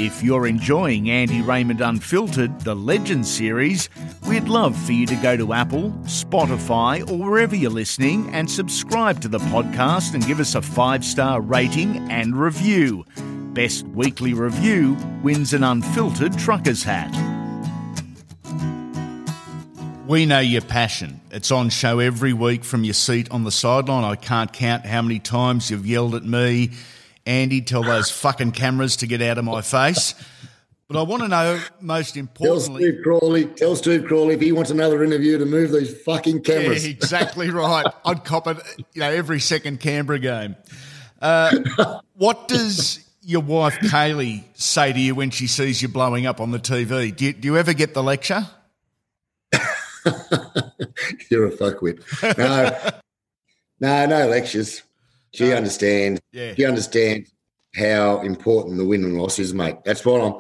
If 0.01 0.23
you're 0.23 0.47
enjoying 0.47 1.09
Andy 1.09 1.41
Raymond 1.41 1.81
Unfiltered, 1.81 2.61
the 2.61 2.73
Legend 2.73 3.27
series, 3.27 3.89
we'd 4.29 4.47
love 4.47 4.73
for 4.85 4.93
you 4.93 5.05
to 5.05 5.15
go 5.15 5.35
to 5.35 5.51
Apple, 5.51 5.91
Spotify, 6.03 7.01
or 7.11 7.17
wherever 7.17 7.53
you're 7.53 7.69
listening 7.69 8.33
and 8.33 8.49
subscribe 8.49 9.19
to 9.19 9.27
the 9.27 9.39
podcast 9.39 10.13
and 10.13 10.25
give 10.25 10.39
us 10.39 10.55
a 10.55 10.61
five 10.61 11.03
star 11.03 11.41
rating 11.41 11.97
and 12.09 12.33
review. 12.37 13.05
Best 13.51 13.85
weekly 13.89 14.33
review 14.33 14.95
wins 15.21 15.51
an 15.51 15.65
unfiltered 15.65 16.37
trucker's 16.39 16.81
hat. 16.81 17.13
We 20.07 20.25
know 20.25 20.39
your 20.39 20.61
passion. 20.61 21.19
It's 21.29 21.51
on 21.51 21.69
show 21.71 21.99
every 21.99 22.31
week 22.31 22.63
from 22.63 22.85
your 22.85 22.93
seat 22.93 23.29
on 23.31 23.43
the 23.43 23.51
sideline. 23.51 24.05
I 24.05 24.15
can't 24.15 24.53
count 24.53 24.85
how 24.85 25.01
many 25.01 25.19
times 25.19 25.69
you've 25.69 25.85
yelled 25.85 26.15
at 26.15 26.23
me, 26.23 26.71
Andy, 27.29 27.61
tell 27.61 27.83
those 27.83 28.09
fucking 28.09 28.53
cameras 28.53 28.97
to 28.97 29.07
get 29.07 29.21
out 29.21 29.37
of 29.37 29.45
my 29.45 29.61
face. 29.61 30.15
But 30.87 30.97
I 30.97 31.03
want 31.03 31.21
to 31.21 31.27
know, 31.27 31.61
most 31.79 32.17
importantly, 32.17 32.81
tell 32.81 32.91
Steve 32.91 33.03
Crawley, 33.03 33.45
tell 33.45 33.75
Steve 33.75 34.05
Crawley 34.05 34.33
if 34.33 34.41
he 34.41 34.51
wants 34.51 34.71
another 34.71 35.03
interview 35.03 35.37
to 35.37 35.45
move 35.45 35.71
these 35.71 35.95
fucking 36.01 36.41
cameras. 36.41 36.83
Yeah, 36.83 36.89
exactly 36.95 37.51
right. 37.51 37.85
I'd 38.03 38.25
cop 38.25 38.47
it, 38.47 38.57
you 38.95 39.01
know, 39.01 39.11
every 39.11 39.39
second 39.39 39.79
Canberra 39.79 40.17
game. 40.17 40.55
Uh, 41.21 41.99
what 42.15 42.47
does 42.47 43.07
your 43.21 43.41
wife 43.41 43.75
Kaylee 43.75 44.43
say 44.55 44.91
to 44.91 44.99
you 44.99 45.13
when 45.13 45.29
she 45.29 45.45
sees 45.45 45.83
you 45.83 45.87
blowing 45.87 46.25
up 46.25 46.41
on 46.41 46.49
the 46.49 46.57
TV? 46.57 47.15
Do 47.15 47.25
you, 47.25 47.33
do 47.33 47.47
you 47.47 47.57
ever 47.57 47.73
get 47.73 47.93
the 47.93 48.01
lecture? 48.01 48.47
You're 51.29 51.45
a 51.45 51.51
fuckwit. 51.51 52.01
No, 52.39 52.91
no, 53.79 54.05
no 54.07 54.27
lectures. 54.27 54.81
She 55.33 55.49
no. 55.49 55.55
understands. 55.57 56.21
Yeah. 56.31 56.55
She 56.55 56.65
understands 56.65 57.31
how 57.75 58.21
important 58.21 58.77
the 58.77 58.85
win 58.85 59.03
and 59.03 59.17
loss 59.17 59.39
is, 59.39 59.53
mate. 59.53 59.77
That's 59.85 60.05
why 60.05 60.19
I'm 60.19 60.33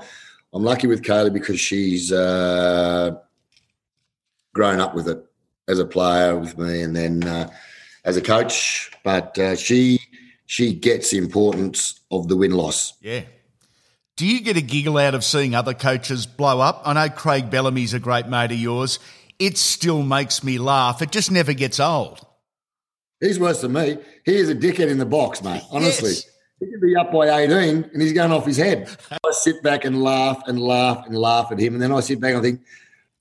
I'm 0.53 0.63
lucky 0.63 0.87
with 0.87 1.03
Kaylee 1.03 1.33
because 1.33 1.59
she's 1.59 2.11
uh, 2.11 3.11
grown 4.53 4.79
up 4.79 4.95
with 4.95 5.07
it 5.07 5.23
as 5.67 5.79
a 5.79 5.85
player 5.85 6.35
with 6.37 6.57
me, 6.57 6.81
and 6.81 6.95
then 6.95 7.23
uh, 7.23 7.49
as 8.03 8.17
a 8.17 8.21
coach. 8.21 8.91
But 9.03 9.37
uh, 9.37 9.55
she 9.55 9.99
she 10.45 10.73
gets 10.73 11.11
the 11.11 11.17
importance 11.17 11.99
of 12.11 12.27
the 12.27 12.35
win 12.35 12.51
loss. 12.51 12.93
Yeah. 13.01 13.21
Do 14.15 14.25
you 14.25 14.41
get 14.41 14.57
a 14.57 14.61
giggle 14.61 14.97
out 14.97 15.15
of 15.15 15.23
seeing 15.23 15.55
other 15.55 15.73
coaches 15.73 16.25
blow 16.25 16.59
up? 16.59 16.81
I 16.83 16.93
know 16.93 17.09
Craig 17.09 17.49
Bellamy's 17.49 17.93
a 17.93 17.99
great 17.99 18.27
mate 18.27 18.51
of 18.51 18.57
yours. 18.57 18.99
It 19.37 19.57
still 19.57 20.03
makes 20.03 20.43
me 20.43 20.57
laugh. 20.57 21.01
It 21.01 21.11
just 21.11 21.31
never 21.31 21.53
gets 21.53 21.79
old. 21.79 22.19
He's 23.19 23.39
worse 23.39 23.61
than 23.61 23.73
me. 23.73 23.97
He 24.25 24.35
is 24.35 24.49
a 24.49 24.55
dickhead 24.55 24.87
in 24.87 24.97
the 24.97 25.05
box, 25.05 25.43
mate. 25.43 25.61
Honestly. 25.71 26.11
Yes. 26.11 26.25
He 26.59 26.65
could 26.67 26.81
be 26.81 26.95
up 26.95 27.11
by 27.11 27.29
18 27.43 27.89
and 27.93 28.01
he's 28.01 28.11
going 28.11 28.31
off 28.31 28.45
his 28.45 28.57
head. 28.57 28.89
I 29.11 29.31
sit 29.31 29.63
back 29.63 29.85
and 29.85 30.01
laugh 30.01 30.41
and 30.45 30.59
laugh 30.59 31.05
and 31.05 31.17
laugh 31.17 31.51
at 31.51 31.59
him. 31.59 31.73
And 31.73 31.81
then 31.81 31.91
I 31.91 32.01
sit 32.01 32.19
back 32.19 32.33
and 32.33 32.43
think, 32.43 32.61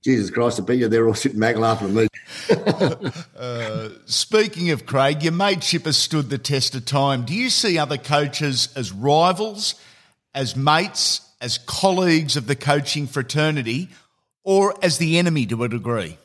Jesus 0.03 0.29
Christ, 0.29 0.59
I 0.59 0.63
bet 0.63 0.77
you 0.77 0.87
they're 0.87 1.07
all 1.07 1.13
sitting 1.13 1.39
back 1.39 1.57
laughing 1.57 1.89
at 1.89 1.93
me. 1.93 2.07
uh, 3.37 3.89
speaking 4.05 4.71
of 4.71 4.85
Craig, 4.85 5.23
your 5.23 5.33
mateship 5.33 5.85
has 5.85 5.97
stood 5.97 6.29
the 6.29 6.37
test 6.37 6.75
of 6.75 6.85
time. 6.85 7.25
Do 7.25 7.33
you 7.33 7.49
see 7.49 7.77
other 7.77 7.97
coaches 7.97 8.69
as 8.75 8.91
rivals, 8.91 9.75
as 10.33 10.55
mates, 10.55 11.21
as 11.41 11.57
colleagues 11.57 12.37
of 12.37 12.47
the 12.47 12.55
coaching 12.55 13.07
fraternity, 13.07 13.89
or 14.43 14.73
as 14.81 14.97
the 14.97 15.17
enemy 15.17 15.45
to 15.47 15.63
a 15.63 15.69
degree? 15.69 16.17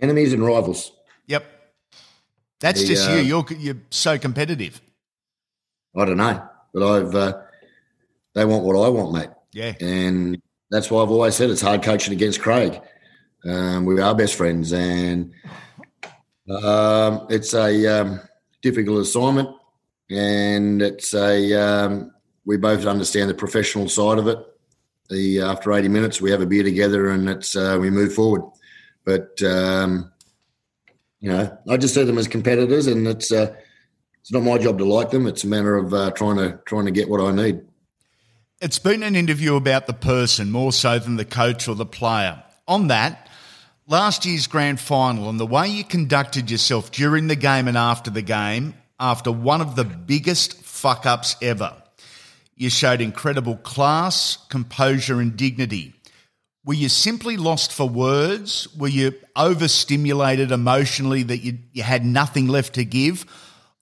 Enemies 0.00 0.32
and 0.32 0.44
rivals. 0.44 0.92
That's 2.60 2.80
the, 2.80 2.86
just 2.88 3.08
uh, 3.08 3.14
you. 3.14 3.20
You're, 3.20 3.46
you're 3.58 3.82
so 3.90 4.18
competitive. 4.18 4.80
I 5.96 6.04
don't 6.04 6.16
know, 6.16 6.48
but 6.72 6.82
I've, 6.82 7.14
uh, 7.14 7.40
they 8.34 8.44
want 8.44 8.64
what 8.64 8.76
I 8.76 8.88
want, 8.88 9.12
mate. 9.12 9.30
Yeah. 9.52 9.74
And 9.80 10.40
that's 10.70 10.90
why 10.90 11.02
I've 11.02 11.10
always 11.10 11.34
said 11.34 11.50
it's 11.50 11.60
hard 11.60 11.82
coaching 11.82 12.12
against 12.12 12.40
Craig. 12.40 12.80
Um, 13.44 13.84
we 13.84 14.00
are 14.00 14.14
best 14.14 14.34
friends, 14.34 14.72
and 14.72 15.32
um, 16.50 17.26
it's 17.30 17.54
a 17.54 17.86
um, 17.86 18.20
difficult 18.62 19.00
assignment, 19.00 19.48
and 20.10 20.82
it's 20.82 21.14
a 21.14 21.54
um, 21.54 22.12
we 22.44 22.56
both 22.56 22.84
understand 22.84 23.30
the 23.30 23.34
professional 23.34 23.88
side 23.88 24.18
of 24.18 24.26
it. 24.26 24.38
The 25.08 25.40
after 25.40 25.72
eighty 25.72 25.88
minutes, 25.88 26.20
we 26.20 26.30
have 26.32 26.42
a 26.42 26.46
beer 26.46 26.64
together, 26.64 27.10
and 27.10 27.30
it's 27.30 27.56
uh, 27.56 27.78
we 27.80 27.90
move 27.90 28.12
forward. 28.12 28.42
But 29.04 29.40
um, 29.42 30.12
you 31.20 31.30
know, 31.30 31.58
I 31.68 31.76
just 31.76 31.94
see 31.94 32.04
them 32.04 32.18
as 32.18 32.28
competitors, 32.28 32.86
and 32.86 33.06
it's 33.06 33.32
uh, 33.32 33.54
it's 34.20 34.32
not 34.32 34.42
my 34.42 34.58
job 34.58 34.78
to 34.78 34.84
like 34.84 35.10
them. 35.10 35.26
It's 35.26 35.44
a 35.44 35.48
matter 35.48 35.76
of 35.76 35.92
uh, 35.92 36.10
trying 36.12 36.36
to 36.36 36.60
trying 36.64 36.84
to 36.84 36.90
get 36.90 37.08
what 37.08 37.20
I 37.20 37.32
need. 37.32 37.60
It's 38.60 38.78
been 38.78 39.02
an 39.02 39.14
interview 39.14 39.54
about 39.56 39.86
the 39.86 39.92
person 39.92 40.50
more 40.50 40.72
so 40.72 40.98
than 40.98 41.16
the 41.16 41.24
coach 41.24 41.68
or 41.68 41.74
the 41.74 41.86
player. 41.86 42.42
On 42.66 42.88
that, 42.88 43.28
last 43.86 44.26
year's 44.26 44.46
grand 44.46 44.80
final 44.80 45.28
and 45.30 45.38
the 45.38 45.46
way 45.46 45.68
you 45.68 45.84
conducted 45.84 46.50
yourself 46.50 46.90
during 46.90 47.28
the 47.28 47.36
game 47.36 47.68
and 47.68 47.78
after 47.78 48.10
the 48.10 48.22
game 48.22 48.74
after 49.00 49.30
one 49.30 49.60
of 49.60 49.76
the 49.76 49.84
biggest 49.84 50.60
fuck 50.62 51.06
ups 51.06 51.36
ever. 51.40 51.72
You 52.56 52.70
showed 52.70 53.00
incredible 53.00 53.56
class, 53.56 54.36
composure, 54.48 55.20
and 55.20 55.36
dignity. 55.36 55.94
Were 56.68 56.74
you 56.74 56.90
simply 56.90 57.38
lost 57.38 57.72
for 57.72 57.88
words? 57.88 58.68
Were 58.76 58.88
you 58.88 59.14
overstimulated 59.34 60.52
emotionally 60.52 61.22
that 61.22 61.38
you, 61.38 61.56
you 61.72 61.82
had 61.82 62.04
nothing 62.04 62.46
left 62.46 62.74
to 62.74 62.84
give? 62.84 63.24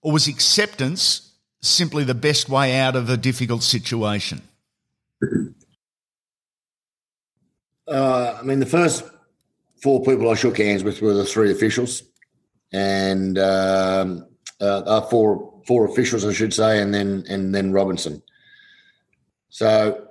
Or 0.02 0.12
was 0.12 0.28
acceptance 0.28 1.32
simply 1.60 2.04
the 2.04 2.14
best 2.14 2.48
way 2.48 2.78
out 2.78 2.94
of 2.94 3.10
a 3.10 3.16
difficult 3.16 3.64
situation? 3.64 4.40
Uh, 7.88 8.38
I 8.38 8.42
mean, 8.44 8.60
the 8.60 8.66
first 8.66 9.02
four 9.82 10.04
people 10.04 10.30
I 10.30 10.36
shook 10.36 10.58
hands 10.58 10.84
with 10.84 11.02
were 11.02 11.12
the 11.12 11.24
three 11.24 11.50
officials, 11.50 12.04
and 12.72 13.36
um, 13.36 14.28
uh, 14.60 14.64
uh, 14.64 15.00
four 15.08 15.60
four 15.66 15.86
officials, 15.86 16.24
I 16.24 16.32
should 16.32 16.54
say, 16.54 16.80
and 16.80 16.94
then 16.94 17.24
and 17.28 17.52
then 17.52 17.72
Robinson. 17.72 18.22
So 19.48 20.05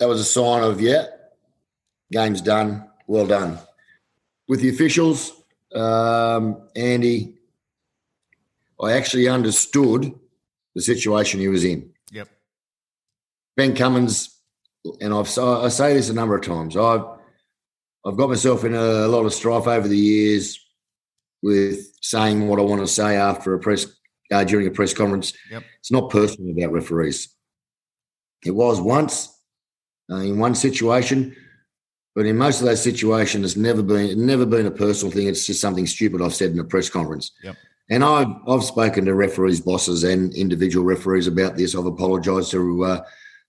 that 0.00 0.08
was 0.08 0.18
a 0.18 0.24
sign 0.24 0.64
of 0.64 0.80
yeah, 0.80 1.06
game's 2.10 2.40
done, 2.40 2.88
well 3.06 3.26
done. 3.26 3.58
With 4.48 4.60
the 4.60 4.70
officials, 4.70 5.32
um, 5.74 6.68
Andy, 6.74 7.38
I 8.82 8.92
actually 8.92 9.28
understood 9.28 10.12
the 10.74 10.80
situation 10.80 11.38
he 11.38 11.48
was 11.48 11.64
in. 11.64 11.92
Yep. 12.12 12.28
Ben 13.56 13.76
Cummins, 13.76 14.36
and 15.00 15.12
I've 15.12 15.38
I 15.38 15.68
say 15.68 15.92
this 15.92 16.08
a 16.08 16.14
number 16.14 16.34
of 16.34 16.42
times. 16.42 16.76
I've 16.76 17.04
I've 18.06 18.16
got 18.16 18.30
myself 18.30 18.64
in 18.64 18.74
a, 18.74 19.06
lot 19.06 19.26
of 19.26 19.34
strife 19.34 19.66
over 19.66 19.86
the 19.86 19.98
years 19.98 20.58
with 21.42 21.78
saying 22.00 22.48
what 22.48 22.58
I 22.58 22.62
want 22.62 22.80
to 22.80 22.86
say 22.86 23.16
after 23.16 23.52
a 23.52 23.58
press 23.58 23.86
uh, 24.32 24.44
during 24.44 24.66
a 24.66 24.70
press 24.70 24.94
conference. 24.94 25.34
Yep. 25.50 25.62
It's 25.78 25.92
not 25.92 26.08
personal 26.08 26.52
about 26.52 26.72
referees. 26.72 27.28
It 28.46 28.52
was 28.52 28.80
once 28.80 29.36
uh, 30.10 30.16
in 30.16 30.38
one 30.38 30.54
situation, 30.54 31.36
but 32.14 32.26
in 32.26 32.36
most 32.36 32.60
of 32.60 32.66
those 32.66 32.82
situations, 32.82 33.44
it's 33.44 33.56
never 33.56 33.82
been 33.82 34.26
never 34.26 34.44
been 34.44 34.66
a 34.66 34.70
personal 34.70 35.12
thing. 35.12 35.28
It's 35.28 35.46
just 35.46 35.60
something 35.60 35.86
stupid 35.86 36.20
I've 36.20 36.34
said 36.34 36.50
in 36.50 36.58
a 36.58 36.64
press 36.64 36.90
conference. 36.90 37.32
Yep. 37.42 37.56
And 37.88 38.04
I've 38.04 38.28
I've 38.48 38.64
spoken 38.64 39.04
to 39.04 39.14
referees, 39.14 39.60
bosses, 39.60 40.04
and 40.04 40.34
individual 40.34 40.84
referees 40.84 41.26
about 41.26 41.56
this. 41.56 41.74
I've 41.74 41.86
apologised 41.86 42.50
to 42.50 42.84
uh, 42.84 43.02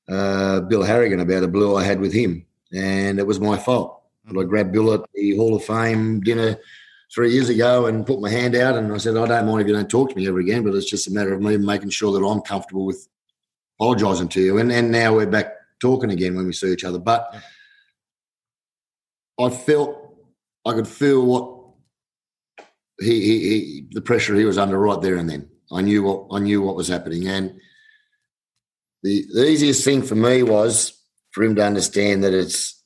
uh, 0.10 0.62
Bill 0.62 0.84
Harrigan 0.84 1.20
about 1.20 1.44
a 1.44 1.48
blue 1.48 1.76
I 1.76 1.84
had 1.84 2.00
with 2.00 2.14
him, 2.14 2.46
and 2.74 3.20
it 3.20 3.26
was 3.26 3.40
my 3.40 3.58
fault. 3.58 4.04
But 4.26 4.40
I 4.40 4.44
grabbed 4.44 4.72
Bill 4.72 4.94
at 4.94 5.02
the 5.14 5.36
Hall 5.36 5.56
of 5.56 5.66
Fame 5.66 6.22
dinner 6.22 6.58
three 7.14 7.34
years 7.34 7.50
ago 7.50 7.88
and 7.88 8.06
put 8.06 8.22
my 8.22 8.30
hand 8.30 8.56
out, 8.56 8.78
and 8.78 8.94
I 8.94 8.98
said, 8.98 9.18
"I 9.18 9.26
don't 9.26 9.48
mind 9.48 9.62
if 9.62 9.68
you 9.68 9.74
don't 9.74 9.90
talk 9.90 10.12
to 10.12 10.16
me 10.16 10.28
ever 10.28 10.40
again, 10.40 10.64
but 10.64 10.76
it's 10.76 10.90
just 10.90 11.08
a 11.08 11.12
matter 11.12 11.34
of 11.34 11.42
me 11.42 11.58
making 11.58 11.90
sure 11.90 12.12
that 12.14 12.26
I'm 12.26 12.42
comfortable 12.42 12.86
with 12.86 13.08
apologising 13.80 14.30
to 14.30 14.42
you." 14.42 14.60
And 14.60 14.72
and 14.72 14.92
now 14.92 15.16
we're 15.16 15.26
back 15.26 15.61
talking 15.82 16.12
again 16.12 16.36
when 16.36 16.46
we 16.46 16.54
see 16.54 16.72
each 16.72 16.86
other. 16.86 17.00
But 17.00 17.36
I 19.40 19.50
felt 19.50 19.98
I 20.66 20.74
could 20.74 20.88
feel 20.88 21.26
what 21.26 21.58
he, 23.00 23.22
he, 23.22 23.40
he, 23.40 23.88
the 23.92 24.02
pressure 24.02 24.36
he 24.36 24.46
was 24.46 24.58
under 24.58 24.78
right 24.78 25.02
there 25.02 25.16
and 25.16 25.30
then. 25.30 25.50
I 25.72 25.82
knew 25.82 26.04
what 26.04 26.28
I 26.36 26.40
knew 26.40 26.62
what 26.62 26.76
was 26.76 26.90
happening, 26.90 27.28
and 27.28 27.60
the 29.04 29.26
the 29.34 29.48
easiest 29.48 29.86
thing 29.86 30.02
for 30.02 30.16
me 30.16 30.44
was 30.44 31.02
for 31.32 31.44
him 31.44 31.56
to 31.56 31.64
understand 31.64 32.24
that 32.24 32.34
it's 32.34 32.84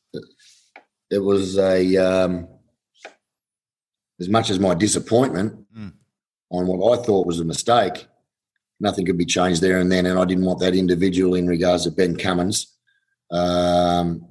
it 1.10 1.18
was 1.18 1.58
a 1.58 1.98
um, 1.98 2.48
as 4.20 4.30
much 4.30 4.52
as 4.52 4.60
my 4.60 4.76
disappointment 4.76 5.66
mm. 5.76 5.94
on 6.52 6.68
what 6.68 7.00
I 7.00 7.04
thought 7.04 7.28
was 7.28 7.40
a 7.40 7.46
mistake. 7.46 8.08
Nothing 8.80 9.06
could 9.06 9.18
be 9.18 9.26
changed 9.26 9.62
there 9.62 9.80
and 9.80 9.92
then, 9.92 10.06
and 10.06 10.20
I 10.20 10.26
didn't 10.26 10.46
want 10.46 10.60
that 10.60 10.76
individual 10.76 11.34
in 11.34 11.48
regards 11.48 11.86
to 11.86 11.92
Ben 11.92 12.18
Cummins 12.18 12.75
um, 13.36 14.28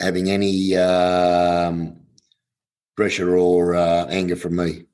having 0.00 0.30
any 0.30 0.76
um, 0.76 2.00
pressure 2.96 3.36
or 3.36 3.74
uh, 3.74 4.06
anger 4.06 4.36
from 4.36 4.56
me. 4.56 4.84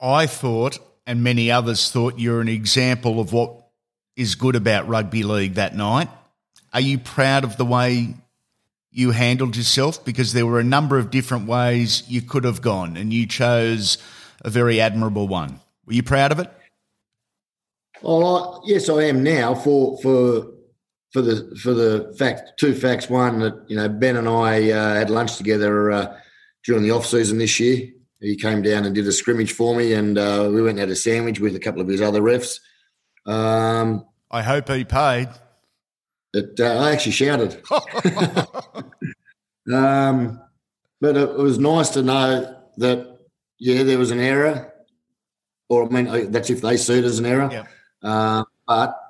I 0.00 0.26
thought, 0.26 0.78
and 1.06 1.24
many 1.24 1.50
others 1.50 1.90
thought, 1.90 2.18
you're 2.18 2.40
an 2.40 2.48
example 2.48 3.18
of 3.20 3.32
what 3.32 3.66
is 4.16 4.34
good 4.34 4.56
about 4.56 4.88
rugby 4.88 5.22
league 5.22 5.54
that 5.54 5.74
night. 5.74 6.08
Are 6.72 6.80
you 6.80 6.98
proud 6.98 7.44
of 7.44 7.56
the 7.56 7.64
way 7.64 8.14
you 8.90 9.10
handled 9.10 9.56
yourself? 9.56 10.04
Because 10.04 10.32
there 10.32 10.46
were 10.46 10.60
a 10.60 10.64
number 10.64 10.98
of 10.98 11.10
different 11.10 11.46
ways 11.46 12.02
you 12.08 12.22
could 12.22 12.44
have 12.44 12.60
gone, 12.60 12.96
and 12.96 13.12
you 13.12 13.26
chose 13.26 13.98
a 14.42 14.50
very 14.50 14.80
admirable 14.80 15.26
one. 15.26 15.60
Were 15.86 15.94
you 15.94 16.02
proud 16.02 16.30
of 16.30 16.38
it? 16.38 16.50
Well, 18.02 18.26
I, 18.26 18.60
yes, 18.66 18.88
I 18.88 19.04
am 19.04 19.22
now. 19.24 19.54
For 19.54 19.98
for 20.02 20.46
for 21.18 21.22
the 21.22 21.56
for 21.56 21.74
the 21.74 22.14
fact 22.16 22.58
two 22.58 22.74
facts. 22.74 23.10
One 23.10 23.40
that 23.40 23.54
you 23.68 23.76
know 23.76 23.88
Ben 23.88 24.16
and 24.16 24.28
I 24.28 24.70
uh, 24.70 24.94
had 24.94 25.10
lunch 25.10 25.36
together 25.36 25.90
uh, 25.90 26.16
during 26.64 26.84
the 26.84 26.92
off 26.92 27.06
season 27.06 27.38
this 27.38 27.58
year. 27.58 27.88
He 28.20 28.36
came 28.36 28.62
down 28.62 28.84
and 28.84 28.94
did 28.94 29.06
a 29.06 29.12
scrimmage 29.12 29.52
for 29.52 29.74
me, 29.74 29.92
and 29.94 30.16
uh, 30.16 30.48
we 30.52 30.62
went 30.62 30.70
and 30.70 30.80
had 30.80 30.90
a 30.90 30.96
sandwich 30.96 31.40
with 31.40 31.56
a 31.56 31.60
couple 31.60 31.80
of 31.80 31.88
his 31.88 32.00
other 32.00 32.20
refs. 32.20 32.60
Um, 33.26 34.06
I 34.30 34.42
hope 34.42 34.68
he 34.68 34.84
paid. 34.84 35.28
It, 36.34 36.60
uh, 36.60 36.78
I 36.78 36.92
actually 36.92 37.12
shouted. 37.12 37.60
um, 39.72 40.40
but 41.00 41.16
it, 41.16 41.36
was 41.36 41.58
nice 41.58 41.90
to 41.90 42.02
know 42.02 42.56
that 42.76 43.18
yeah, 43.58 43.82
there 43.82 43.98
was 43.98 44.10
an 44.10 44.20
error, 44.20 44.72
or 45.68 45.84
I 45.84 45.88
mean 45.88 46.30
that's 46.30 46.50
if 46.50 46.60
they 46.60 46.76
see 46.76 46.98
it 46.98 47.04
as 47.04 47.18
an 47.18 47.26
error. 47.26 47.48
Yeah. 47.50 47.64
Uh, 48.02 48.44
but 48.66 49.07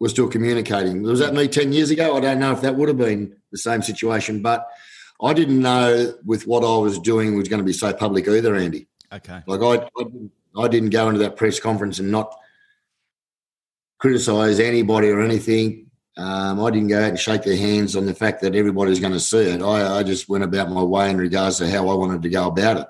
we're 0.00 0.08
still 0.08 0.28
communicating. 0.28 1.02
Was 1.02 1.20
that 1.20 1.34
me 1.34 1.48
ten 1.48 1.72
years 1.72 1.90
ago? 1.90 2.16
I 2.16 2.20
don't 2.20 2.38
know 2.38 2.52
if 2.52 2.60
that 2.62 2.76
would 2.76 2.88
have 2.88 2.98
been 2.98 3.36
the 3.50 3.58
same 3.58 3.82
situation, 3.82 4.42
but 4.42 4.68
I 5.22 5.32
didn't 5.32 5.60
know 5.60 6.14
with 6.24 6.46
what 6.46 6.64
I 6.64 6.78
was 6.78 6.98
doing 6.98 7.36
was 7.36 7.48
going 7.48 7.58
to 7.58 7.64
be 7.64 7.72
so 7.72 7.92
public 7.92 8.28
either, 8.28 8.54
Andy. 8.54 8.86
Okay. 9.12 9.42
Like 9.46 9.60
I, 9.60 9.88
I, 10.00 10.64
I 10.64 10.68
didn't 10.68 10.90
go 10.90 11.08
into 11.08 11.20
that 11.20 11.36
press 11.36 11.58
conference 11.58 11.98
and 11.98 12.10
not 12.10 12.34
criticise 13.98 14.60
anybody 14.60 15.08
or 15.08 15.20
anything. 15.20 15.90
Um, 16.16 16.64
I 16.64 16.70
didn't 16.70 16.88
go 16.88 16.98
out 17.00 17.10
and 17.10 17.18
shake 17.18 17.42
their 17.42 17.56
hands 17.56 17.94
on 17.94 18.06
the 18.06 18.14
fact 18.14 18.40
that 18.42 18.54
everybody's 18.54 19.00
going 19.00 19.12
to 19.12 19.20
see 19.20 19.38
it. 19.38 19.62
I, 19.62 19.98
I, 19.98 20.02
just 20.02 20.28
went 20.28 20.42
about 20.42 20.68
my 20.68 20.82
way 20.82 21.10
in 21.10 21.16
regards 21.16 21.58
to 21.58 21.70
how 21.70 21.88
I 21.88 21.94
wanted 21.94 22.22
to 22.22 22.28
go 22.28 22.48
about 22.48 22.78
it. 22.78 22.86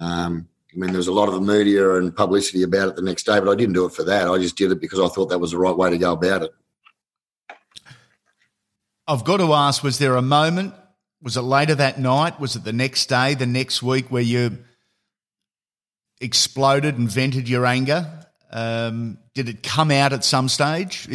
Um, 0.00 0.48
I 0.72 0.78
mean, 0.78 0.90
there 0.90 0.98
was 0.98 1.08
a 1.08 1.12
lot 1.12 1.28
of 1.28 1.42
media 1.42 1.96
and 1.96 2.14
publicity 2.14 2.62
about 2.62 2.88
it 2.88 2.96
the 2.96 3.02
next 3.02 3.24
day, 3.24 3.38
but 3.38 3.50
I 3.50 3.54
didn't 3.54 3.74
do 3.74 3.84
it 3.84 3.92
for 3.92 4.04
that. 4.04 4.28
I 4.28 4.38
just 4.38 4.56
did 4.56 4.72
it 4.72 4.80
because 4.80 5.00
I 5.00 5.08
thought 5.08 5.26
that 5.26 5.38
was 5.38 5.50
the 5.50 5.58
right 5.58 5.76
way 5.76 5.90
to 5.90 5.98
go 5.98 6.12
about 6.12 6.42
it. 6.42 6.50
I've 9.06 9.24
got 9.24 9.38
to 9.38 9.52
ask 9.52 9.82
was 9.82 9.98
there 9.98 10.16
a 10.16 10.22
moment 10.22 10.74
was 11.22 11.36
it 11.36 11.42
later 11.42 11.76
that 11.76 12.00
night? 12.00 12.40
Was 12.40 12.56
it 12.56 12.64
the 12.64 12.72
next 12.72 13.06
day, 13.06 13.34
the 13.34 13.46
next 13.46 13.80
week, 13.80 14.06
where 14.08 14.22
you 14.22 14.58
exploded 16.20 16.98
and 16.98 17.08
vented 17.08 17.48
your 17.48 17.64
anger? 17.64 18.26
Um, 18.50 19.18
did 19.34 19.48
it 19.48 19.62
come 19.62 19.92
out 19.92 20.12
at 20.12 20.24
some 20.24 20.48
stage? 20.48 21.08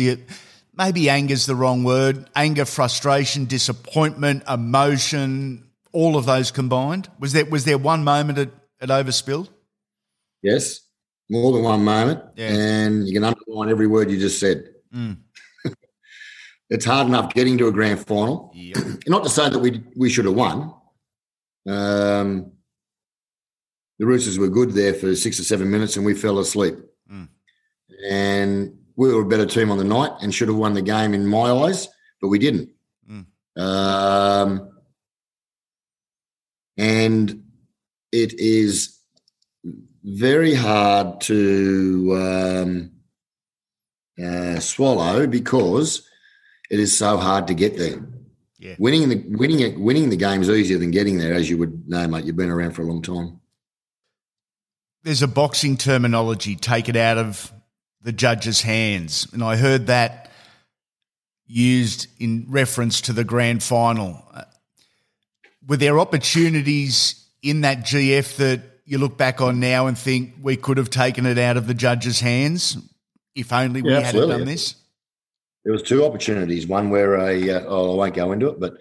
Maybe 0.73 1.09
anger's 1.09 1.45
the 1.45 1.55
wrong 1.55 1.83
word. 1.83 2.29
Anger, 2.35 2.63
frustration, 2.63 3.45
disappointment, 3.45 4.43
emotion, 4.47 5.67
all 5.91 6.15
of 6.15 6.25
those 6.25 6.51
combined. 6.51 7.09
Was 7.19 7.33
there 7.33 7.45
was 7.45 7.65
there 7.65 7.77
one 7.77 8.05
moment 8.05 8.37
it, 8.37 8.49
it 8.81 8.89
overspilled? 8.89 9.49
Yes, 10.41 10.81
more 11.29 11.51
than 11.51 11.63
one 11.63 11.83
moment, 11.83 12.23
yeah. 12.35 12.49
and 12.49 13.07
you 13.07 13.13
can 13.13 13.23
underline 13.23 13.69
every 13.69 13.87
word 13.87 14.09
you 14.11 14.19
just 14.19 14.39
said. 14.39 14.69
Mm 14.93 15.17
it's 16.69 16.85
hard 16.85 17.07
enough 17.07 17.33
getting 17.33 17.57
to 17.57 17.67
a 17.67 17.71
grand 17.71 18.05
final. 18.05 18.51
Yep. 18.53 18.77
Not 19.07 19.23
to 19.23 19.29
say 19.29 19.49
that 19.49 19.59
we 19.59 19.83
we 19.95 20.09
should 20.09 20.25
have 20.25 20.35
won. 20.35 20.73
Um, 21.67 22.51
the 23.99 24.05
Roosters 24.05 24.37
were 24.37 24.47
good 24.47 24.71
there 24.71 24.93
for 24.93 25.15
six 25.15 25.39
or 25.39 25.43
seven 25.43 25.69
minutes, 25.69 25.95
and 25.95 26.05
we 26.05 26.13
fell 26.13 26.39
asleep. 26.39 26.75
Mm. 27.11 27.27
And 28.09 28.77
we 28.95 29.13
were 29.13 29.21
a 29.21 29.25
better 29.25 29.45
team 29.45 29.71
on 29.71 29.77
the 29.77 29.83
night 29.83 30.11
and 30.21 30.33
should 30.33 30.47
have 30.47 30.57
won 30.57 30.73
the 30.73 30.81
game 30.81 31.13
in 31.13 31.25
my 31.25 31.51
eyes, 31.51 31.87
but 32.21 32.27
we 32.27 32.39
didn't. 32.39 32.69
Mm. 33.09 33.25
Um, 33.59 34.69
and 36.77 37.43
it 38.11 38.33
is 38.39 38.97
very 40.03 40.53
hard 40.53 41.19
to 41.21 42.17
um, 42.17 42.91
uh, 44.23 44.59
swallow 44.59 45.27
because 45.27 46.07
it 46.69 46.79
is 46.79 46.97
so 46.97 47.17
hard 47.17 47.47
to 47.47 47.53
get 47.53 47.77
there. 47.77 48.05
Yeah. 48.59 48.75
Winning 48.79 49.09
the 49.09 49.23
winning 49.37 49.59
it 49.59 49.79
winning 49.79 50.09
the 50.09 50.15
game 50.15 50.41
is 50.41 50.49
easier 50.49 50.79
than 50.79 50.91
getting 50.91 51.17
there, 51.17 51.33
as 51.33 51.49
you 51.49 51.57
would 51.57 51.87
know, 51.87 52.07
mate. 52.07 52.25
You've 52.25 52.35
been 52.35 52.49
around 52.49 52.71
for 52.71 52.81
a 52.81 52.85
long 52.85 53.01
time. 53.01 53.39
There's 55.03 55.21
a 55.21 55.27
boxing 55.27 55.77
terminology, 55.77 56.55
take 56.55 56.89
it 56.89 56.95
out 56.95 57.17
of 57.17 57.53
the 58.01 58.11
judge's 58.11 58.61
hands. 58.61 59.27
And 59.31 59.43
I 59.43 59.57
heard 59.57 59.87
that 59.87 60.31
used 61.45 62.07
in 62.19 62.45
reference 62.49 63.01
to 63.01 63.13
the 63.13 63.23
grand 63.23 63.63
final. 63.63 64.27
Uh, 64.33 64.43
were 65.65 65.77
there 65.77 65.99
opportunities 65.99 67.26
in 67.47 67.61
that 67.61 67.79
GF 67.79 68.35
that 68.37 68.61
you 68.85 68.97
look 68.97 69.17
back 69.17 69.39
on 69.41 69.59
now 69.59 69.87
and 69.87 69.97
think 69.97 70.33
we 70.41 70.57
could 70.57 70.77
have 70.77 70.89
taken 70.89 71.25
it 71.25 71.37
out 71.37 71.55
of 71.57 71.65
the 71.67 71.73
judge's 71.73 72.19
hands 72.19 72.77
if 73.35 73.53
only 73.53 73.81
we 73.81 73.91
Yeah, 73.91 74.01
had 74.01 74.15
done 74.15 74.45
this? 74.45 74.75
There 75.63 75.73
was 75.73 75.81
two 75.83 76.05
opportunities. 76.05 76.67
One 76.67 76.89
where 76.89 77.15
a 77.15 77.49
uh, 77.51 77.63
oh, 77.67 77.93
I 77.93 77.95
won't 77.95 78.15
go 78.15 78.31
into 78.31 78.47
it, 78.49 78.59
but 78.59 78.73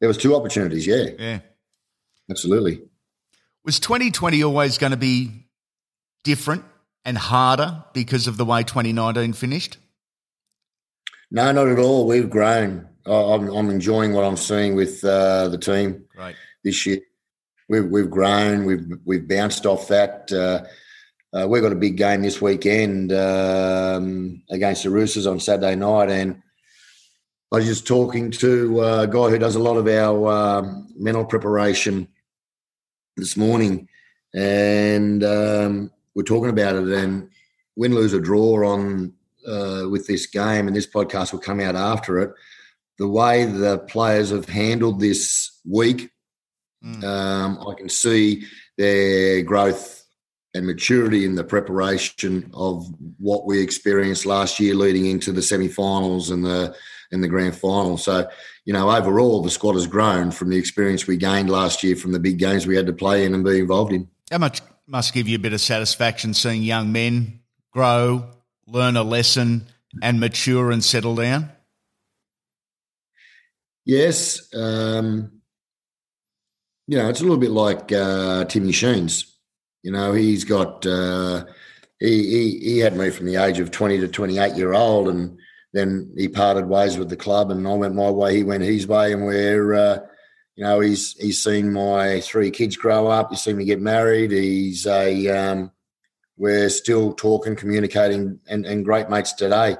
there 0.00 0.08
was 0.08 0.16
two 0.16 0.34
opportunities. 0.34 0.86
Yeah, 0.86 1.06
Yeah. 1.18 1.38
absolutely. 2.30 2.80
Was 3.64 3.78
2020 3.80 4.42
always 4.42 4.76
going 4.78 4.90
to 4.92 4.96
be 4.98 5.46
different 6.22 6.64
and 7.04 7.16
harder 7.18 7.84
because 7.94 8.26
of 8.26 8.36
the 8.36 8.44
way 8.44 8.62
2019 8.62 9.32
finished? 9.34 9.78
No, 11.30 11.50
not 11.52 11.68
at 11.68 11.78
all. 11.78 12.06
We've 12.06 12.28
grown. 12.30 12.88
I'm, 13.06 13.48
I'm 13.48 13.70
enjoying 13.70 14.12
what 14.14 14.24
I'm 14.24 14.36
seeing 14.36 14.74
with 14.74 15.04
uh, 15.04 15.48
the 15.48 15.58
team 15.58 16.04
Right. 16.16 16.36
this 16.62 16.86
year. 16.86 17.00
We've 17.68 17.86
we've 17.86 18.10
grown. 18.10 18.64
We've 18.64 18.86
we've 19.04 19.26
bounced 19.26 19.66
off 19.66 19.88
that. 19.88 20.30
Uh, 20.32 20.64
uh, 21.36 21.48
we've 21.48 21.62
got 21.62 21.72
a 21.72 21.76
big 21.76 21.96
game 21.96 22.22
this 22.22 22.40
weekend 22.40 23.12
um, 23.12 24.42
against 24.50 24.84
the 24.84 24.90
Roosters 24.90 25.26
on 25.26 25.40
Saturday 25.40 25.74
night, 25.74 26.10
and 26.10 26.42
I 27.52 27.56
was 27.56 27.66
just 27.66 27.86
talking 27.86 28.30
to 28.32 28.82
a 28.82 29.06
guy 29.06 29.30
who 29.30 29.38
does 29.38 29.56
a 29.56 29.60
lot 29.60 29.76
of 29.76 29.88
our 29.88 30.30
um, 30.30 30.88
mental 30.96 31.24
preparation 31.24 32.08
this 33.16 33.36
morning, 33.36 33.88
and 34.34 35.24
um, 35.24 35.90
we're 36.14 36.22
talking 36.22 36.50
about 36.50 36.76
it. 36.76 36.88
And 36.88 37.30
win, 37.76 37.94
lose, 37.94 38.14
or 38.14 38.20
draw 38.20 38.68
on 38.72 39.12
uh, 39.46 39.84
with 39.90 40.06
this 40.06 40.26
game, 40.26 40.66
and 40.66 40.76
this 40.76 40.86
podcast 40.86 41.32
will 41.32 41.40
come 41.40 41.60
out 41.60 41.74
after 41.74 42.18
it. 42.20 42.32
The 42.98 43.08
way 43.08 43.44
the 43.44 43.78
players 43.78 44.30
have 44.30 44.48
handled 44.48 45.00
this 45.00 45.60
week, 45.68 46.10
Mm. 46.84 47.02
um, 47.04 47.66
I 47.66 47.74
can 47.74 47.88
see 47.88 48.44
their 48.76 49.42
growth 49.42 50.04
and 50.54 50.66
maturity 50.66 51.24
in 51.24 51.34
the 51.34 51.44
preparation 51.44 52.50
of 52.54 52.86
what 53.18 53.46
we 53.46 53.60
experienced 53.60 54.26
last 54.26 54.60
year, 54.60 54.74
leading 54.74 55.06
into 55.06 55.32
the 55.32 55.42
semi-finals 55.42 56.30
and 56.30 56.44
the 56.44 56.76
and 57.10 57.22
the 57.22 57.28
grand 57.28 57.56
final. 57.56 57.96
So, 57.96 58.28
you 58.64 58.72
know, 58.72 58.90
overall, 58.90 59.42
the 59.42 59.50
squad 59.50 59.74
has 59.74 59.86
grown 59.86 60.30
from 60.30 60.50
the 60.50 60.56
experience 60.56 61.06
we 61.06 61.16
gained 61.16 61.48
last 61.48 61.82
year 61.82 61.96
from 61.96 62.12
the 62.12 62.18
big 62.18 62.38
games 62.38 62.66
we 62.66 62.76
had 62.76 62.86
to 62.86 62.92
play 62.92 63.24
in 63.24 63.34
and 63.34 63.44
be 63.44 63.60
involved 63.60 63.92
in. 63.92 64.08
How 64.30 64.38
much 64.38 64.60
must 64.86 65.14
give 65.14 65.28
you 65.28 65.36
a 65.36 65.40
bit 65.40 65.52
of 65.52 65.60
satisfaction 65.60 66.34
seeing 66.34 66.62
young 66.62 66.92
men 66.92 67.40
grow, 67.70 68.28
learn 68.66 68.96
a 68.96 69.02
lesson, 69.02 69.66
and 70.02 70.18
mature 70.18 70.70
and 70.70 70.82
settle 70.82 71.14
down? 71.14 71.50
Yes. 73.84 74.52
Um, 74.54 75.42
you 76.86 76.98
know, 76.98 77.08
it's 77.08 77.20
a 77.20 77.22
little 77.22 77.38
bit 77.38 77.50
like 77.50 77.92
uh, 77.92 78.44
Timmy 78.44 78.72
Sheens. 78.72 79.32
You 79.82 79.92
know, 79.92 80.12
he's 80.12 80.44
got, 80.44 80.86
uh, 80.86 81.44
he, 81.98 82.08
he, 82.08 82.58
he 82.60 82.78
had 82.78 82.96
me 82.96 83.10
from 83.10 83.26
the 83.26 83.36
age 83.36 83.58
of 83.58 83.70
20 83.70 83.98
to 83.98 84.08
28 84.08 84.54
year 84.54 84.72
old, 84.72 85.08
and 85.08 85.38
then 85.72 86.12
he 86.16 86.28
parted 86.28 86.66
ways 86.66 86.96
with 86.96 87.08
the 87.08 87.16
club, 87.16 87.50
and 87.50 87.66
I 87.66 87.74
went 87.74 87.94
my 87.94 88.10
way, 88.10 88.36
he 88.36 88.42
went 88.44 88.62
his 88.62 88.86
way, 88.86 89.12
and 89.12 89.24
we're, 89.24 89.74
uh, 89.74 89.98
you 90.56 90.62
know, 90.62 90.78
he's 90.80 91.14
he's 91.14 91.42
seen 91.42 91.72
my 91.72 92.20
three 92.20 92.52
kids 92.52 92.76
grow 92.76 93.08
up. 93.08 93.30
He's 93.30 93.42
seen 93.42 93.56
me 93.56 93.64
get 93.64 93.80
married. 93.80 94.30
He's 94.30 94.86
a, 94.86 95.28
um, 95.28 95.72
we're 96.36 96.68
still 96.70 97.12
talking, 97.12 97.56
communicating, 97.56 98.38
and, 98.48 98.64
and 98.64 98.84
great 98.84 99.10
mates 99.10 99.32
today. 99.32 99.76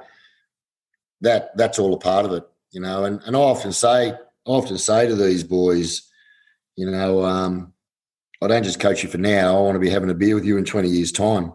That 1.21 1.55
that's 1.55 1.79
all 1.79 1.93
a 1.93 1.97
part 1.97 2.25
of 2.25 2.33
it 2.33 2.43
you 2.75 2.81
know. 2.81 3.05
And, 3.05 3.21
and 3.25 3.35
I 3.35 3.39
often 3.39 3.71
say, 3.71 4.11
I 4.11 4.17
often 4.45 4.77
say 4.77 5.07
to 5.07 5.15
these 5.15 5.43
boys, 5.43 6.04
you 6.75 6.89
know, 6.89 7.23
um, 7.23 7.73
I 8.41 8.47
don't 8.47 8.63
just 8.63 8.79
coach 8.79 9.03
you 9.03 9.09
for 9.09 9.17
now. 9.17 9.57
I 9.57 9.61
want 9.61 9.75
to 9.75 9.79
be 9.79 9.89
having 9.89 10.09
a 10.09 10.15
beer 10.15 10.35
with 10.35 10.45
you 10.45 10.57
in 10.57 10.65
20 10.65 10.89
years' 10.89 11.11
time. 11.11 11.53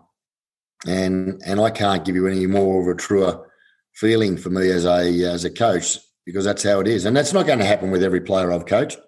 And 0.87 1.43
and 1.45 1.61
I 1.61 1.71
can't 1.71 2.05
give 2.05 2.15
you 2.15 2.27
any 2.27 2.47
more 2.47 2.81
of 2.81 2.89
a 2.89 2.99
truer 2.99 3.47
feeling 3.95 4.39
for 4.39 4.49
me 4.49 4.71
as 4.71 4.87
a 4.87 5.25
as 5.25 5.45
a 5.45 5.51
coach 5.51 5.99
because 6.25 6.45
that's 6.45 6.63
how 6.63 6.81
it 6.81 6.89
is. 6.89 7.05
And 7.05 7.15
that's 7.15 7.33
not 7.33 7.47
going 7.47 7.59
to 7.59 7.65
happen 7.67 7.91
with 7.91 8.03
every 8.03 8.21
player 8.21 8.51
I've 8.51 8.65
coached, 8.65 8.99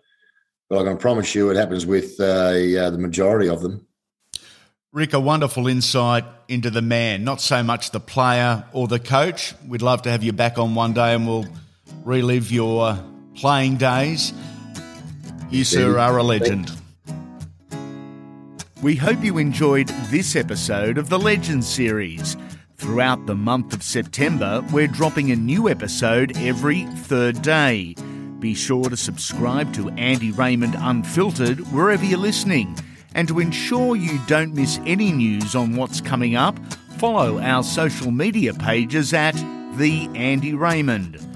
but 0.68 0.78
I 0.78 0.84
can 0.84 0.98
promise 0.98 1.34
you 1.34 1.50
it 1.50 1.56
happens 1.56 1.86
with 1.86 2.20
uh, 2.20 2.24
uh, 2.24 2.90
the 2.90 2.98
majority 2.98 3.48
of 3.48 3.62
them. 3.62 3.86
Rick, 4.92 5.14
a 5.14 5.20
wonderful 5.20 5.68
insight 5.68 6.24
into 6.48 6.68
the 6.68 6.82
man, 6.82 7.24
not 7.24 7.40
so 7.40 7.62
much 7.62 7.92
the 7.92 8.00
player 8.00 8.66
or 8.74 8.86
the 8.86 8.98
coach. 8.98 9.54
We'd 9.66 9.80
love 9.80 10.02
to 10.02 10.10
have 10.10 10.22
you 10.22 10.34
back 10.34 10.58
on 10.58 10.74
one 10.74 10.92
day 10.92 11.14
and 11.14 11.26
we'll 11.26 11.46
relive 12.04 12.50
your 12.52 13.02
playing 13.34 13.78
days. 13.78 14.34
You, 15.52 15.64
sir, 15.64 15.98
are 15.98 16.16
a 16.16 16.22
legend. 16.22 16.72
We 18.82 18.96
hope 18.96 19.22
you 19.22 19.36
enjoyed 19.36 19.88
this 20.08 20.34
episode 20.34 20.96
of 20.96 21.10
the 21.10 21.18
Legends 21.18 21.68
series. 21.68 22.38
Throughout 22.78 23.26
the 23.26 23.34
month 23.34 23.74
of 23.74 23.82
September, 23.82 24.64
we're 24.72 24.86
dropping 24.86 25.30
a 25.30 25.36
new 25.36 25.68
episode 25.68 26.34
every 26.38 26.86
third 26.86 27.42
day. 27.42 27.94
Be 28.38 28.54
sure 28.54 28.84
to 28.84 28.96
subscribe 28.96 29.74
to 29.74 29.90
Andy 29.90 30.30
Raymond 30.30 30.74
Unfiltered 30.78 31.60
wherever 31.70 32.02
you're 32.02 32.18
listening. 32.18 32.74
And 33.14 33.28
to 33.28 33.38
ensure 33.38 33.94
you 33.94 34.18
don't 34.26 34.54
miss 34.54 34.80
any 34.86 35.12
news 35.12 35.54
on 35.54 35.76
what's 35.76 36.00
coming 36.00 36.34
up, 36.34 36.58
follow 36.96 37.38
our 37.40 37.62
social 37.62 38.10
media 38.10 38.54
pages 38.54 39.12
at 39.12 39.34
The 39.76 40.08
Andy 40.14 40.54
Raymond. 40.54 41.31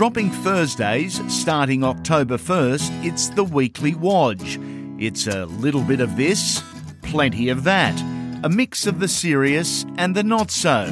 Dropping 0.00 0.30
Thursdays 0.30 1.20
starting 1.30 1.84
October 1.84 2.38
1st, 2.38 3.04
it's 3.04 3.28
the 3.28 3.44
weekly 3.44 3.92
Wodge. 3.92 4.56
It's 4.98 5.26
a 5.26 5.44
little 5.44 5.82
bit 5.82 6.00
of 6.00 6.16
this, 6.16 6.62
plenty 7.02 7.50
of 7.50 7.64
that, 7.64 8.00
a 8.42 8.48
mix 8.48 8.86
of 8.86 8.98
the 8.98 9.08
serious 9.08 9.84
and 9.98 10.16
the 10.16 10.22
not 10.22 10.50
so. 10.50 10.86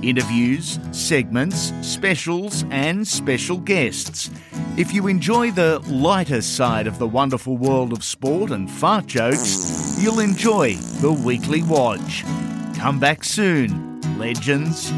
Interviews, 0.00 0.80
segments, 0.90 1.70
specials, 1.82 2.64
and 2.70 3.06
special 3.06 3.58
guests. 3.58 4.30
If 4.78 4.90
you 4.90 5.06
enjoy 5.06 5.50
the 5.50 5.80
lighter 5.80 6.40
side 6.40 6.86
of 6.86 6.98
the 6.98 7.06
wonderful 7.06 7.58
world 7.58 7.92
of 7.92 8.02
sport 8.02 8.52
and 8.52 8.70
fart 8.70 9.04
jokes, 9.04 9.98
you'll 10.02 10.20
enjoy 10.20 10.76
the 11.02 11.12
weekly 11.12 11.60
Wodge. 11.60 12.24
Come 12.74 12.98
back 12.98 13.22
soon, 13.22 14.00
legends. 14.18 14.90